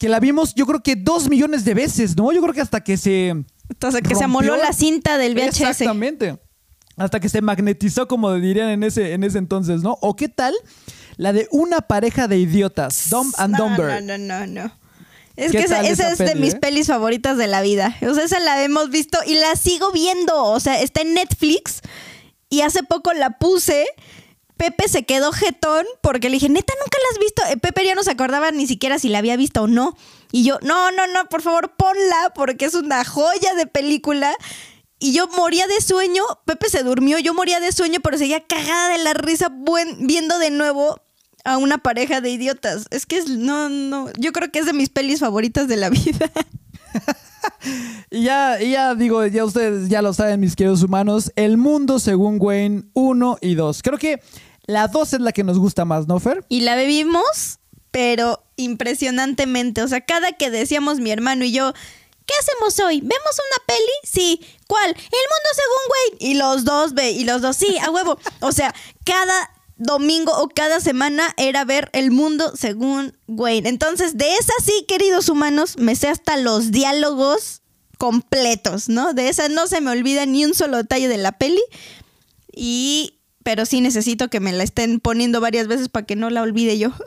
que 0.00 0.08
la 0.08 0.18
vimos 0.18 0.54
yo 0.54 0.66
creo 0.66 0.82
que 0.82 0.96
dos 0.96 1.28
millones 1.28 1.64
de 1.66 1.74
veces, 1.74 2.16
¿no? 2.16 2.32
Yo 2.32 2.40
creo 2.40 2.54
que 2.54 2.62
hasta 2.62 2.82
que 2.82 2.96
se... 2.96 3.28
Entonces, 3.68 4.00
que 4.00 4.16
se 4.16 4.24
amoló 4.24 4.56
la 4.56 4.72
cinta 4.72 5.18
del 5.18 5.34
VHS. 5.34 5.60
Exactamente. 5.60 6.40
Hasta 6.96 7.20
que 7.20 7.28
se 7.28 7.42
magnetizó, 7.42 8.08
como 8.08 8.32
dirían 8.34 8.70
en 8.70 8.82
ese, 8.82 9.12
en 9.12 9.22
ese 9.24 9.36
entonces, 9.38 9.82
¿no? 9.82 9.98
¿O 10.00 10.16
qué 10.16 10.28
tal 10.28 10.54
la 11.18 11.34
de 11.34 11.46
una 11.52 11.82
pareja 11.82 12.28
de 12.28 12.38
idiotas? 12.38 13.10
Dumb 13.10 13.32
and 13.36 13.56
no, 13.56 13.64
Dumber. 13.64 14.02
No, 14.02 14.16
no, 14.16 14.18
no, 14.18 14.46
no. 14.46 14.72
Es 15.36 15.52
¿Qué 15.52 15.58
que 15.58 15.64
esa, 15.64 15.76
tal 15.76 15.86
esa 15.86 16.12
esa 16.12 16.24
es 16.24 16.32
de 16.32 16.40
mis 16.40 16.54
eh? 16.54 16.58
pelis 16.58 16.86
favoritas 16.86 17.36
de 17.36 17.46
la 17.46 17.60
vida. 17.60 17.94
O 18.08 18.14
sea, 18.14 18.24
esa 18.24 18.40
la 18.40 18.64
hemos 18.64 18.88
visto 18.88 19.18
y 19.26 19.34
la 19.34 19.54
sigo 19.54 19.92
viendo. 19.92 20.44
O 20.44 20.60
sea, 20.60 20.80
está 20.80 21.02
en 21.02 21.12
Netflix 21.12 21.82
y 22.48 22.62
hace 22.62 22.82
poco 22.82 23.12
la 23.12 23.38
puse. 23.38 23.86
Pepe 24.60 24.88
se 24.88 25.04
quedó 25.04 25.32
jetón 25.32 25.86
porque 26.02 26.28
le 26.28 26.34
dije, 26.34 26.50
neta, 26.50 26.74
nunca 26.78 26.98
la 26.98 27.08
has 27.14 27.18
visto. 27.18 27.42
Eh, 27.50 27.56
Pepe 27.56 27.82
ya 27.86 27.94
no 27.94 28.02
se 28.02 28.10
acordaba 28.10 28.50
ni 28.50 28.66
siquiera 28.66 28.98
si 28.98 29.08
la 29.08 29.16
había 29.16 29.36
visto 29.36 29.62
o 29.62 29.66
no. 29.66 29.96
Y 30.32 30.44
yo, 30.44 30.58
no, 30.60 30.90
no, 30.92 31.06
no, 31.06 31.24
por 31.30 31.40
favor, 31.40 31.72
ponla 31.78 32.32
porque 32.34 32.66
es 32.66 32.74
una 32.74 33.02
joya 33.06 33.54
de 33.54 33.66
película. 33.66 34.34
Y 34.98 35.14
yo 35.14 35.28
moría 35.28 35.66
de 35.66 35.80
sueño. 35.80 36.22
Pepe 36.44 36.68
se 36.68 36.82
durmió, 36.82 37.18
yo 37.18 37.32
moría 37.32 37.58
de 37.58 37.72
sueño, 37.72 38.00
pero 38.02 38.18
seguía 38.18 38.46
cagada 38.46 38.90
de 38.90 38.98
la 39.02 39.14
risa 39.14 39.48
buen- 39.50 40.06
viendo 40.06 40.38
de 40.38 40.50
nuevo 40.50 41.00
a 41.46 41.56
una 41.56 41.78
pareja 41.78 42.20
de 42.20 42.28
idiotas. 42.28 42.84
Es 42.90 43.06
que 43.06 43.16
es, 43.16 43.30
no, 43.30 43.70
no, 43.70 44.10
yo 44.18 44.32
creo 44.32 44.52
que 44.52 44.58
es 44.58 44.66
de 44.66 44.74
mis 44.74 44.90
pelis 44.90 45.20
favoritas 45.20 45.68
de 45.68 45.76
la 45.78 45.88
vida. 45.88 46.30
Y 48.10 48.24
ya, 48.24 48.60
y 48.60 48.72
ya 48.72 48.94
digo, 48.94 49.24
ya 49.26 49.44
ustedes 49.44 49.88
ya 49.88 50.02
lo 50.02 50.12
saben, 50.12 50.40
mis 50.40 50.56
queridos 50.56 50.82
humanos, 50.82 51.32
El 51.36 51.56
Mundo 51.56 51.98
según 51.98 52.38
Wayne 52.40 52.84
1 52.94 53.38
y 53.40 53.54
2. 53.54 53.82
Creo 53.82 53.98
que 53.98 54.20
la 54.66 54.88
2 54.88 55.14
es 55.14 55.20
la 55.20 55.32
que 55.32 55.44
nos 55.44 55.58
gusta 55.58 55.84
más, 55.84 56.06
¿no, 56.06 56.20
Fer? 56.20 56.44
Y 56.48 56.60
la 56.60 56.76
bebimos, 56.76 57.58
pero 57.90 58.44
impresionantemente. 58.56 59.82
O 59.82 59.88
sea, 59.88 60.00
cada 60.00 60.32
que 60.32 60.50
decíamos 60.50 61.00
mi 61.00 61.10
hermano 61.10 61.44
y 61.44 61.52
yo, 61.52 61.72
¿qué 62.26 62.34
hacemos 62.40 62.78
hoy? 62.80 63.00
¿Vemos 63.00 63.14
una 63.14 63.66
peli? 63.66 63.92
Sí. 64.04 64.40
¿Cuál? 64.66 64.90
El 64.90 64.94
mundo 64.96 65.50
según 65.54 65.90
Wayne. 65.90 66.30
Y 66.30 66.34
los 66.34 66.64
dos 66.64 66.94
ve, 66.94 67.10
y 67.10 67.24
los 67.24 67.42
dos, 67.42 67.56
sí, 67.56 67.78
a 67.78 67.90
huevo. 67.90 68.18
O 68.40 68.52
sea, 68.52 68.74
cada 69.04 69.50
domingo 69.76 70.32
o 70.36 70.48
cada 70.48 70.78
semana 70.78 71.34
era 71.38 71.64
ver 71.64 71.90
el 71.92 72.10
mundo 72.10 72.52
según 72.54 73.16
Wayne. 73.26 73.68
Entonces, 73.68 74.16
de 74.16 74.34
esa 74.36 74.52
sí, 74.64 74.84
queridos 74.86 75.28
humanos, 75.28 75.76
me 75.78 75.96
sé 75.96 76.08
hasta 76.08 76.36
los 76.36 76.70
diálogos 76.70 77.62
completos, 77.98 78.88
¿no? 78.88 79.14
De 79.14 79.28
esa 79.28 79.48
no 79.48 79.66
se 79.66 79.80
me 79.80 79.90
olvida 79.90 80.26
ni 80.26 80.44
un 80.44 80.54
solo 80.54 80.76
detalle 80.76 81.08
de 81.08 81.18
la 81.18 81.32
peli. 81.32 81.62
Y 82.52 83.19
pero 83.42 83.66
sí 83.66 83.80
necesito 83.80 84.28
que 84.28 84.40
me 84.40 84.52
la 84.52 84.64
estén 84.64 85.00
poniendo 85.00 85.40
varias 85.40 85.66
veces 85.66 85.88
para 85.88 86.06
que 86.06 86.16
no 86.16 86.30
la 86.30 86.42
olvide 86.42 86.78
yo. 86.78 86.92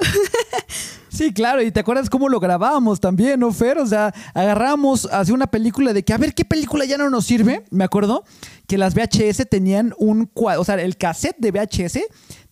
Sí, 1.14 1.32
claro, 1.32 1.62
y 1.62 1.72
te 1.72 1.80
acuerdas 1.80 2.10
cómo 2.10 2.28
lo 2.28 2.40
grabábamos 2.40 3.00
también, 3.00 3.40
¿no, 3.40 3.52
Fer? 3.52 3.78
O 3.78 3.86
sea, 3.86 4.12
agarramos 4.34 5.08
hacia 5.12 5.36
una 5.36 5.46
película 5.46 5.94
de 5.94 6.02
que, 6.02 6.12
a 6.12 6.18
ver, 6.18 6.34
¿qué 6.34 6.44
película 6.44 6.86
ya 6.86 6.98
no 6.98 7.08
nos 7.12 7.26
sirve? 7.26 7.64
Me 7.70 7.84
acuerdo 7.84 8.24
que 8.68 8.80
las 8.80 8.96
VHS 8.96 9.48
tenían 9.48 9.94
un 10.00 10.26
cuadro, 10.26 10.62
o 10.62 10.66
sea, 10.66 10.74
el 10.82 10.98
cassette 10.98 11.38
de 11.38 11.52
VHS 11.52 12.00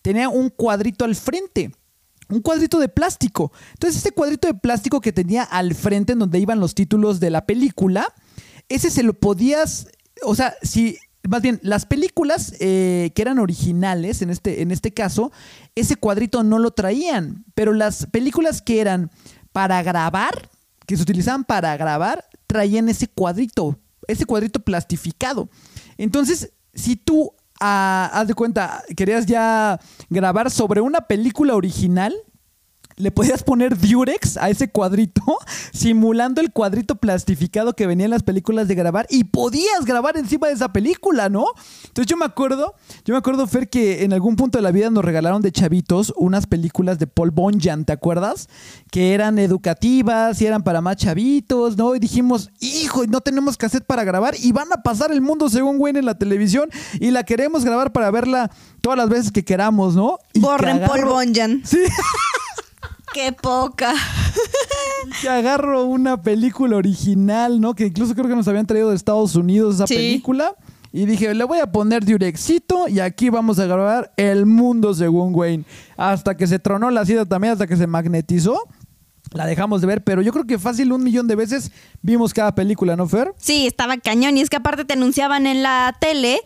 tenía 0.00 0.28
un 0.28 0.48
cuadrito 0.48 1.04
al 1.04 1.16
frente. 1.16 1.72
Un 2.28 2.40
cuadrito 2.40 2.78
de 2.78 2.88
plástico. 2.88 3.52
Entonces, 3.72 3.98
este 3.98 4.12
cuadrito 4.12 4.46
de 4.46 4.54
plástico 4.54 5.00
que 5.00 5.12
tenía 5.12 5.42
al 5.42 5.74
frente, 5.74 6.12
en 6.12 6.20
donde 6.20 6.38
iban 6.38 6.60
los 6.60 6.76
títulos 6.76 7.18
de 7.18 7.30
la 7.30 7.46
película, 7.46 8.14
ese 8.68 8.90
se 8.90 9.02
lo 9.02 9.12
podías. 9.14 9.88
O 10.22 10.36
sea, 10.36 10.54
si. 10.62 10.98
Más 11.28 11.40
bien, 11.40 11.60
las 11.62 11.86
películas 11.86 12.54
eh, 12.58 13.12
que 13.14 13.22
eran 13.22 13.38
originales, 13.38 14.22
en 14.22 14.30
este, 14.30 14.62
en 14.62 14.72
este 14.72 14.92
caso, 14.92 15.30
ese 15.74 15.96
cuadrito 15.96 16.42
no 16.42 16.58
lo 16.58 16.72
traían. 16.72 17.44
Pero 17.54 17.72
las 17.72 18.06
películas 18.06 18.60
que 18.60 18.80
eran 18.80 19.10
para 19.52 19.82
grabar, 19.82 20.50
que 20.86 20.96
se 20.96 21.02
utilizaban 21.02 21.44
para 21.44 21.76
grabar, 21.76 22.24
traían 22.46 22.88
ese 22.88 23.06
cuadrito, 23.06 23.78
ese 24.08 24.26
cuadrito 24.26 24.60
plastificado. 24.60 25.48
Entonces, 25.96 26.52
si 26.74 26.96
tú, 26.96 27.32
ah, 27.60 28.10
haz 28.12 28.26
de 28.26 28.34
cuenta, 28.34 28.82
querías 28.96 29.26
ya 29.26 29.78
grabar 30.10 30.50
sobre 30.50 30.80
una 30.80 31.02
película 31.02 31.54
original, 31.54 32.14
le 32.96 33.10
podías 33.10 33.42
poner 33.42 33.78
Durex 33.78 34.36
a 34.36 34.50
ese 34.50 34.68
cuadrito, 34.68 35.22
simulando 35.72 36.40
el 36.40 36.52
cuadrito 36.52 36.96
plastificado 36.96 37.74
que 37.74 37.86
venía 37.86 38.04
en 38.04 38.10
las 38.10 38.22
películas 38.22 38.68
de 38.68 38.74
grabar 38.74 39.06
y 39.10 39.24
podías 39.24 39.84
grabar 39.84 40.16
encima 40.16 40.48
de 40.48 40.54
esa 40.54 40.72
película, 40.72 41.28
¿no? 41.28 41.46
Entonces 41.84 42.06
yo 42.06 42.16
me 42.16 42.24
acuerdo, 42.24 42.74
yo 43.04 43.14
me 43.14 43.18
acuerdo, 43.18 43.46
Fer, 43.46 43.68
que 43.68 44.04
en 44.04 44.12
algún 44.12 44.36
punto 44.36 44.58
de 44.58 44.62
la 44.62 44.70
vida 44.70 44.90
nos 44.90 45.04
regalaron 45.04 45.42
de 45.42 45.52
chavitos 45.52 46.12
unas 46.16 46.46
películas 46.46 46.98
de 46.98 47.06
Paul 47.06 47.30
Bonjan, 47.30 47.84
¿te 47.84 47.92
acuerdas? 47.92 48.48
Que 48.90 49.14
eran 49.14 49.38
educativas 49.38 50.40
y 50.40 50.46
eran 50.46 50.62
para 50.62 50.80
más 50.80 50.96
chavitos, 50.96 51.76
¿no? 51.76 51.94
Y 51.94 51.98
dijimos, 51.98 52.50
hijo, 52.60 53.06
no 53.06 53.20
tenemos 53.20 53.56
cassette 53.56 53.84
para 53.84 54.04
grabar 54.04 54.34
y 54.40 54.52
van 54.52 54.72
a 54.72 54.82
pasar 54.82 55.12
el 55.12 55.20
mundo 55.20 55.48
según 55.48 55.76
Wayne 55.78 56.00
en 56.00 56.06
la 56.06 56.18
televisión 56.18 56.70
y 57.00 57.10
la 57.10 57.24
queremos 57.24 57.64
grabar 57.64 57.92
para 57.92 58.10
verla 58.10 58.50
todas 58.80 58.98
las 58.98 59.08
veces 59.08 59.32
que 59.32 59.44
queramos, 59.44 59.94
¿no? 59.94 60.18
Y 60.32 60.40
Borren 60.40 60.80
Paul 60.86 61.04
Bonjan. 61.04 61.62
Sí. 61.64 61.78
Qué 63.12 63.32
poca. 63.32 63.92
que 65.20 65.28
agarro 65.28 65.84
una 65.84 66.22
película 66.22 66.76
original, 66.76 67.60
¿no? 67.60 67.74
Que 67.74 67.86
incluso 67.86 68.14
creo 68.14 68.28
que 68.28 68.36
nos 68.36 68.48
habían 68.48 68.66
traído 68.66 68.90
de 68.90 68.96
Estados 68.96 69.34
Unidos 69.36 69.76
esa 69.76 69.86
Sí. 69.86 69.94
película. 69.94 70.54
Y 70.94 71.06
dije, 71.06 71.34
le 71.34 71.44
voy 71.44 71.58
a 71.58 71.72
poner 71.72 72.04
Durexito 72.04 72.86
y 72.86 73.00
aquí 73.00 73.30
vamos 73.30 73.58
a 73.58 73.64
grabar 73.66 74.12
El 74.16 74.44
Mundo 74.46 74.92
según 74.94 75.34
Wayne. 75.34 75.64
Hasta 75.96 76.36
que 76.36 76.46
se 76.46 76.58
tronó 76.58 76.90
la 76.90 77.06
cita 77.06 77.24
también, 77.24 77.52
hasta 77.54 77.66
que 77.66 77.76
se 77.76 77.86
magnetizó. 77.86 78.62
La 79.32 79.46
dejamos 79.46 79.80
de 79.80 79.86
ver, 79.86 80.04
pero 80.04 80.20
yo 80.20 80.32
creo 80.32 80.44
que 80.46 80.58
fácil 80.58 80.92
un 80.92 81.02
millón 81.02 81.26
de 81.26 81.34
veces 81.36 81.72
vimos 82.02 82.34
cada 82.34 82.54
película, 82.54 82.96
¿no, 82.96 83.08
Fer? 83.08 83.32
Sí, 83.38 83.66
estaba 83.66 83.96
cañón. 83.96 84.36
Y 84.36 84.42
es 84.42 84.50
que 84.50 84.56
aparte 84.56 84.84
te 84.84 84.92
anunciaban 84.92 85.46
en 85.46 85.62
la 85.62 85.96
tele 85.98 86.40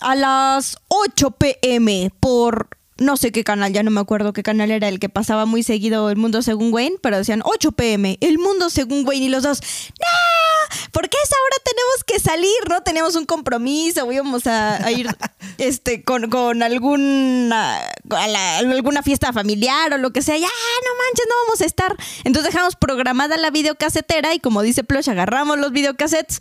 a 0.00 0.14
las 0.14 0.78
8 0.88 1.32
pm 1.32 2.10
por 2.18 2.68
no 3.04 3.16
sé 3.16 3.32
qué 3.32 3.44
canal, 3.44 3.72
ya 3.72 3.82
no 3.82 3.90
me 3.90 4.00
acuerdo 4.00 4.32
qué 4.32 4.42
canal 4.42 4.70
era 4.70 4.88
el 4.88 4.98
que 4.98 5.08
pasaba 5.08 5.44
muy 5.46 5.62
seguido 5.62 6.08
El 6.10 6.16
Mundo 6.16 6.42
Según 6.42 6.72
Wayne, 6.72 6.96
pero 7.02 7.18
decían 7.18 7.42
8 7.44 7.72
pm, 7.72 8.18
El 8.20 8.38
Mundo 8.38 8.70
Según 8.70 9.06
Wayne 9.06 9.26
y 9.26 9.28
los 9.28 9.42
dos, 9.42 9.60
¡No! 9.60 10.86
¿Por 10.92 11.08
qué 11.08 11.16
a 11.18 11.22
esa 11.22 11.34
hora 11.46 11.56
tenemos 11.64 12.04
que 12.06 12.18
salir? 12.20 12.68
¿No? 12.70 12.82
Teníamos 12.82 13.14
un 13.16 13.26
compromiso, 13.26 14.10
íbamos 14.10 14.46
a, 14.46 14.84
a 14.84 14.90
ir 14.92 15.06
este, 15.58 16.02
con, 16.02 16.30
con 16.30 16.62
alguna, 16.62 17.76
a 18.10 18.26
la- 18.28 18.58
alguna 18.58 19.02
fiesta 19.02 19.32
familiar 19.32 19.92
o 19.92 19.98
lo 19.98 20.12
que 20.12 20.22
sea. 20.22 20.36
Ya, 20.38 20.46
no 20.46 21.04
manches, 21.04 21.26
no 21.28 21.34
vamos 21.46 21.60
a 21.60 21.64
estar. 21.66 21.96
Entonces 22.24 22.52
dejamos 22.52 22.76
programada 22.76 23.36
la 23.36 23.50
videocasetera 23.50 24.34
y 24.34 24.40
como 24.40 24.62
dice 24.62 24.84
Plush, 24.84 25.10
agarramos 25.10 25.58
los 25.58 25.72
videocassettes, 25.72 26.40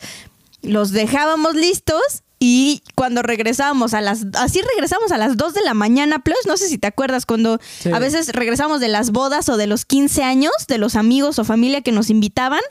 los 0.61 0.91
dejábamos 0.91 1.55
listos 1.55 2.23
y 2.43 2.81
cuando 2.95 3.21
regresábamos 3.21 3.93
a 3.93 4.01
las 4.01 4.25
así 4.33 4.61
regresamos 4.73 5.11
a 5.11 5.19
las 5.19 5.37
2 5.37 5.53
de 5.53 5.61
la 5.61 5.75
mañana 5.75 6.17
plus 6.19 6.39
no 6.47 6.57
sé 6.57 6.67
si 6.69 6.79
te 6.79 6.87
acuerdas 6.87 7.27
cuando 7.27 7.59
Sí. 7.79 7.91
a 7.93 7.99
veces 7.99 8.29
regresamos 8.29 8.79
de 8.81 8.87
las 8.87 9.11
bodas 9.11 9.47
o 9.47 9.57
de 9.57 9.67
los 9.67 9.85
15 9.85 10.23
años 10.23 10.51
de 10.67 10.79
los 10.79 10.95
amigos 10.95 11.37
o 11.37 11.43
familia 11.45 11.81
que 11.81 11.91
nos 11.91 12.09
invitaban 12.09 12.61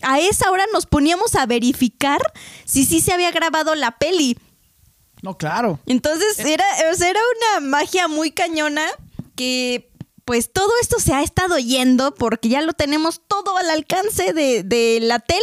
a 0.00 0.18
esa 0.18 0.50
hora 0.50 0.64
nos 0.72 0.86
poníamos 0.86 1.34
a 1.34 1.44
verificar 1.44 2.20
si 2.64 2.86
sí 2.86 3.00
se 3.02 3.12
había 3.12 3.30
grabado 3.30 3.74
la 3.74 3.98
peli 3.98 4.38
No, 5.22 5.36
claro. 5.36 5.78
entonces 5.84 6.38
era, 6.38 6.64
o 6.90 6.94
sea, 6.96 7.10
era 7.10 7.20
una 7.58 7.66
magia 7.68 8.08
muy 8.08 8.30
cañona 8.30 8.82
que 9.36 9.87
pues 10.28 10.52
todo 10.52 10.68
esto 10.82 11.00
se 11.00 11.14
ha 11.14 11.22
estado 11.22 11.58
yendo 11.58 12.14
porque 12.14 12.50
ya 12.50 12.60
lo 12.60 12.74
tenemos 12.74 13.22
todo 13.26 13.56
al 13.56 13.70
alcance 13.70 14.34
de, 14.34 14.98
la 15.00 15.20
tele, 15.20 15.40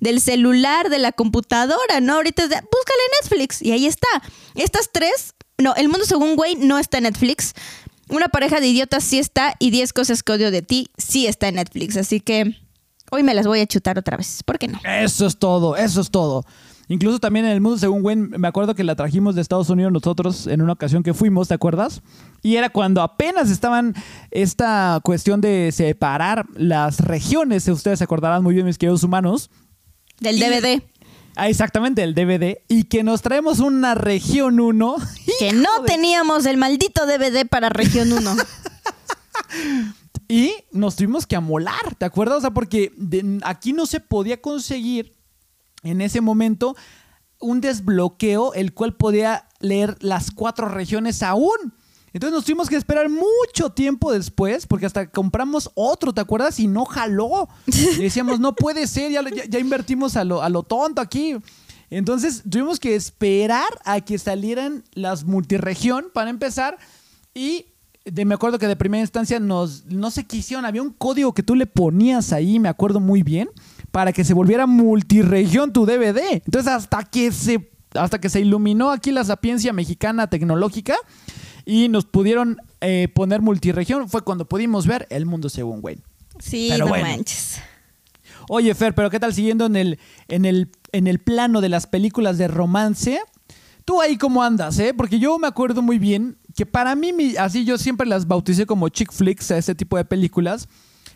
del 0.00 0.22
celular, 0.22 0.88
de 0.88 0.98
la 0.98 1.12
computadora, 1.12 2.00
¿no? 2.00 2.14
Ahorita 2.14 2.44
es 2.44 2.48
de, 2.48 2.54
búscale 2.54 3.02
Netflix 3.20 3.60
y 3.60 3.72
ahí 3.72 3.84
está. 3.84 4.08
Estas 4.54 4.88
tres, 4.90 5.34
no, 5.58 5.74
El 5.74 5.90
Mundo 5.90 6.06
Según 6.06 6.32
Wayne 6.38 6.64
no 6.64 6.78
está 6.78 6.96
en 6.96 7.04
Netflix. 7.04 7.52
Una 8.08 8.28
pareja 8.28 8.58
de 8.60 8.68
idiotas 8.68 9.04
sí 9.04 9.18
está 9.18 9.54
y 9.58 9.70
10 9.70 9.92
cosas 9.92 10.22
que 10.22 10.32
odio 10.32 10.50
de 10.50 10.62
ti 10.62 10.88
sí 10.96 11.26
está 11.26 11.48
en 11.48 11.56
Netflix. 11.56 11.98
Así 11.98 12.20
que 12.20 12.56
hoy 13.10 13.22
me 13.22 13.34
las 13.34 13.46
voy 13.46 13.60
a 13.60 13.66
chutar 13.66 13.98
otra 13.98 14.16
vez. 14.16 14.42
¿Por 14.46 14.58
qué 14.58 14.66
no? 14.66 14.80
Eso 14.82 15.26
es 15.26 15.38
todo, 15.38 15.76
eso 15.76 16.00
es 16.00 16.10
todo. 16.10 16.46
Incluso 16.92 17.18
también 17.20 17.46
en 17.46 17.52
el 17.52 17.62
mundo 17.62 17.78
según 17.78 18.04
Wayne, 18.04 18.36
me 18.36 18.46
acuerdo 18.48 18.74
que 18.74 18.84
la 18.84 18.94
trajimos 18.94 19.34
de 19.34 19.40
Estados 19.40 19.70
Unidos 19.70 19.90
nosotros 19.92 20.46
en 20.46 20.60
una 20.60 20.74
ocasión 20.74 21.02
que 21.02 21.14
fuimos, 21.14 21.48
¿te 21.48 21.54
acuerdas? 21.54 22.02
Y 22.42 22.56
era 22.56 22.68
cuando 22.68 23.00
apenas 23.00 23.50
estaban 23.50 23.94
esta 24.30 25.00
cuestión 25.02 25.40
de 25.40 25.72
separar 25.72 26.44
las 26.54 27.00
regiones, 27.00 27.66
ustedes 27.68 27.98
se 28.00 28.04
acordarán 28.04 28.42
muy 28.42 28.52
bien, 28.52 28.66
mis 28.66 28.76
queridos 28.76 29.04
humanos. 29.04 29.48
Del 30.20 30.36
Y- 30.36 30.40
DVD. 30.40 30.82
Ah, 31.34 31.48
exactamente, 31.48 32.02
el 32.02 32.14
DVD. 32.14 32.58
Y 32.68 32.84
que 32.84 33.02
nos 33.02 33.22
traemos 33.22 33.60
una 33.60 33.94
región 33.94 34.60
1. 34.60 34.96
Que 35.38 35.54
no 35.54 35.70
teníamos 35.86 36.44
el 36.44 36.58
maldito 36.58 37.06
DVD 37.06 37.48
para 37.48 37.70
región 37.70 38.12
1. 38.12 38.36
y 40.28 40.52
nos 40.72 40.96
tuvimos 40.96 41.26
que 41.26 41.36
amolar, 41.36 41.94
¿te 41.96 42.04
acuerdas? 42.04 42.36
O 42.36 42.40
sea, 42.42 42.50
porque 42.50 42.92
aquí 43.44 43.72
no 43.72 43.86
se 43.86 43.98
podía 44.00 44.42
conseguir 44.42 45.14
en 45.82 46.00
ese 46.00 46.20
momento 46.20 46.76
un 47.40 47.60
desbloqueo 47.60 48.54
el 48.54 48.72
cual 48.72 48.94
podía 48.94 49.48
leer 49.60 49.96
las 50.00 50.30
cuatro 50.30 50.68
regiones 50.68 51.22
aún. 51.22 51.74
Entonces 52.12 52.34
nos 52.34 52.44
tuvimos 52.44 52.68
que 52.68 52.76
esperar 52.76 53.08
mucho 53.08 53.70
tiempo 53.70 54.12
después, 54.12 54.66
porque 54.66 54.86
hasta 54.86 55.10
compramos 55.10 55.70
otro, 55.74 56.12
¿te 56.12 56.20
acuerdas? 56.20 56.60
Y 56.60 56.66
no 56.66 56.84
jaló. 56.84 57.48
Y 57.66 58.02
decíamos, 58.02 58.38
no 58.38 58.54
puede 58.54 58.86
ser, 58.86 59.10
ya, 59.12 59.58
invertimos 59.58 60.16
a 60.16 60.24
lo, 60.24 60.42
a 60.42 60.48
lo 60.48 60.62
tonto 60.62 61.00
aquí. 61.00 61.36
Entonces 61.90 62.42
tuvimos 62.48 62.80
que 62.80 62.94
esperar 62.94 63.68
a 63.84 64.00
que 64.00 64.18
salieran 64.18 64.84
las 64.92 65.24
multiregión 65.24 66.06
para 66.12 66.30
empezar. 66.30 66.78
Y 67.34 67.66
de, 68.04 68.24
me 68.24 68.34
acuerdo 68.34 68.58
que 68.58 68.66
de 68.66 68.76
primera 68.76 69.00
instancia 69.00 69.40
nos, 69.40 69.86
no 69.86 70.10
sé 70.10 70.24
qué 70.24 70.38
hicieron, 70.38 70.64
había 70.64 70.82
un 70.82 70.90
código 70.90 71.32
que 71.34 71.42
tú 71.42 71.54
le 71.54 71.66
ponías 71.66 72.32
ahí, 72.32 72.58
me 72.58 72.68
acuerdo 72.68 73.00
muy 73.00 73.22
bien, 73.22 73.48
para 73.92 74.12
que 74.12 74.24
se 74.24 74.34
volviera 74.34 74.66
multiregión 74.66 75.72
tu 75.72 75.86
DVD. 75.86 76.42
Entonces 76.44 76.72
hasta 76.72 77.04
que 77.04 77.30
se, 77.30 77.70
hasta 77.94 78.20
que 78.20 78.28
se 78.28 78.40
iluminó 78.40 78.90
aquí 78.90 79.12
la 79.12 79.22
sapiencia 79.22 79.72
mexicana 79.72 80.26
tecnológica 80.26 80.96
y 81.64 81.88
nos 81.88 82.06
pudieron 82.06 82.56
eh, 82.80 83.08
poner 83.14 83.42
multiregión, 83.42 84.08
fue 84.08 84.22
cuando 84.22 84.48
pudimos 84.48 84.86
ver 84.86 85.06
El 85.10 85.26
Mundo 85.26 85.48
Según 85.48 85.78
Wayne. 85.82 86.02
Sí, 86.40 86.72
no 86.76 86.88
manches. 86.88 87.60
Oye, 88.48 88.74
Fer, 88.74 88.94
pero 88.94 89.10
¿qué 89.10 89.20
tal 89.20 89.32
siguiendo 89.32 89.66
en 89.66 89.76
el, 89.76 89.98
en 90.26 90.44
el, 90.44 90.72
en 90.90 91.06
el 91.06 91.20
plano 91.20 91.60
de 91.60 91.68
las 91.68 91.86
películas 91.86 92.38
de 92.38 92.48
romance? 92.48 93.20
¿Tú 93.84 94.00
ahí 94.00 94.16
cómo 94.16 94.42
andas, 94.42 94.78
eh? 94.78 94.94
Porque 94.94 95.18
yo 95.18 95.38
me 95.38 95.46
acuerdo 95.46 95.82
muy 95.82 95.98
bien 95.98 96.38
que 96.56 96.66
para 96.66 96.94
mí, 96.96 97.12
así 97.38 97.64
yo 97.64 97.78
siempre 97.78 98.06
las 98.06 98.26
bauticé 98.26 98.66
como 98.66 98.88
chick 98.88 99.12
flicks 99.12 99.50
a 99.50 99.58
ese 99.58 99.74
tipo 99.74 99.96
de 99.96 100.04
películas. 100.04 100.68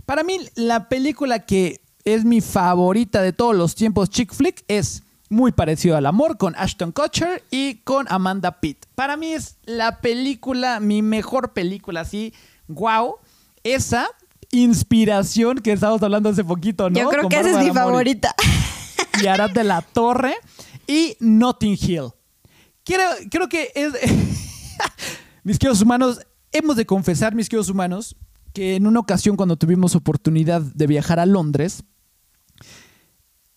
Para 0.04 0.22
mí, 0.22 0.38
la 0.54 0.88
película 0.88 1.40
que 1.40 1.80
es 2.06 2.24
mi 2.24 2.40
favorita 2.40 3.20
de 3.20 3.32
todos 3.32 3.54
los 3.54 3.74
tiempos 3.74 4.08
chick 4.08 4.32
flick 4.32 4.64
es 4.68 5.02
muy 5.28 5.50
parecido 5.50 5.96
al 5.96 6.06
amor 6.06 6.38
con 6.38 6.54
Ashton 6.56 6.92
Kutcher 6.92 7.42
y 7.50 7.78
con 7.78 8.06
Amanda 8.08 8.60
Pitt. 8.60 8.86
Para 8.94 9.16
mí 9.16 9.32
es 9.32 9.56
la 9.64 10.00
película, 10.00 10.78
mi 10.78 11.02
mejor 11.02 11.52
película, 11.52 12.02
así, 12.02 12.32
wow. 12.68 13.16
Esa 13.64 14.08
inspiración 14.52 15.58
que 15.58 15.72
estábamos 15.72 16.00
hablando 16.04 16.28
hace 16.28 16.44
poquito, 16.44 16.88
¿no? 16.88 17.00
Yo 17.00 17.08
creo 17.08 17.28
que 17.28 17.40
esa 17.40 17.58
es 17.58 17.66
mi 17.66 17.72
favorita. 17.72 18.32
Y 19.20 19.26
Arad 19.26 19.50
de 19.50 19.64
la 19.64 19.82
Torre 19.82 20.36
y 20.86 21.16
Notting 21.18 21.76
Hill. 21.80 22.10
creo 22.84 23.48
que 23.48 23.72
es... 23.74 23.94
mis 25.42 25.58
queridos 25.58 25.82
humanos, 25.82 26.20
hemos 26.52 26.76
de 26.76 26.86
confesar, 26.86 27.34
mis 27.34 27.48
queridos 27.48 27.68
humanos, 27.68 28.14
que 28.52 28.76
en 28.76 28.86
una 28.86 29.00
ocasión 29.00 29.34
cuando 29.34 29.56
tuvimos 29.56 29.96
oportunidad 29.96 30.60
de 30.60 30.86
viajar 30.86 31.18
a 31.18 31.26
Londres, 31.26 31.82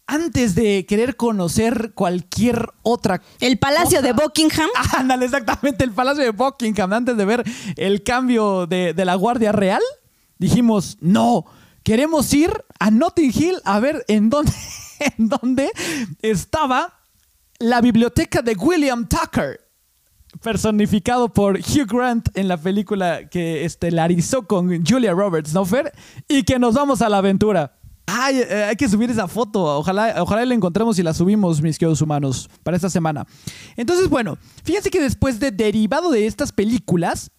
antes 0.09 0.55
de 0.55 0.87
querer 0.87 1.15
conocer 1.15 1.91
cualquier 1.93 2.71
otra. 2.81 3.21
El 3.39 3.59
Palacio 3.59 4.01
de 4.01 4.11
Buckingham. 4.11 4.67
Ándale, 4.97 5.25
exactamente, 5.25 5.83
el 5.83 5.91
Palacio 5.91 6.23
de 6.23 6.31
Buckingham. 6.31 6.91
Antes 6.93 7.15
de 7.15 7.25
ver 7.25 7.43
el 7.77 8.03
cambio 8.03 8.65
de, 8.65 8.93
la 8.97 9.13
Guardia 9.13 9.51
Real, 9.51 9.81
dijimos: 10.39 10.97
no, 10.99 11.45
queremos 11.83 12.33
ir 12.33 12.51
a 12.79 12.89
Notting 12.89 13.31
Hill 13.33 13.57
a 13.65 13.79
ver 13.79 14.03
en 14.07 14.31
dónde, 14.31 14.51
en 15.17 15.29
dónde 15.29 15.69
estaba 16.23 16.99
la 17.59 17.79
biblioteca 17.79 18.41
de 18.41 18.55
William 18.55 19.07
Tucker 19.07 19.69
personificado 20.41 21.29
por 21.33 21.57
Hugh 21.57 21.87
Grant 21.87 22.29
en 22.35 22.47
la 22.47 22.57
película 22.57 23.29
que 23.29 23.65
estelarizó 23.65 24.47
con 24.47 24.85
Julia 24.85 25.11
Roberts, 25.11 25.53
¿no, 25.53 25.65
Fer? 25.65 25.91
Y 26.27 26.43
que 26.43 26.59
nos 26.59 26.75
vamos 26.75 27.01
a 27.01 27.09
la 27.09 27.17
aventura. 27.17 27.78
Eh, 28.31 28.63
hay 28.69 28.75
que 28.75 28.87
subir 28.89 29.09
esa 29.09 29.27
foto. 29.27 29.63
Ojalá, 29.79 30.15
ojalá 30.21 30.45
la 30.45 30.53
encontremos 30.53 30.97
y 30.99 31.03
la 31.03 31.13
subimos, 31.13 31.61
mis 31.61 31.77
queridos 31.77 32.01
humanos, 32.01 32.49
para 32.63 32.75
esta 32.75 32.89
semana. 32.89 33.25
Entonces, 33.75 34.09
bueno, 34.09 34.37
fíjense 34.63 34.89
que 34.89 35.01
después 35.01 35.39
de 35.39 35.51
derivado 35.51 36.11
de 36.11 36.27
estas 36.27 36.51
películas, 36.51 37.31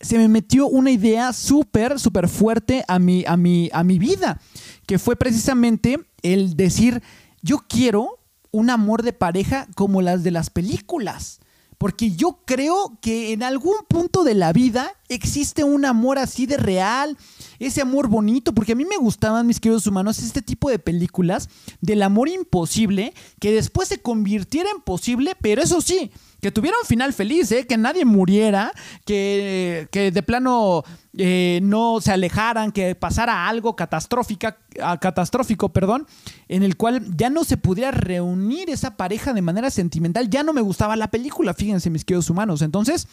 se 0.00 0.18
me 0.18 0.28
metió 0.28 0.66
una 0.68 0.90
idea 0.90 1.32
súper, 1.32 1.98
súper 1.98 2.28
fuerte 2.28 2.84
a 2.86 2.98
mi, 2.98 3.24
a, 3.26 3.36
mi, 3.36 3.68
a 3.72 3.82
mi 3.82 3.98
vida, 3.98 4.40
que 4.86 4.98
fue 4.98 5.16
precisamente 5.16 5.98
el 6.22 6.56
decir, 6.56 7.02
yo 7.42 7.58
quiero 7.68 8.18
un 8.50 8.70
amor 8.70 9.02
de 9.02 9.12
pareja 9.12 9.66
como 9.74 10.02
las 10.02 10.22
de 10.22 10.30
las 10.30 10.50
películas. 10.50 11.40
Porque 11.78 12.10
yo 12.10 12.40
creo 12.44 12.98
que 13.00 13.32
en 13.32 13.42
algún 13.42 13.76
punto 13.88 14.24
de 14.24 14.34
la 14.34 14.52
vida 14.52 14.92
existe 15.08 15.62
un 15.62 15.84
amor 15.84 16.18
así 16.18 16.44
de 16.46 16.56
real, 16.56 17.16
ese 17.60 17.80
amor 17.80 18.08
bonito, 18.08 18.52
porque 18.52 18.72
a 18.72 18.76
mí 18.76 18.84
me 18.84 18.96
gustaban, 18.96 19.46
mis 19.46 19.60
queridos 19.60 19.86
humanos, 19.86 20.18
este 20.18 20.42
tipo 20.42 20.68
de 20.70 20.78
películas 20.78 21.48
del 21.80 22.02
amor 22.02 22.28
imposible 22.28 23.14
que 23.40 23.52
después 23.52 23.88
se 23.88 24.02
convirtiera 24.02 24.70
en 24.70 24.80
posible, 24.80 25.36
pero 25.40 25.62
eso 25.62 25.80
sí, 25.80 26.10
que 26.40 26.52
tuviera 26.52 26.76
un 26.80 26.86
final 26.86 27.12
feliz, 27.12 27.50
¿eh? 27.52 27.66
que 27.66 27.76
nadie 27.76 28.04
muriera, 28.04 28.72
que, 29.04 29.88
que 29.90 30.10
de 30.10 30.22
plano 30.22 30.84
eh, 31.16 31.58
no 31.62 32.00
se 32.00 32.12
alejaran, 32.12 32.70
que 32.70 32.94
pasara 32.94 33.48
algo 33.48 33.74
catastrófica, 33.74 34.58
ah, 34.80 34.98
catastrófico, 34.98 35.70
perdón, 35.70 36.06
en 36.48 36.62
el 36.62 36.76
cual 36.76 37.04
ya 37.16 37.28
no 37.28 37.44
se 37.44 37.56
pudiera 37.56 37.90
reunir 37.90 38.70
esa 38.70 38.96
pareja 38.96 39.32
de 39.32 39.42
manera 39.42 39.70
sentimental. 39.70 40.30
Ya 40.30 40.42
no 40.42 40.52
me 40.52 40.60
gustaba 40.60 40.94
la 40.94 41.10
película, 41.10 41.54
fíjense 41.54 41.90
mis 41.90 42.04
queridos 42.04 42.30
humanos. 42.30 42.62
Entonces, 42.62 43.08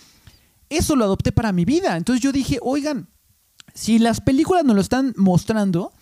eso 0.70 0.96
lo 0.96 1.06
adopté 1.06 1.32
para 1.32 1.52
mi 1.52 1.66
vida. 1.66 1.98
Entonces 1.98 2.22
yo 2.22 2.32
dije, 2.32 2.60
oigan, 2.62 3.10
si 3.74 4.00
las 4.00 4.22
películas 4.22 4.64
nos 4.64 4.76
lo 4.76 4.82
están 4.82 5.14
mostrando, 5.18 5.94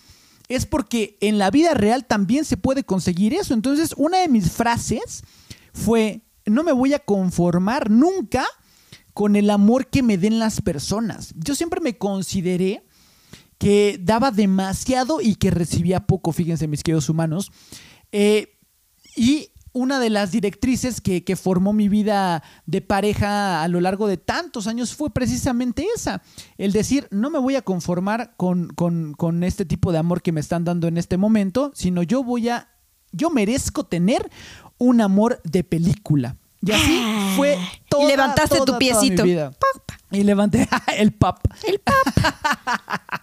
es 0.48 0.66
porque 0.66 1.18
en 1.22 1.38
la 1.38 1.52
vida 1.52 1.74
real 1.74 2.06
también 2.06 2.46
se 2.46 2.58
puede 2.58 2.84
conseguir 2.84 3.34
eso. 3.34 3.54
Entonces, 3.54 3.94
una 3.98 4.20
de 4.20 4.28
mis 4.28 4.52
frases 4.52 5.24
fue, 5.74 6.22
no 6.46 6.64
me 6.64 6.72
voy 6.72 6.94
a 6.94 7.00
conformar 7.00 7.90
nunca 7.90 8.46
con 9.14 9.36
el 9.36 9.50
amor 9.50 9.88
que 9.88 10.04
me 10.04 10.18
den 10.18 10.40
las 10.40 10.62
personas. 10.62 11.34
Yo 11.36 11.56
siempre 11.56 11.82
me 11.82 11.98
consideré 11.98 12.86
que 13.58 14.00
daba 14.02 14.32
demasiado 14.32 15.22
y 15.22 15.36
que 15.36 15.52
recibía 15.52 16.06
poco, 16.06 16.32
fíjense 16.32 16.68
mis 16.68 16.84
queridos 16.84 17.10
humanos. 17.10 17.52
Eh, 18.12 18.58
y 19.16 19.50
una 19.74 20.00
de 20.00 20.12
las 20.12 20.32
directrices 20.32 21.02
que, 21.02 21.36
formó 21.36 21.74
mi 21.74 21.90
vida 21.90 22.44
de 22.66 22.82
pareja 22.82 23.64
a 23.64 23.68
lo 23.68 23.82
largo 23.82 24.08
de 24.08 24.18
tantos 24.18 24.68
años 24.68 24.94
fue 24.94 25.10
precisamente 25.10 25.86
esa, 25.96 26.22
el 26.58 26.72
decir, 26.72 27.08
no 27.10 27.32
me 27.32 27.40
voy 27.40 27.56
a 27.56 27.64
conformar 27.64 28.36
con, 28.38 28.68
con, 28.68 29.44
este 29.44 29.66
tipo 29.66 29.92
de 29.92 29.98
amor 29.98 30.22
que 30.22 30.32
me 30.32 30.40
están 30.40 30.64
dando 30.64 30.88
en 30.88 30.98
este 30.98 31.18
momento, 31.18 31.72
sino 31.74 32.04
yo 32.04 32.24
voy 32.24 32.50
a, 32.50 32.70
yo 33.12 33.32
merezco 33.32 33.84
tener 33.84 34.30
un 34.84 35.02
amor 35.02 35.40
de 35.44 35.64
película. 35.64 36.36
Y 36.62 36.72
así 36.72 37.02
ah. 37.04 37.34
fue 37.36 37.58
todo. 37.90 38.04
Y 38.04 38.08
levantaste 38.08 38.62
tu 38.66 38.78
piecito. 38.78 39.24
Y 40.12 40.24
levanté 40.24 40.68
el 40.98 41.12
pap. 41.12 41.40
El 41.66 41.80
pap. 41.80 42.08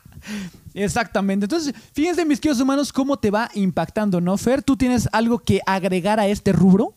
Exactamente. 0.75 1.45
Entonces, 1.45 1.75
fíjense, 1.93 2.25
mis 2.25 2.41
queridos 2.41 2.61
humanos, 2.61 2.93
cómo 2.93 3.19
te 3.19 3.31
va 3.31 3.51
impactando, 3.55 4.21
¿no, 4.21 4.37
Fer? 4.37 4.63
¿Tú 4.63 4.77
tienes 4.77 5.09
algo 5.13 5.39
que 5.39 5.61
agregar 5.67 6.21
a 6.21 6.29
este 6.29 6.53
rubro? 6.53 6.95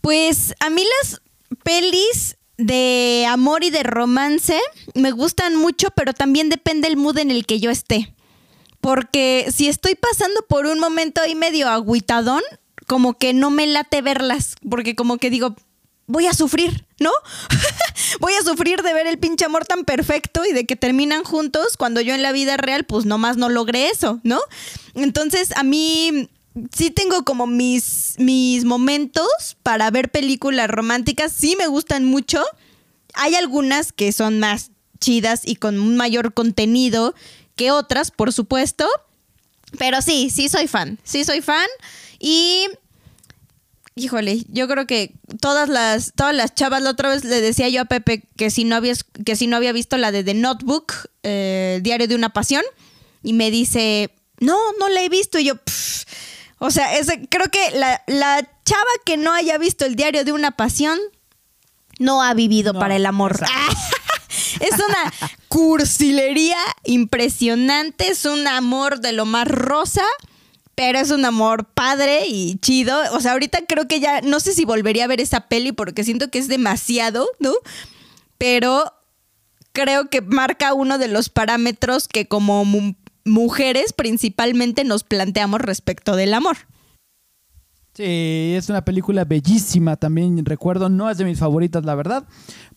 Pues 0.00 0.54
a 0.60 0.70
mí 0.70 0.82
las 1.00 1.20
pelis 1.62 2.36
de 2.56 3.26
amor 3.28 3.64
y 3.64 3.70
de 3.70 3.82
romance 3.82 4.58
me 4.94 5.10
gustan 5.10 5.56
mucho, 5.56 5.88
pero 5.94 6.12
también 6.12 6.48
depende 6.48 6.88
el 6.88 6.96
mood 6.96 7.18
en 7.18 7.30
el 7.30 7.46
que 7.46 7.60
yo 7.60 7.70
esté. 7.70 8.14
Porque 8.80 9.46
si 9.54 9.68
estoy 9.68 9.94
pasando 9.94 10.42
por 10.48 10.66
un 10.66 10.80
momento 10.80 11.20
ahí 11.20 11.34
medio 11.34 11.68
agüitadón, 11.68 12.42
como 12.92 13.16
que 13.16 13.32
no 13.32 13.48
me 13.48 13.66
late 13.66 14.02
verlas, 14.02 14.56
porque 14.68 14.94
como 14.94 15.16
que 15.16 15.30
digo, 15.30 15.56
voy 16.06 16.26
a 16.26 16.34
sufrir, 16.34 16.84
¿no? 17.00 17.10
voy 18.20 18.34
a 18.34 18.44
sufrir 18.44 18.82
de 18.82 18.92
ver 18.92 19.06
el 19.06 19.18
pinche 19.18 19.46
amor 19.46 19.64
tan 19.64 19.86
perfecto 19.86 20.44
y 20.44 20.52
de 20.52 20.66
que 20.66 20.76
terminan 20.76 21.24
juntos 21.24 21.78
cuando 21.78 22.02
yo 22.02 22.12
en 22.12 22.20
la 22.20 22.32
vida 22.32 22.58
real 22.58 22.84
pues 22.84 23.06
nomás 23.06 23.38
no 23.38 23.48
logré 23.48 23.88
eso, 23.88 24.20
¿no? 24.24 24.42
Entonces 24.92 25.56
a 25.56 25.62
mí 25.62 26.28
sí 26.70 26.90
tengo 26.90 27.24
como 27.24 27.46
mis, 27.46 28.14
mis 28.18 28.66
momentos 28.66 29.56
para 29.62 29.90
ver 29.90 30.10
películas 30.10 30.68
románticas, 30.68 31.32
sí 31.32 31.56
me 31.56 31.68
gustan 31.68 32.04
mucho. 32.04 32.44
Hay 33.14 33.36
algunas 33.36 33.94
que 33.94 34.12
son 34.12 34.38
más 34.38 34.70
chidas 35.00 35.40
y 35.46 35.56
con 35.56 35.80
un 35.80 35.96
mayor 35.96 36.34
contenido 36.34 37.14
que 37.56 37.70
otras, 37.70 38.10
por 38.10 38.34
supuesto. 38.34 38.86
Pero 39.78 40.02
sí, 40.02 40.28
sí 40.28 40.50
soy 40.50 40.68
fan, 40.68 40.98
sí 41.04 41.24
soy 41.24 41.40
fan. 41.40 41.66
Y 42.18 42.68
híjole, 43.94 44.44
yo 44.48 44.68
creo 44.68 44.86
que 44.86 45.14
todas 45.40 45.68
las, 45.68 46.12
todas 46.14 46.34
las 46.34 46.54
chavas, 46.54 46.82
la 46.82 46.90
otra 46.90 47.10
vez 47.10 47.24
le 47.24 47.40
decía 47.40 47.68
yo 47.68 47.82
a 47.82 47.84
Pepe 47.84 48.28
que 48.36 48.50
si 48.50 48.64
no, 48.64 48.76
había, 48.76 48.94
que 49.24 49.36
si 49.36 49.46
no 49.46 49.56
había 49.56 49.72
visto 49.72 49.96
la 49.96 50.12
de 50.12 50.24
The 50.24 50.34
Notebook, 50.34 50.92
eh, 51.22 51.80
Diario 51.82 52.08
de 52.08 52.14
una 52.14 52.30
Pasión, 52.30 52.64
y 53.22 53.32
me 53.32 53.50
dice, 53.50 54.10
no, 54.40 54.58
no 54.78 54.88
la 54.88 55.02
he 55.02 55.08
visto. 55.08 55.38
Y 55.38 55.44
yo, 55.44 55.54
O 56.58 56.70
sea, 56.70 56.98
ese, 56.98 57.28
creo 57.28 57.50
que 57.50 57.70
la, 57.72 58.02
la 58.06 58.48
chava 58.64 58.90
que 59.04 59.16
no 59.16 59.32
haya 59.32 59.58
visto 59.58 59.84
el 59.84 59.96
diario 59.96 60.24
de 60.24 60.32
una 60.32 60.52
pasión 60.52 60.98
no 61.98 62.22
ha 62.22 62.34
vivido 62.34 62.72
No, 62.72 62.80
para 62.80 62.96
el 62.96 63.06
amor. 63.06 63.38
es 64.60 64.72
una 64.74 65.12
cursilería 65.48 66.58
impresionante, 66.84 68.08
es 68.08 68.24
un 68.24 68.46
amor 68.46 69.00
de 69.00 69.12
lo 69.12 69.24
más 69.24 69.46
rosa, 69.46 70.04
pero 70.84 70.98
es 70.98 71.12
un 71.12 71.24
amor 71.24 71.64
padre 71.66 72.26
y 72.26 72.56
chido. 72.56 72.98
O 73.12 73.20
sea, 73.20 73.32
ahorita 73.32 73.60
creo 73.68 73.86
que 73.86 74.00
ya 74.00 74.20
no 74.20 74.40
sé 74.40 74.52
si 74.52 74.64
volvería 74.64 75.04
a 75.04 75.06
ver 75.06 75.20
esa 75.20 75.42
peli 75.42 75.70
porque 75.70 76.02
siento 76.02 76.28
que 76.28 76.40
es 76.40 76.48
demasiado, 76.48 77.28
¿no? 77.38 77.52
Pero 78.36 78.92
creo 79.72 80.10
que 80.10 80.20
marca 80.22 80.74
uno 80.74 80.98
de 80.98 81.06
los 81.06 81.28
parámetros 81.28 82.08
que 82.08 82.26
como 82.26 82.64
mu- 82.64 82.94
mujeres 83.24 83.92
principalmente 83.92 84.82
nos 84.82 85.04
planteamos 85.04 85.60
respecto 85.60 86.16
del 86.16 86.34
amor. 86.34 86.56
Sí, 87.94 88.54
es 88.56 88.70
una 88.70 88.82
película 88.84 89.24
bellísima 89.26 89.96
también, 89.96 90.42
recuerdo, 90.46 90.88
no 90.88 91.10
es 91.10 91.18
de 91.18 91.26
mis 91.26 91.38
favoritas, 91.38 91.84
la 91.84 91.94
verdad, 91.94 92.24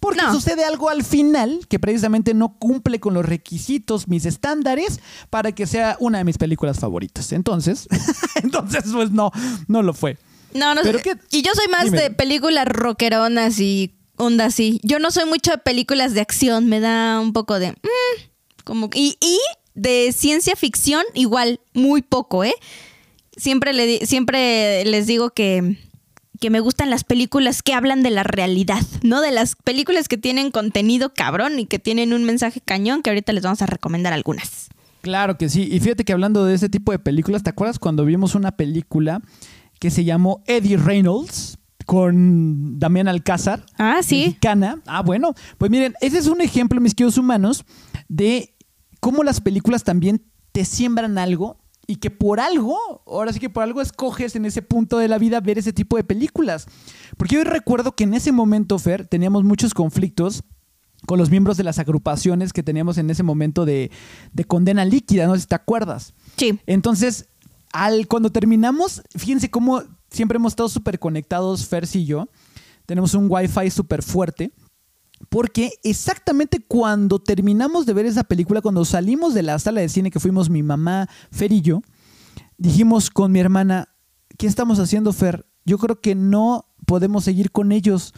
porque 0.02 0.22
No. 0.22 0.34
sucede 0.34 0.66
algo 0.66 0.90
al 0.90 1.06
final 1.06 1.62
que 1.70 1.80
precisamente 1.80 2.34
no 2.34 2.58
cumple 2.58 3.00
con 3.00 3.14
los 3.14 3.26
requisitos, 3.26 4.10
mis 4.10 4.26
estándares, 4.26 5.00
para 5.30 5.54
que 5.54 5.68
sea 5.68 5.96
una 6.02 6.18
de 6.18 6.26
mis 6.26 6.38
películas 6.38 6.80
favoritas. 6.80 7.32
Entonces, 7.32 7.88
entonces 8.44 8.84
pues 8.92 9.12
no, 9.12 9.32
no 9.70 9.84
lo 9.84 9.94
fue. 9.94 10.18
No, 10.54 10.76
no 10.76 10.82
Pero 10.84 11.00
sé. 11.00 11.18
Y 11.32 11.42
yo 11.44 11.52
soy 11.54 11.68
más 11.70 11.86
Dime. 11.86 12.02
de 12.02 12.12
películas 12.12 12.66
rockeronas 12.68 13.58
y 13.62 13.96
onda 14.18 14.46
así. 14.46 14.82
Yo 14.84 15.00
no 15.00 15.12
soy 15.12 15.26
mucho 15.30 15.52
de 15.52 15.58
películas 15.60 16.14
de 16.14 16.20
acción, 16.22 16.68
me 16.68 16.82
da 16.82 17.22
un 17.22 17.32
poco 17.32 17.58
de... 17.58 17.72
mm, 17.72 18.64
como 18.66 18.90
y, 18.94 19.18
y 19.22 19.40
de 19.76 20.12
ciencia 20.14 20.56
ficción 20.58 21.04
igual, 21.14 21.62
muy 21.74 22.02
poco, 22.02 22.44
¿eh? 22.44 22.56
Siempre, 23.38 23.74
le, 23.74 23.86
di- 23.86 24.06
siempre 24.06 24.84
les 24.86 25.08
digo 25.08 25.30
que, 25.32 25.78
que 26.40 26.50
me 26.50 26.60
gustan 26.60 26.90
las 26.90 27.04
películas 27.04 27.62
que 27.64 27.74
hablan 27.74 28.02
de 28.04 28.10
la 28.12 28.24
realidad, 28.24 28.82
¿no? 29.04 29.22
De 29.22 29.32
las 29.32 29.56
películas 29.56 30.08
que 30.08 30.18
tienen 30.18 30.52
contenido 30.52 31.14
cabrón 31.14 31.60
y 31.60 31.66
que 31.66 31.80
tienen 31.80 32.14
un 32.14 32.24
mensaje 32.24 32.62
cañón, 32.62 33.02
que 33.02 33.10
ahorita 33.10 33.34
les 33.34 33.44
vamos 33.44 33.62
a 33.62 33.66
recomendar 33.66 34.14
algunas. 34.14 34.68
Claro 35.02 35.38
que 35.38 35.50
sí. 35.50 35.68
Y 35.72 35.80
fíjate 35.82 36.04
que 36.04 36.14
hablando 36.14 36.46
de 36.46 36.56
ese 36.56 36.70
tipo 36.70 36.92
de 36.92 37.00
películas, 37.00 37.44
¿te 37.44 37.50
acuerdas 37.50 37.78
cuando 37.78 38.06
vimos 38.06 38.36
una 38.36 38.52
película 38.56 39.22
que 39.80 39.92
se 39.92 40.04
llamó 40.04 40.42
Eddie 40.48 40.78
Reynolds 40.78 41.58
con 41.86 42.80
Damián 42.80 43.08
Alcázar? 43.08 43.66
Ah, 43.78 44.00
sí. 44.02 44.22
Mexicana. 44.28 44.82
Ah, 44.88 45.02
bueno. 45.04 45.36
Pues 45.58 45.70
miren, 45.70 45.94
ese 46.02 46.18
es 46.18 46.28
un 46.28 46.42
ejemplo, 46.42 46.82
mis 46.82 46.96
queridos 46.96 47.18
humanos, 47.18 47.66
de 48.08 48.56
cómo 49.00 49.24
las 49.24 49.42
películas 49.42 49.84
también 49.84 50.24
te 50.52 50.66
siembran 50.66 51.18
algo 51.18 51.58
y 51.88 51.98
que 51.98 52.10
por 52.10 52.40
algo, 52.40 53.04
ahora 53.06 53.32
sí 53.34 53.40
que 53.40 53.50
por 53.50 53.64
algo 53.64 53.82
escoges 53.82 54.36
en 54.36 54.46
ese 54.46 54.62
punto 54.62 54.98
de 54.98 55.08
la 55.08 55.18
vida 55.18 55.40
ver 55.40 55.58
ese 55.58 55.74
tipo 55.74 55.98
de 55.98 56.04
películas. 56.04 56.68
Porque 57.18 57.36
yo 57.36 57.44
recuerdo 57.44 57.96
que 57.96 58.06
en 58.06 58.14
ese 58.14 58.32
momento, 58.32 58.78
Fer, 58.80 59.08
teníamos 59.08 59.44
muchos 59.44 59.74
conflictos 59.74 60.44
con 61.06 61.20
los 61.20 61.30
miembros 61.30 61.58
de 61.58 61.64
las 61.64 61.78
agrupaciones 61.80 62.54
que 62.54 62.64
teníamos 62.64 62.98
en 62.98 63.10
ese 63.10 63.24
momento 63.24 63.66
de, 63.66 63.92
de 64.34 64.44
condena 64.46 64.86
líquida, 64.86 65.28
no 65.28 65.36
sé 65.36 65.42
si 65.42 65.48
te 65.48 65.56
acuerdas. 65.56 66.14
Sí. 66.38 66.60
Entonces, 66.66 67.28
al, 67.74 68.08
cuando 68.08 68.32
terminamos, 68.32 69.04
fíjense 69.16 69.52
cómo 69.52 69.84
siempre 70.10 70.38
hemos 70.38 70.54
estado 70.54 70.70
súper 70.70 70.98
conectados, 70.98 71.68
Fers 71.68 71.96
y 71.96 72.06
yo. 72.06 72.28
Tenemos 72.86 73.14
un 73.14 73.28
wifi 73.30 73.70
súper 73.70 74.02
fuerte. 74.02 74.52
Porque 75.30 75.72
exactamente 75.84 76.64
cuando 76.66 77.20
terminamos 77.20 77.86
de 77.86 77.94
ver 77.94 78.06
esa 78.06 78.24
película, 78.24 78.62
cuando 78.62 78.86
salimos 78.86 79.34
de 79.34 79.44
la 79.44 79.58
sala 79.60 79.82
de 79.82 79.90
cine 79.90 80.12
que 80.12 80.20
fuimos 80.20 80.50
mi 80.50 80.62
mamá, 80.62 81.10
Fer 81.32 81.52
y 81.52 81.62
yo, 81.62 81.82
dijimos 82.58 83.10
con 83.10 83.32
mi 83.32 83.40
hermana, 83.40 83.90
¿qué 84.38 84.48
estamos 84.48 84.80
haciendo, 84.80 85.14
Fer? 85.14 85.46
Yo 85.66 85.78
creo 85.78 86.00
que 86.02 86.16
no 86.16 86.68
podemos 86.86 87.24
seguir 87.24 87.52
con 87.52 87.72
ellos. 87.72 88.14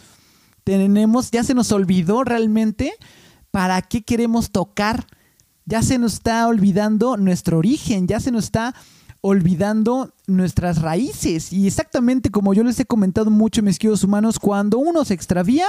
Tenemos, 0.64 1.30
ya 1.30 1.44
se 1.44 1.54
nos 1.54 1.72
olvidó 1.72 2.24
realmente 2.24 2.92
para 3.50 3.80
qué 3.82 4.02
queremos 4.02 4.50
tocar. 4.50 5.06
Ya 5.64 5.82
se 5.82 5.98
nos 5.98 6.14
está 6.14 6.46
olvidando 6.46 7.16
nuestro 7.16 7.58
origen, 7.58 8.06
ya 8.06 8.20
se 8.20 8.30
nos 8.30 8.44
está 8.44 8.74
olvidando 9.20 10.14
nuestras 10.26 10.82
raíces. 10.82 11.52
Y 11.52 11.66
exactamente 11.66 12.30
como 12.30 12.54
yo 12.54 12.64
les 12.64 12.78
he 12.80 12.84
comentado 12.84 13.30
mucho, 13.30 13.62
mis 13.62 13.78
queridos 13.78 14.04
humanos, 14.04 14.38
cuando 14.38 14.78
uno 14.78 15.04
se 15.04 15.14
extravía, 15.14 15.66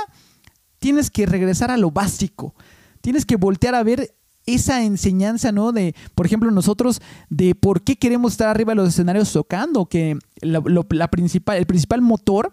tienes 0.80 1.10
que 1.12 1.26
regresar 1.26 1.72
a 1.72 1.78
lo 1.78 1.92
básico. 1.92 2.56
Tienes 3.02 3.26
que 3.26 3.36
voltear 3.36 3.76
a 3.76 3.84
ver 3.84 4.16
esa 4.46 4.84
enseñanza, 4.84 5.52
¿no? 5.52 5.72
De, 5.72 5.94
por 6.16 6.26
ejemplo, 6.26 6.50
nosotros, 6.52 7.02
de 7.30 7.54
por 7.56 7.84
qué 7.84 7.98
queremos 7.98 8.32
estar 8.34 8.48
arriba 8.48 8.72
de 8.72 8.78
los 8.78 8.90
escenarios 8.90 9.32
tocando, 9.32 9.86
que 9.86 10.18
la- 10.42 10.62
lo- 10.66 10.88
la 10.90 11.08
principal, 11.10 11.58
el 11.58 11.66
principal 11.68 12.02
motor 12.02 12.52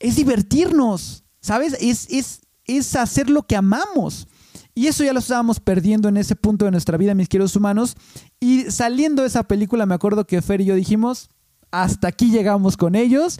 es 0.00 0.16
divertirnos, 0.16 1.24
¿sabes? 1.40 1.76
Es, 1.80 2.08
es, 2.10 2.40
es 2.64 2.96
hacer 2.96 3.30
lo 3.30 3.44
que 3.44 3.56
amamos. 3.56 4.26
Y 4.74 4.86
eso 4.86 5.04
ya 5.04 5.12
lo 5.12 5.18
estábamos 5.20 5.60
perdiendo 5.60 6.08
en 6.08 6.16
ese 6.16 6.34
punto 6.34 6.64
de 6.64 6.70
nuestra 6.70 6.96
vida, 6.96 7.14
mis 7.14 7.28
queridos 7.28 7.54
humanos. 7.56 7.94
Y 8.40 8.62
saliendo 8.70 9.22
de 9.22 9.28
esa 9.28 9.42
película, 9.44 9.86
me 9.86 9.94
acuerdo 9.94 10.26
que 10.26 10.40
Fer 10.42 10.62
y 10.62 10.64
yo 10.64 10.74
dijimos, 10.74 11.28
hasta 11.70 12.08
aquí 12.08 12.30
llegamos 12.30 12.76
con 12.76 12.94
ellos. 12.94 13.38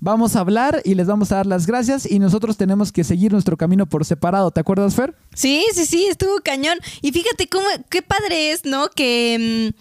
Vamos 0.00 0.36
a 0.36 0.40
hablar 0.40 0.80
y 0.84 0.94
les 0.94 1.06
vamos 1.08 1.32
a 1.32 1.36
dar 1.36 1.46
las 1.46 1.66
gracias 1.66 2.08
y 2.10 2.18
nosotros 2.20 2.56
tenemos 2.56 2.92
que 2.92 3.02
seguir 3.04 3.32
nuestro 3.32 3.56
camino 3.56 3.86
por 3.86 4.04
separado. 4.04 4.50
¿Te 4.52 4.60
acuerdas, 4.60 4.94
Fer? 4.94 5.14
Sí, 5.34 5.64
sí, 5.74 5.86
sí, 5.86 6.06
estuvo 6.06 6.38
cañón. 6.44 6.78
Y 7.02 7.10
fíjate 7.12 7.48
cómo, 7.48 7.66
qué 7.90 8.02
padre 8.02 8.52
es, 8.52 8.64
¿no? 8.64 8.90
Que 8.90 9.72
mm, 9.74 9.80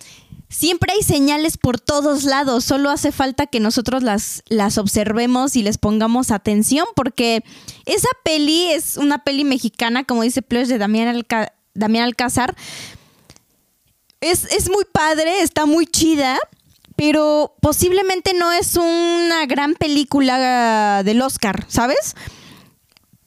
siempre 0.49 0.91
hay 0.93 1.03
señales 1.03 1.57
por 1.57 1.79
todos 1.79 2.23
lados. 2.23 2.65
Solo 2.65 2.89
hace 2.89 3.11
falta 3.11 3.45
que 3.45 3.59
nosotros 3.59 4.01
las, 4.01 4.41
las 4.47 4.79
observemos 4.79 5.55
y 5.55 5.61
les 5.61 5.77
pongamos 5.77 6.31
atención, 6.31 6.87
porque 6.95 7.43
esa 7.85 8.09
peli 8.23 8.71
es 8.71 8.97
una 8.97 9.19
peli 9.23 9.43
mexicana, 9.43 10.03
como 10.03 10.23
dice 10.23 10.41
Plush, 10.41 10.67
de 10.67 10.79
Damián, 10.79 11.07
Alca- 11.15 11.53
Damián 11.75 12.05
Alcázar. 12.05 12.55
Es, 14.19 14.45
es 14.45 14.67
muy 14.69 14.83
padre, 14.91 15.41
está 15.41 15.67
muy 15.67 15.85
chida. 15.85 16.39
Pero 16.97 17.55
posiblemente 17.61 18.33
no 18.33 18.51
es 18.51 18.75
una 18.75 19.45
gran 19.45 19.75
película 19.75 21.03
del 21.03 21.21
Oscar, 21.21 21.63
¿sabes? 21.69 22.15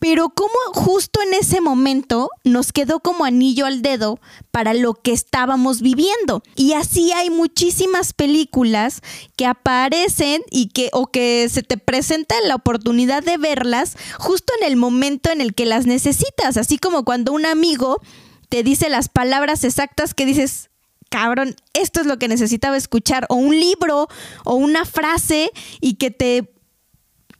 Pero 0.00 0.30
como 0.30 0.54
justo 0.72 1.20
en 1.20 1.34
ese 1.34 1.60
momento 1.60 2.30
nos 2.42 2.72
quedó 2.72 3.00
como 3.00 3.26
anillo 3.26 3.66
al 3.66 3.82
dedo 3.82 4.18
para 4.50 4.72
lo 4.72 4.94
que 4.94 5.12
estábamos 5.12 5.82
viviendo. 5.82 6.42
Y 6.56 6.72
así 6.72 7.12
hay 7.12 7.28
muchísimas 7.28 8.14
películas 8.14 9.02
que 9.36 9.44
aparecen 9.44 10.42
y 10.50 10.68
que 10.68 10.88
o 10.94 11.06
que 11.08 11.46
se 11.50 11.62
te 11.62 11.76
presenta 11.76 12.34
la 12.46 12.54
oportunidad 12.54 13.22
de 13.22 13.36
verlas 13.36 13.96
justo 14.18 14.54
en 14.60 14.66
el 14.68 14.76
momento 14.76 15.30
en 15.30 15.42
el 15.42 15.54
que 15.54 15.66
las 15.66 15.84
necesitas, 15.84 16.56
así 16.56 16.78
como 16.78 17.04
cuando 17.04 17.32
un 17.32 17.44
amigo 17.44 18.00
te 18.48 18.62
dice 18.62 18.88
las 18.88 19.10
palabras 19.10 19.64
exactas 19.64 20.14
que 20.14 20.24
dices, 20.24 20.69
cabrón, 21.10 21.54
esto 21.74 22.00
es 22.00 22.06
lo 22.06 22.18
que 22.18 22.28
necesitaba 22.28 22.76
escuchar, 22.78 23.26
o 23.28 23.34
un 23.34 23.58
libro, 23.58 24.08
o 24.44 24.54
una 24.54 24.84
frase, 24.86 25.50
y 25.80 25.94
que 25.94 26.10
te 26.10 26.50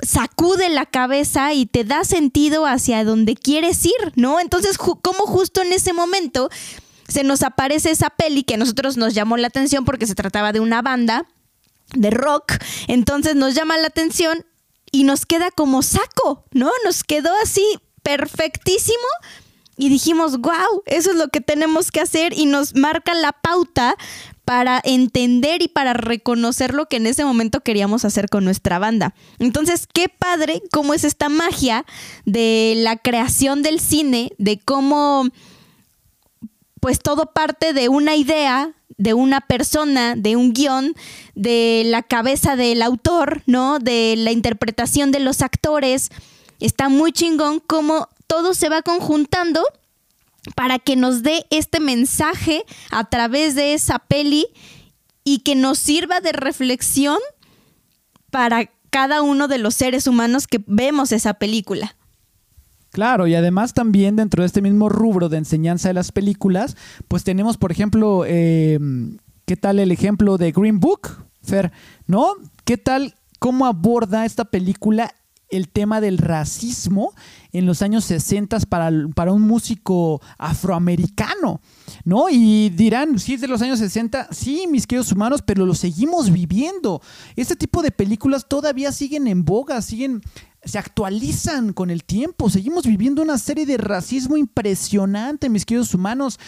sacude 0.02 0.68
la 0.70 0.86
cabeza 0.86 1.52
y 1.52 1.66
te 1.66 1.84
da 1.84 2.04
sentido 2.04 2.66
hacia 2.66 3.04
donde 3.04 3.34
quieres 3.36 3.84
ir, 3.84 4.12
¿no? 4.16 4.40
Entonces, 4.40 4.78
ju- 4.78 4.98
como 5.02 5.26
justo 5.26 5.62
en 5.62 5.72
ese 5.72 5.92
momento 5.92 6.48
se 7.08 7.22
nos 7.24 7.42
aparece 7.42 7.90
esa 7.90 8.08
peli 8.10 8.42
que 8.44 8.54
a 8.54 8.56
nosotros 8.58 8.96
nos 8.96 9.14
llamó 9.14 9.36
la 9.36 9.48
atención 9.48 9.84
porque 9.84 10.06
se 10.06 10.14
trataba 10.14 10.52
de 10.52 10.60
una 10.60 10.80
banda 10.80 11.26
de 11.94 12.10
rock, 12.10 12.52
entonces 12.88 13.34
nos 13.34 13.54
llama 13.54 13.76
la 13.76 13.88
atención 13.88 14.46
y 14.92 15.04
nos 15.04 15.26
queda 15.26 15.50
como 15.50 15.82
saco, 15.82 16.44
¿no? 16.52 16.70
Nos 16.84 17.04
quedó 17.04 17.30
así 17.42 17.64
perfectísimo 18.02 18.96
y 19.80 19.88
dijimos, 19.88 20.38
wow, 20.38 20.82
eso 20.84 21.10
es 21.10 21.16
lo 21.16 21.28
que 21.28 21.40
tenemos 21.40 21.90
que 21.90 22.00
hacer 22.00 22.36
y 22.36 22.44
nos 22.44 22.74
marca 22.74 23.14
la 23.14 23.32
pauta 23.32 23.96
para 24.44 24.80
entender 24.84 25.62
y 25.62 25.68
para 25.68 25.94
reconocer 25.94 26.74
lo 26.74 26.86
que 26.86 26.96
en 26.96 27.06
ese 27.06 27.24
momento 27.24 27.60
queríamos 27.60 28.04
hacer 28.04 28.28
con 28.28 28.44
nuestra 28.44 28.78
banda. 28.78 29.14
Entonces, 29.38 29.86
qué 29.90 30.08
padre 30.08 30.62
cómo 30.70 30.92
es 30.92 31.04
esta 31.04 31.28
magia 31.30 31.86
de 32.26 32.74
la 32.76 32.96
creación 32.96 33.62
del 33.62 33.80
cine, 33.80 34.32
de 34.36 34.58
cómo 34.58 35.28
pues 36.80 36.98
todo 36.98 37.32
parte 37.32 37.72
de 37.72 37.88
una 37.88 38.16
idea, 38.16 38.74
de 38.98 39.14
una 39.14 39.40
persona, 39.40 40.14
de 40.14 40.36
un 40.36 40.52
guion, 40.52 40.94
de 41.34 41.84
la 41.86 42.02
cabeza 42.02 42.54
del 42.54 42.82
autor, 42.82 43.42
¿no? 43.46 43.78
De 43.78 44.14
la 44.18 44.30
interpretación 44.30 45.10
de 45.10 45.20
los 45.20 45.40
actores. 45.40 46.10
Está 46.58 46.90
muy 46.90 47.12
chingón 47.12 47.62
cómo 47.66 48.08
todo 48.30 48.54
se 48.54 48.68
va 48.68 48.82
conjuntando 48.82 49.60
para 50.54 50.78
que 50.78 50.94
nos 50.94 51.24
dé 51.24 51.46
este 51.50 51.80
mensaje 51.80 52.62
a 52.92 53.10
través 53.10 53.56
de 53.56 53.74
esa 53.74 53.98
peli 53.98 54.46
y 55.24 55.40
que 55.40 55.56
nos 55.56 55.80
sirva 55.80 56.20
de 56.20 56.30
reflexión 56.30 57.18
para 58.30 58.70
cada 58.90 59.22
uno 59.22 59.48
de 59.48 59.58
los 59.58 59.74
seres 59.74 60.06
humanos 60.06 60.46
que 60.46 60.62
vemos 60.68 61.10
esa 61.10 61.34
película. 61.34 61.96
Claro, 62.92 63.26
y 63.26 63.34
además 63.34 63.74
también 63.74 64.14
dentro 64.14 64.44
de 64.44 64.46
este 64.46 64.62
mismo 64.62 64.88
rubro 64.88 65.28
de 65.28 65.38
enseñanza 65.38 65.88
de 65.88 65.94
las 65.94 66.12
películas, 66.12 66.76
pues 67.08 67.24
tenemos, 67.24 67.56
por 67.56 67.72
ejemplo, 67.72 68.22
eh, 68.28 68.78
¿qué 69.44 69.56
tal 69.56 69.80
el 69.80 69.90
ejemplo 69.90 70.38
de 70.38 70.52
Green 70.52 70.78
Book? 70.78 71.24
Fer, 71.42 71.72
¿no? 72.06 72.34
¿Qué 72.64 72.76
tal? 72.76 73.16
¿Cómo 73.40 73.66
aborda 73.66 74.24
esta 74.24 74.44
película 74.44 75.16
el 75.50 75.68
tema 75.68 76.00
del 76.00 76.18
racismo 76.18 77.12
en 77.52 77.66
los 77.66 77.82
años 77.82 78.04
60 78.04 78.58
para, 78.68 78.90
para 79.14 79.32
un 79.32 79.42
músico 79.42 80.20
afroamericano, 80.38 81.60
¿no? 82.04 82.28
Y 82.30 82.70
dirán, 82.70 83.18
sí 83.18 83.34
es 83.34 83.40
de 83.40 83.48
los 83.48 83.62
años 83.62 83.78
60, 83.78 84.28
sí, 84.30 84.66
mis 84.70 84.86
queridos 84.86 85.12
humanos, 85.12 85.42
pero 85.44 85.66
lo 85.66 85.74
seguimos 85.74 86.30
viviendo. 86.30 87.00
Este 87.36 87.56
tipo 87.56 87.82
de 87.82 87.90
películas 87.90 88.46
todavía 88.48 88.92
siguen 88.92 89.26
en 89.26 89.44
boga, 89.44 89.82
siguen 89.82 90.22
se 90.64 90.78
actualizan 90.78 91.72
con 91.72 91.90
el 91.90 92.04
tiempo. 92.04 92.50
Seguimos 92.50 92.84
viviendo 92.84 93.22
una 93.22 93.38
serie 93.38 93.66
de 93.66 93.78
racismo 93.78 94.36
impresionante, 94.36 95.48
mis 95.48 95.64
queridos 95.64 95.94
humanos. 95.94 96.38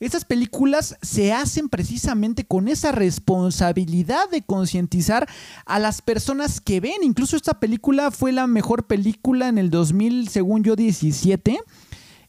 Estas 0.00 0.24
películas 0.24 0.96
se 1.02 1.32
hacen 1.32 1.68
precisamente 1.68 2.44
con 2.44 2.68
esa 2.68 2.92
responsabilidad 2.92 4.30
de 4.30 4.42
concientizar 4.42 5.28
a 5.66 5.78
las 5.78 6.02
personas 6.02 6.60
que 6.60 6.80
ven. 6.80 7.02
Incluso 7.02 7.36
esta 7.36 7.58
película 7.58 8.10
fue 8.10 8.32
la 8.32 8.46
mejor 8.46 8.86
película 8.86 9.48
en 9.48 9.58
el 9.58 9.70
2000, 9.70 10.28
según 10.28 10.62
yo, 10.62 10.76
17, 10.76 11.58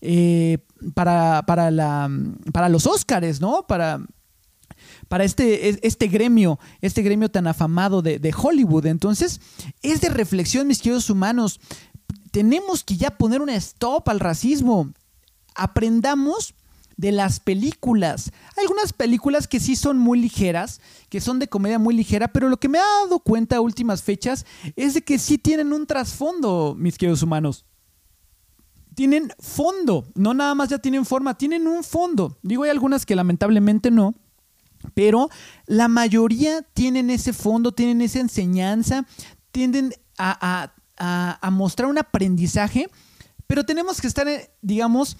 eh, 0.02 0.58
para, 0.96 1.44
para, 1.46 1.70
la, 1.70 2.10
para 2.52 2.70
los 2.70 2.88
Óscares, 2.88 3.40
¿no? 3.40 3.68
Para, 3.68 4.02
para 5.08 5.24
este, 5.24 5.86
este 5.86 6.08
gremio, 6.08 6.60
este 6.82 7.04
gremio 7.04 7.30
tan 7.30 7.46
afamado 7.46 8.02
de, 8.02 8.18
de 8.18 8.34
Hollywood. 8.36 8.88
Entonces, 8.88 9.42
es 9.84 10.02
de 10.02 10.10
reflexión, 10.10 10.68
mis 10.68 10.82
queridos 10.82 11.10
humanos. 11.10 11.60
Tenemos 12.32 12.84
que 12.84 12.98
ya 12.98 13.18
poner 13.18 13.42
un 13.42 13.50
stop 13.50 14.10
al 14.10 14.20
racismo. 14.20 14.92
Aprendamos 15.56 16.56
de 17.00 17.14
las 17.14 17.40
películas. 17.40 18.30
Algunas 18.58 18.92
películas 18.92 19.48
que 19.48 19.62
sí 19.62 19.78
son 19.78 19.98
muy 19.98 20.20
ligeras, 20.20 20.82
que 21.08 21.22
son 21.22 21.40
de 21.40 21.48
comedia 21.48 21.80
muy 21.80 21.96
ligera, 21.96 22.28
pero 22.28 22.50
lo 22.50 22.58
que 22.58 22.68
me 22.68 22.78
ha 22.78 22.84
dado 23.04 23.20
cuenta 23.20 23.56
a 23.56 23.62
últimas 23.62 24.04
fechas 24.04 24.46
es 24.76 24.96
de 24.96 25.02
que 25.02 25.18
sí 25.18 25.38
tienen 25.38 25.72
un 25.72 25.88
trasfondo, 25.88 26.76
mis 26.78 26.98
queridos 26.98 27.24
humanos. 27.24 27.66
Tienen 28.96 29.32
fondo, 29.40 30.12
no 30.14 30.34
nada 30.34 30.54
más 30.56 30.68
ya 30.68 30.80
tienen 30.80 31.06
forma, 31.06 31.38
tienen 31.38 31.68
un 31.68 31.86
fondo. 31.86 32.38
Digo, 32.42 32.64
hay 32.64 32.70
algunas 32.70 33.06
que 33.06 33.16
lamentablemente 33.16 33.92
no, 33.92 34.14
pero 34.94 35.30
la 35.68 35.88
mayoría 35.88 36.64
tienen 36.64 37.10
ese 37.12 37.32
fondo, 37.32 37.72
tienen 37.72 38.02
esa 38.02 38.20
enseñanza, 38.20 39.06
tienden 39.54 39.94
a, 40.18 40.74
a 40.98 41.50
mostrar 41.50 41.88
un 41.88 41.98
aprendizaje, 41.98 42.90
pero 43.48 43.64
tenemos 43.64 44.02
que 44.02 44.08
estar, 44.08 44.28
eh, 44.28 44.52
digamos, 44.62 45.16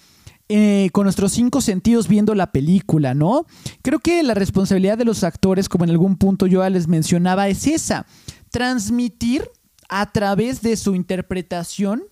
eh, 0.52 0.90
con 0.90 1.04
nuestros 1.04 1.30
cinco 1.30 1.60
sentidos 1.60 2.08
viendo 2.08 2.34
la 2.34 2.50
película, 2.50 3.14
¿no? 3.14 3.46
Creo 3.82 4.00
que 4.00 4.20
la 4.24 4.34
responsabilidad 4.34 4.98
de 4.98 5.04
los 5.04 5.22
actores, 5.22 5.68
como 5.68 5.84
en 5.84 5.90
algún 5.90 6.16
punto 6.16 6.48
yo 6.48 6.68
les 6.68 6.88
mencionaba, 6.88 7.46
es 7.46 7.68
esa, 7.68 8.04
transmitir 8.50 9.48
a 9.88 10.10
través 10.10 10.60
de 10.60 10.76
su 10.76 10.96
interpretación 10.96 12.02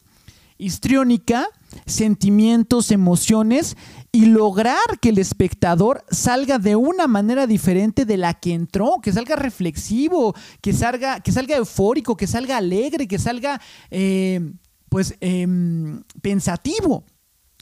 histriónica 0.56 1.48
sentimientos, 1.84 2.92
emociones 2.92 3.76
y 4.12 4.26
lograr 4.26 5.00
que 5.00 5.08
el 5.08 5.18
espectador 5.18 6.04
salga 6.08 6.60
de 6.60 6.76
una 6.76 7.08
manera 7.08 7.48
diferente 7.48 8.04
de 8.04 8.18
la 8.18 8.34
que 8.34 8.54
entró, 8.54 9.00
que 9.02 9.12
salga 9.12 9.34
reflexivo, 9.34 10.32
que 10.60 10.72
salga, 10.72 11.18
que 11.18 11.32
salga 11.32 11.56
eufórico, 11.56 12.16
que 12.16 12.28
salga 12.28 12.56
alegre, 12.56 13.08
que 13.08 13.18
salga 13.18 13.60
eh, 13.90 14.52
pues 14.88 15.16
em, 15.20 16.04
pensativo. 16.22 17.04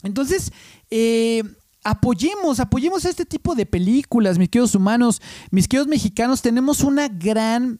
Entonces, 0.03 0.51
eh, 0.89 1.43
apoyemos, 1.83 2.59
apoyemos 2.59 3.05
a 3.05 3.09
este 3.09 3.25
tipo 3.25 3.55
de 3.55 3.65
películas, 3.65 4.37
mis 4.37 4.49
queridos 4.49 4.75
humanos, 4.75 5.21
mis 5.51 5.67
queridos 5.67 5.87
mexicanos, 5.87 6.41
tenemos 6.41 6.81
una 6.81 7.07
gran, 7.07 7.79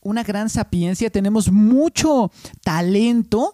una 0.00 0.22
gran 0.22 0.48
sapiencia, 0.48 1.10
tenemos 1.10 1.50
mucho 1.50 2.30
talento. 2.62 3.52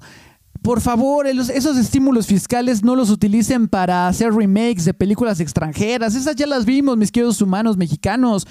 Por 0.63 0.81
favor, 0.81 1.27
esos 1.27 1.77
estímulos 1.77 2.27
fiscales 2.27 2.83
no 2.83 2.97
los 2.97 3.11
utilicen 3.11 3.69
para 3.69 4.09
hacer 4.09 4.33
remakes 4.33 4.85
de 4.85 4.95
películas 4.95 5.41
extranjeras. 5.41 6.15
Esas 6.15 6.37
ya 6.37 6.47
las 6.47 6.65
vimos, 6.65 6.97
mis 6.97 7.11
queridos 7.11 7.41
humanos 7.43 7.77
mexicanos. 7.77 8.47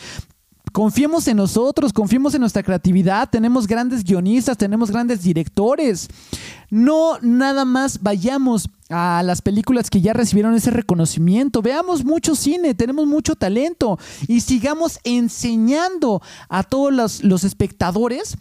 Confiemos 0.74 1.28
en 1.28 1.38
nosotros, 1.38 1.94
confiemos 1.94 2.34
en 2.34 2.40
nuestra 2.40 2.64
creatividad, 2.64 3.30
tenemos 3.30 3.68
grandes 3.68 4.04
guionistas, 4.04 4.58
tenemos 4.58 4.90
grandes 4.90 5.22
directores. 5.22 6.10
No 6.72 7.20
nada 7.22 7.64
más 7.64 8.02
vayamos 8.02 8.68
a 8.90 9.22
las 9.24 9.44
películas 9.44 9.92
que 9.92 10.02
ya 10.02 10.14
recibieron 10.14 10.56
ese 10.56 10.72
reconocimiento, 10.72 11.62
veamos 11.62 12.04
mucho 12.04 12.36
cine, 12.36 12.74
tenemos 12.74 13.06
mucho 13.06 13.36
talento 13.36 14.00
y 14.28 14.42
sigamos 14.42 15.00
enseñando 15.04 16.24
a 16.50 16.64
todos 16.64 17.22
los, 17.22 17.44
espectadores 17.44 18.36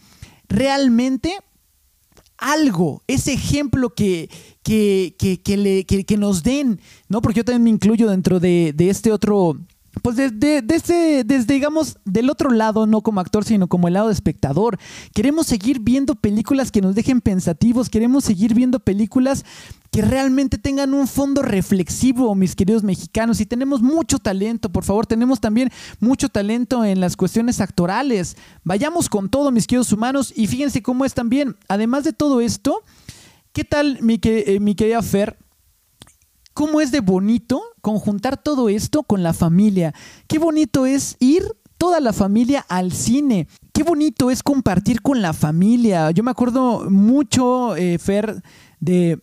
realmente 0.49 1.37
algo, 2.39 3.03
ese 3.09 3.35
ejemplo 3.35 3.91
que, 3.91 4.30
que, 4.62 5.14
que, 5.18 6.16
nos 6.16 6.43
den, 6.43 6.80
¿no? 7.11 7.20
Porque 7.20 7.41
yo 7.41 7.45
también 7.45 7.64
me 7.64 7.70
incluyo 7.70 8.09
dentro 8.09 8.41
de, 8.41 8.72
de 8.74 8.89
este 8.89 9.12
otro 9.12 9.59
pues 10.01 10.16
desde, 10.16 10.62
desde, 10.62 11.22
desde, 11.24 11.53
digamos, 11.53 11.99
del 12.05 12.30
otro 12.30 12.51
lado, 12.51 12.86
no 12.86 13.03
como 13.03 13.20
actor, 13.20 13.45
sino 13.45 13.68
como 13.68 13.88
el 13.88 13.95
lado 13.95 14.09
de 14.09 14.14
espectador. 14.14 14.78
Queremos 15.14 15.47
seguir 15.47 15.80
viendo 15.80 16.14
películas 16.14 16.70
que 16.70 16.80
nos 16.80 16.95
dejen 16.95 17.20
pensativos, 17.20 17.90
queremos 17.90 18.24
seguir 18.24 18.55
viendo 18.55 18.80
películas 18.80 19.45
que 19.90 20.01
realmente 20.01 20.57
tengan 20.57 20.95
un 20.95 21.07
fondo 21.07 21.43
reflexivo, 21.43 22.34
mis 22.34 22.57
queridos 22.57 22.82
mexicanos. 22.82 23.40
Y 23.40 23.47
tenemos 23.47 23.82
mucho 23.82 24.18
talento, 24.18 24.70
por 24.72 24.84
favor, 24.84 25.07
tenemos 25.07 25.40
también 25.40 25.70
mucho 26.01 26.30
talento 26.30 26.82
en 26.86 26.99
las 26.99 27.14
cuestiones 27.14 27.61
actorales. 27.61 28.38
Vayamos 28.64 29.11
con 29.11 29.28
todo, 29.28 29.51
mis 29.51 29.66
queridos 29.66 29.93
humanos, 29.93 30.32
y 30.34 30.47
fíjense 30.47 30.82
cómo 30.82 31.05
es 31.05 31.12
también, 31.12 31.57
además 31.68 32.05
de 32.05 32.14
todo 32.14 32.40
esto, 32.40 32.82
¿qué 33.53 33.64
tal, 33.64 33.99
mi, 34.01 34.18
eh, 34.22 34.59
mi 34.59 34.74
querida 34.74 35.03
Fer? 35.03 35.36
Cómo 36.55 36.80
es 36.80 36.90
de 36.92 37.00
bonito 37.00 37.62
conjuntar 37.80 38.42
todo 38.42 38.68
esto 38.68 39.03
con 39.03 39.22
la 39.22 39.32
familia. 39.32 39.94
Qué 40.26 40.38
bonito 40.38 40.86
es 40.86 41.16
ir 41.20 41.44
toda 41.78 42.00
la 42.00 42.12
familia 42.12 42.64
al 42.68 42.92
cine. 42.92 43.48
Qué 43.72 43.82
bonito 43.82 44.30
es 44.30 44.42
compartir 44.42 45.03
con 45.03 45.22
la 45.22 45.32
familia. 45.32 46.11
Yo 46.11 46.22
me 46.22 46.30
acuerdo 46.30 46.88
mucho, 46.90 47.76
eh, 47.76 47.98
Fer, 47.98 48.42
de 48.80 49.20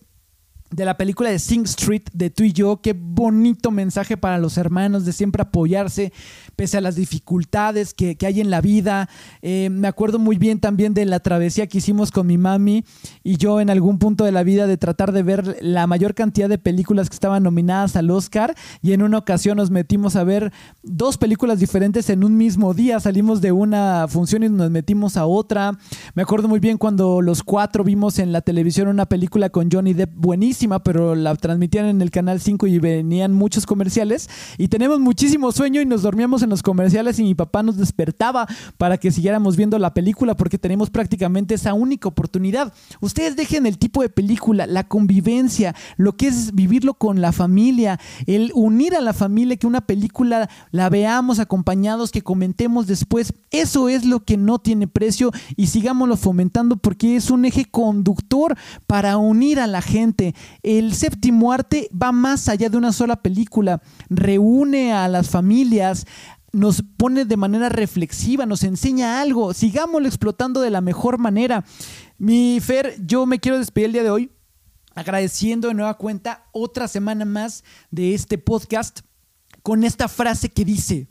de 0.72 0.86
la 0.86 0.98
película 0.98 1.30
de 1.30 1.40
Sing 1.40 1.66
Street 1.66 2.04
de 2.14 2.30
tú 2.30 2.44
y 2.44 2.54
yo. 2.54 2.82
Qué 2.82 2.94
bonito 2.94 3.72
mensaje 3.72 4.18
para 4.18 4.38
los 4.38 4.58
hermanos 4.58 5.06
de 5.06 5.14
siempre 5.14 5.42
apoyarse 5.42 6.14
pese 6.60 6.76
a 6.76 6.82
las 6.82 6.98
dificultades 6.98 7.94
que, 7.94 8.18
hay 8.22 8.42
en 8.42 8.50
la 8.50 8.60
vida. 8.60 9.08
Eh, 9.42 9.70
me 9.72 9.88
acuerdo 9.88 10.20
muy 10.20 10.38
bien 10.38 10.60
también 10.60 10.94
de 10.94 11.06
la 11.06 11.22
travesía 11.22 11.68
que 11.68 11.78
hicimos 11.78 12.12
con 12.12 12.28
mi 12.28 12.38
mami 12.38 12.84
y 13.24 13.38
yo 13.38 13.62
en 13.62 13.70
algún 13.70 13.98
punto 13.98 14.26
de 14.26 14.34
la 14.34 14.44
vida 14.44 14.68
de 14.68 14.76
tratar 14.76 15.14
de 15.14 15.24
ver 15.24 15.56
la 15.62 15.88
mayor 15.88 16.16
cantidad 16.16 16.50
de 16.50 16.58
películas 16.58 17.10
que 17.10 17.14
estaban 17.14 17.44
nominadas 17.44 17.96
al 17.96 18.12
Oscar 18.12 18.56
y 18.82 18.92
en 18.92 19.04
una 19.04 19.20
ocasión 19.20 19.56
nos 19.56 19.72
metimos 19.72 20.18
a 20.18 20.26
ver 20.26 20.52
dos 20.84 21.18
películas 21.18 21.60
diferentes 21.60 22.10
en 22.10 22.26
un 22.26 22.36
mismo 22.36 22.74
día. 22.74 23.00
Salimos 23.00 23.40
de 23.40 23.54
una 23.54 24.10
función 24.10 24.44
y 24.44 24.50
nos 24.50 24.70
metimos 24.70 25.16
a 25.16 25.26
otra. 25.26 25.78
Me 26.14 26.24
acuerdo 26.24 26.50
muy 26.50 26.60
bien 26.60 26.78
cuando 26.78 27.22
los 27.22 27.42
cuatro 27.42 27.86
vimos 27.86 28.20
en 28.20 28.34
la 28.34 28.42
televisión 28.42 28.90
una 28.90 29.06
película 29.06 29.50
con 29.50 29.72
Johnny 29.72 29.94
Depp 29.94 30.14
buenísima 30.14 30.80
pero 30.84 31.16
la 31.16 31.34
transmitían 31.36 31.86
en 31.86 32.02
el 32.02 32.12
canal 32.12 32.42
5 32.42 32.68
y 32.68 32.80
venían 32.80 33.32
muchos 33.32 33.66
comerciales. 33.66 34.30
Y 34.58 34.68
tenemos 34.68 35.00
muchísimo 35.00 35.54
sueño 35.54 35.80
y 35.80 35.86
nos 35.86 36.02
dormíamos 36.02 36.44
los 36.50 36.64
comerciales 36.64 37.20
y 37.20 37.24
mi 37.24 37.36
papá 37.36 37.64
nos 37.64 37.78
despertaba 37.78 38.48
para 38.78 38.98
que 38.98 39.12
siguiéramos 39.12 39.56
viendo 39.56 39.80
la 39.80 39.94
película 39.94 40.36
porque 40.36 40.58
tenemos 40.58 40.90
prácticamente 40.90 41.56
esa 41.56 41.74
única 41.74 42.08
oportunidad. 42.08 42.74
Ustedes 43.02 43.36
dejen 43.36 43.66
el 43.66 43.78
tipo 43.78 44.02
de 44.02 44.10
película, 44.10 44.68
la 44.68 44.88
convivencia, 44.88 45.76
lo 45.98 46.16
que 46.16 46.28
es 46.28 46.54
vivirlo 46.54 46.94
con 46.94 47.22
la 47.22 47.32
familia, 47.32 48.00
el 48.26 48.52
unir 48.56 48.96
a 48.96 49.02
la 49.02 49.14
familia, 49.14 49.58
que 49.58 49.68
una 49.68 49.82
película 49.82 50.50
la 50.72 50.90
veamos 50.90 51.40
acompañados, 51.40 52.12
que 52.12 52.22
comentemos 52.22 52.88
después. 52.88 53.34
Eso 53.52 53.90
es 53.90 54.06
lo 54.06 54.24
que 54.24 54.38
no 54.38 54.60
tiene 54.60 54.88
precio 54.88 55.32
y 55.56 55.68
sigámoslo 55.68 56.18
fomentando 56.18 56.78
porque 56.78 57.16
es 57.16 57.30
un 57.30 57.46
eje 57.46 57.66
conductor 57.66 58.58
para 58.88 59.18
unir 59.18 59.60
a 59.60 59.68
la 59.68 59.82
gente. 59.82 60.36
El 60.64 60.94
séptimo 60.94 61.52
arte 61.52 61.90
va 61.92 62.12
más 62.12 62.50
allá 62.50 62.70
de 62.70 62.78
una 62.78 62.92
sola 62.92 63.18
película, 63.18 63.82
reúne 64.10 64.94
a 64.94 65.08
las 65.08 65.30
familias, 65.30 66.06
nos 66.52 66.84
pone 66.98 67.26
de 67.26 67.38
manera 67.38 67.70
reflexiva, 67.70 68.46
nos 68.46 68.64
enseña 68.64 69.22
algo, 69.22 69.54
sigámoslo 69.54 70.08
explotando 70.08 70.62
de 70.62 70.70
la 70.70 70.82
mejor 70.82 71.18
manera. 71.18 71.64
Mi 72.18 72.60
Fer, 72.60 72.96
yo 73.06 73.26
me 73.26 73.40
quiero 73.40 73.58
despedir 73.58 73.88
el 73.88 73.94
día 73.94 74.04
de 74.04 74.10
hoy 74.10 74.32
agradeciendo 74.96 75.70
de 75.70 75.74
nueva 75.74 75.98
cuenta 75.98 76.48
otra 76.52 76.88
semana 76.88 77.24
más 77.24 77.64
de 77.92 78.14
este 78.14 78.38
podcast 78.38 79.02
con 79.64 79.84
esta 79.84 80.08
frase 80.08 80.50
que 80.50 80.66
dice, 80.66 81.08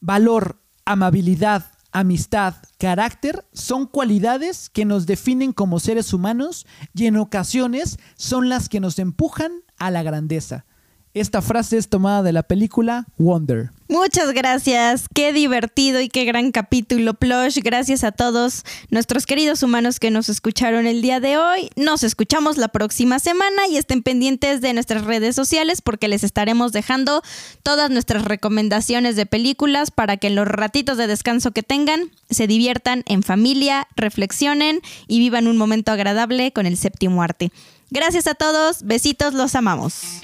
valor, 0.00 0.60
amabilidad, 0.84 1.72
amistad, 1.92 2.56
carácter 2.78 3.46
son 3.52 3.86
cualidades 3.86 4.68
que 4.68 4.84
nos 4.84 5.06
definen 5.06 5.52
como 5.52 5.80
seres 5.80 6.12
humanos 6.12 6.66
y 6.94 7.06
en 7.06 7.16
ocasiones 7.16 7.98
son 8.16 8.48
las 8.48 8.68
que 8.68 8.80
nos 8.80 8.98
empujan 8.98 9.52
a 9.78 9.90
la 9.90 10.02
grandeza. 10.02 10.66
Esta 11.14 11.42
frase 11.42 11.76
es 11.76 11.90
tomada 11.90 12.22
de 12.22 12.32
la 12.32 12.42
película 12.42 13.04
Wonder. 13.18 13.70
Muchas 13.88 14.32
gracias, 14.32 15.04
qué 15.12 15.34
divertido 15.34 16.00
y 16.00 16.08
qué 16.08 16.24
gran 16.24 16.52
capítulo, 16.52 17.12
Plush. 17.12 17.58
Gracias 17.62 18.02
a 18.02 18.12
todos 18.12 18.64
nuestros 18.88 19.26
queridos 19.26 19.62
humanos 19.62 20.00
que 20.00 20.10
nos 20.10 20.30
escucharon 20.30 20.86
el 20.86 21.02
día 21.02 21.20
de 21.20 21.36
hoy. 21.36 21.68
Nos 21.76 22.02
escuchamos 22.02 22.56
la 22.56 22.68
próxima 22.68 23.18
semana 23.18 23.66
y 23.68 23.76
estén 23.76 24.02
pendientes 24.02 24.62
de 24.62 24.72
nuestras 24.72 25.04
redes 25.04 25.36
sociales 25.36 25.82
porque 25.82 26.08
les 26.08 26.24
estaremos 26.24 26.72
dejando 26.72 27.20
todas 27.62 27.90
nuestras 27.90 28.24
recomendaciones 28.24 29.14
de 29.14 29.26
películas 29.26 29.90
para 29.90 30.16
que 30.16 30.28
en 30.28 30.36
los 30.36 30.48
ratitos 30.48 30.96
de 30.96 31.08
descanso 31.08 31.50
que 31.50 31.62
tengan 31.62 32.10
se 32.30 32.46
diviertan 32.46 33.02
en 33.04 33.22
familia, 33.22 33.86
reflexionen 33.96 34.80
y 35.08 35.18
vivan 35.18 35.46
un 35.46 35.58
momento 35.58 35.92
agradable 35.92 36.52
con 36.52 36.64
el 36.64 36.78
séptimo 36.78 37.22
arte. 37.22 37.52
Gracias 37.90 38.26
a 38.26 38.34
todos, 38.34 38.84
besitos, 38.84 39.34
los 39.34 39.54
amamos. 39.54 40.22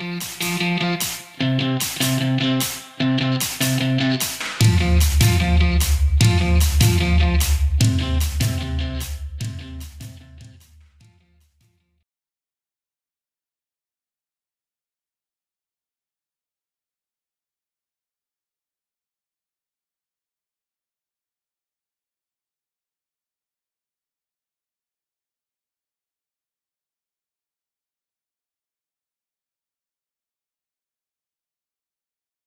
Thank 0.00 0.24
you. 1.38 2.79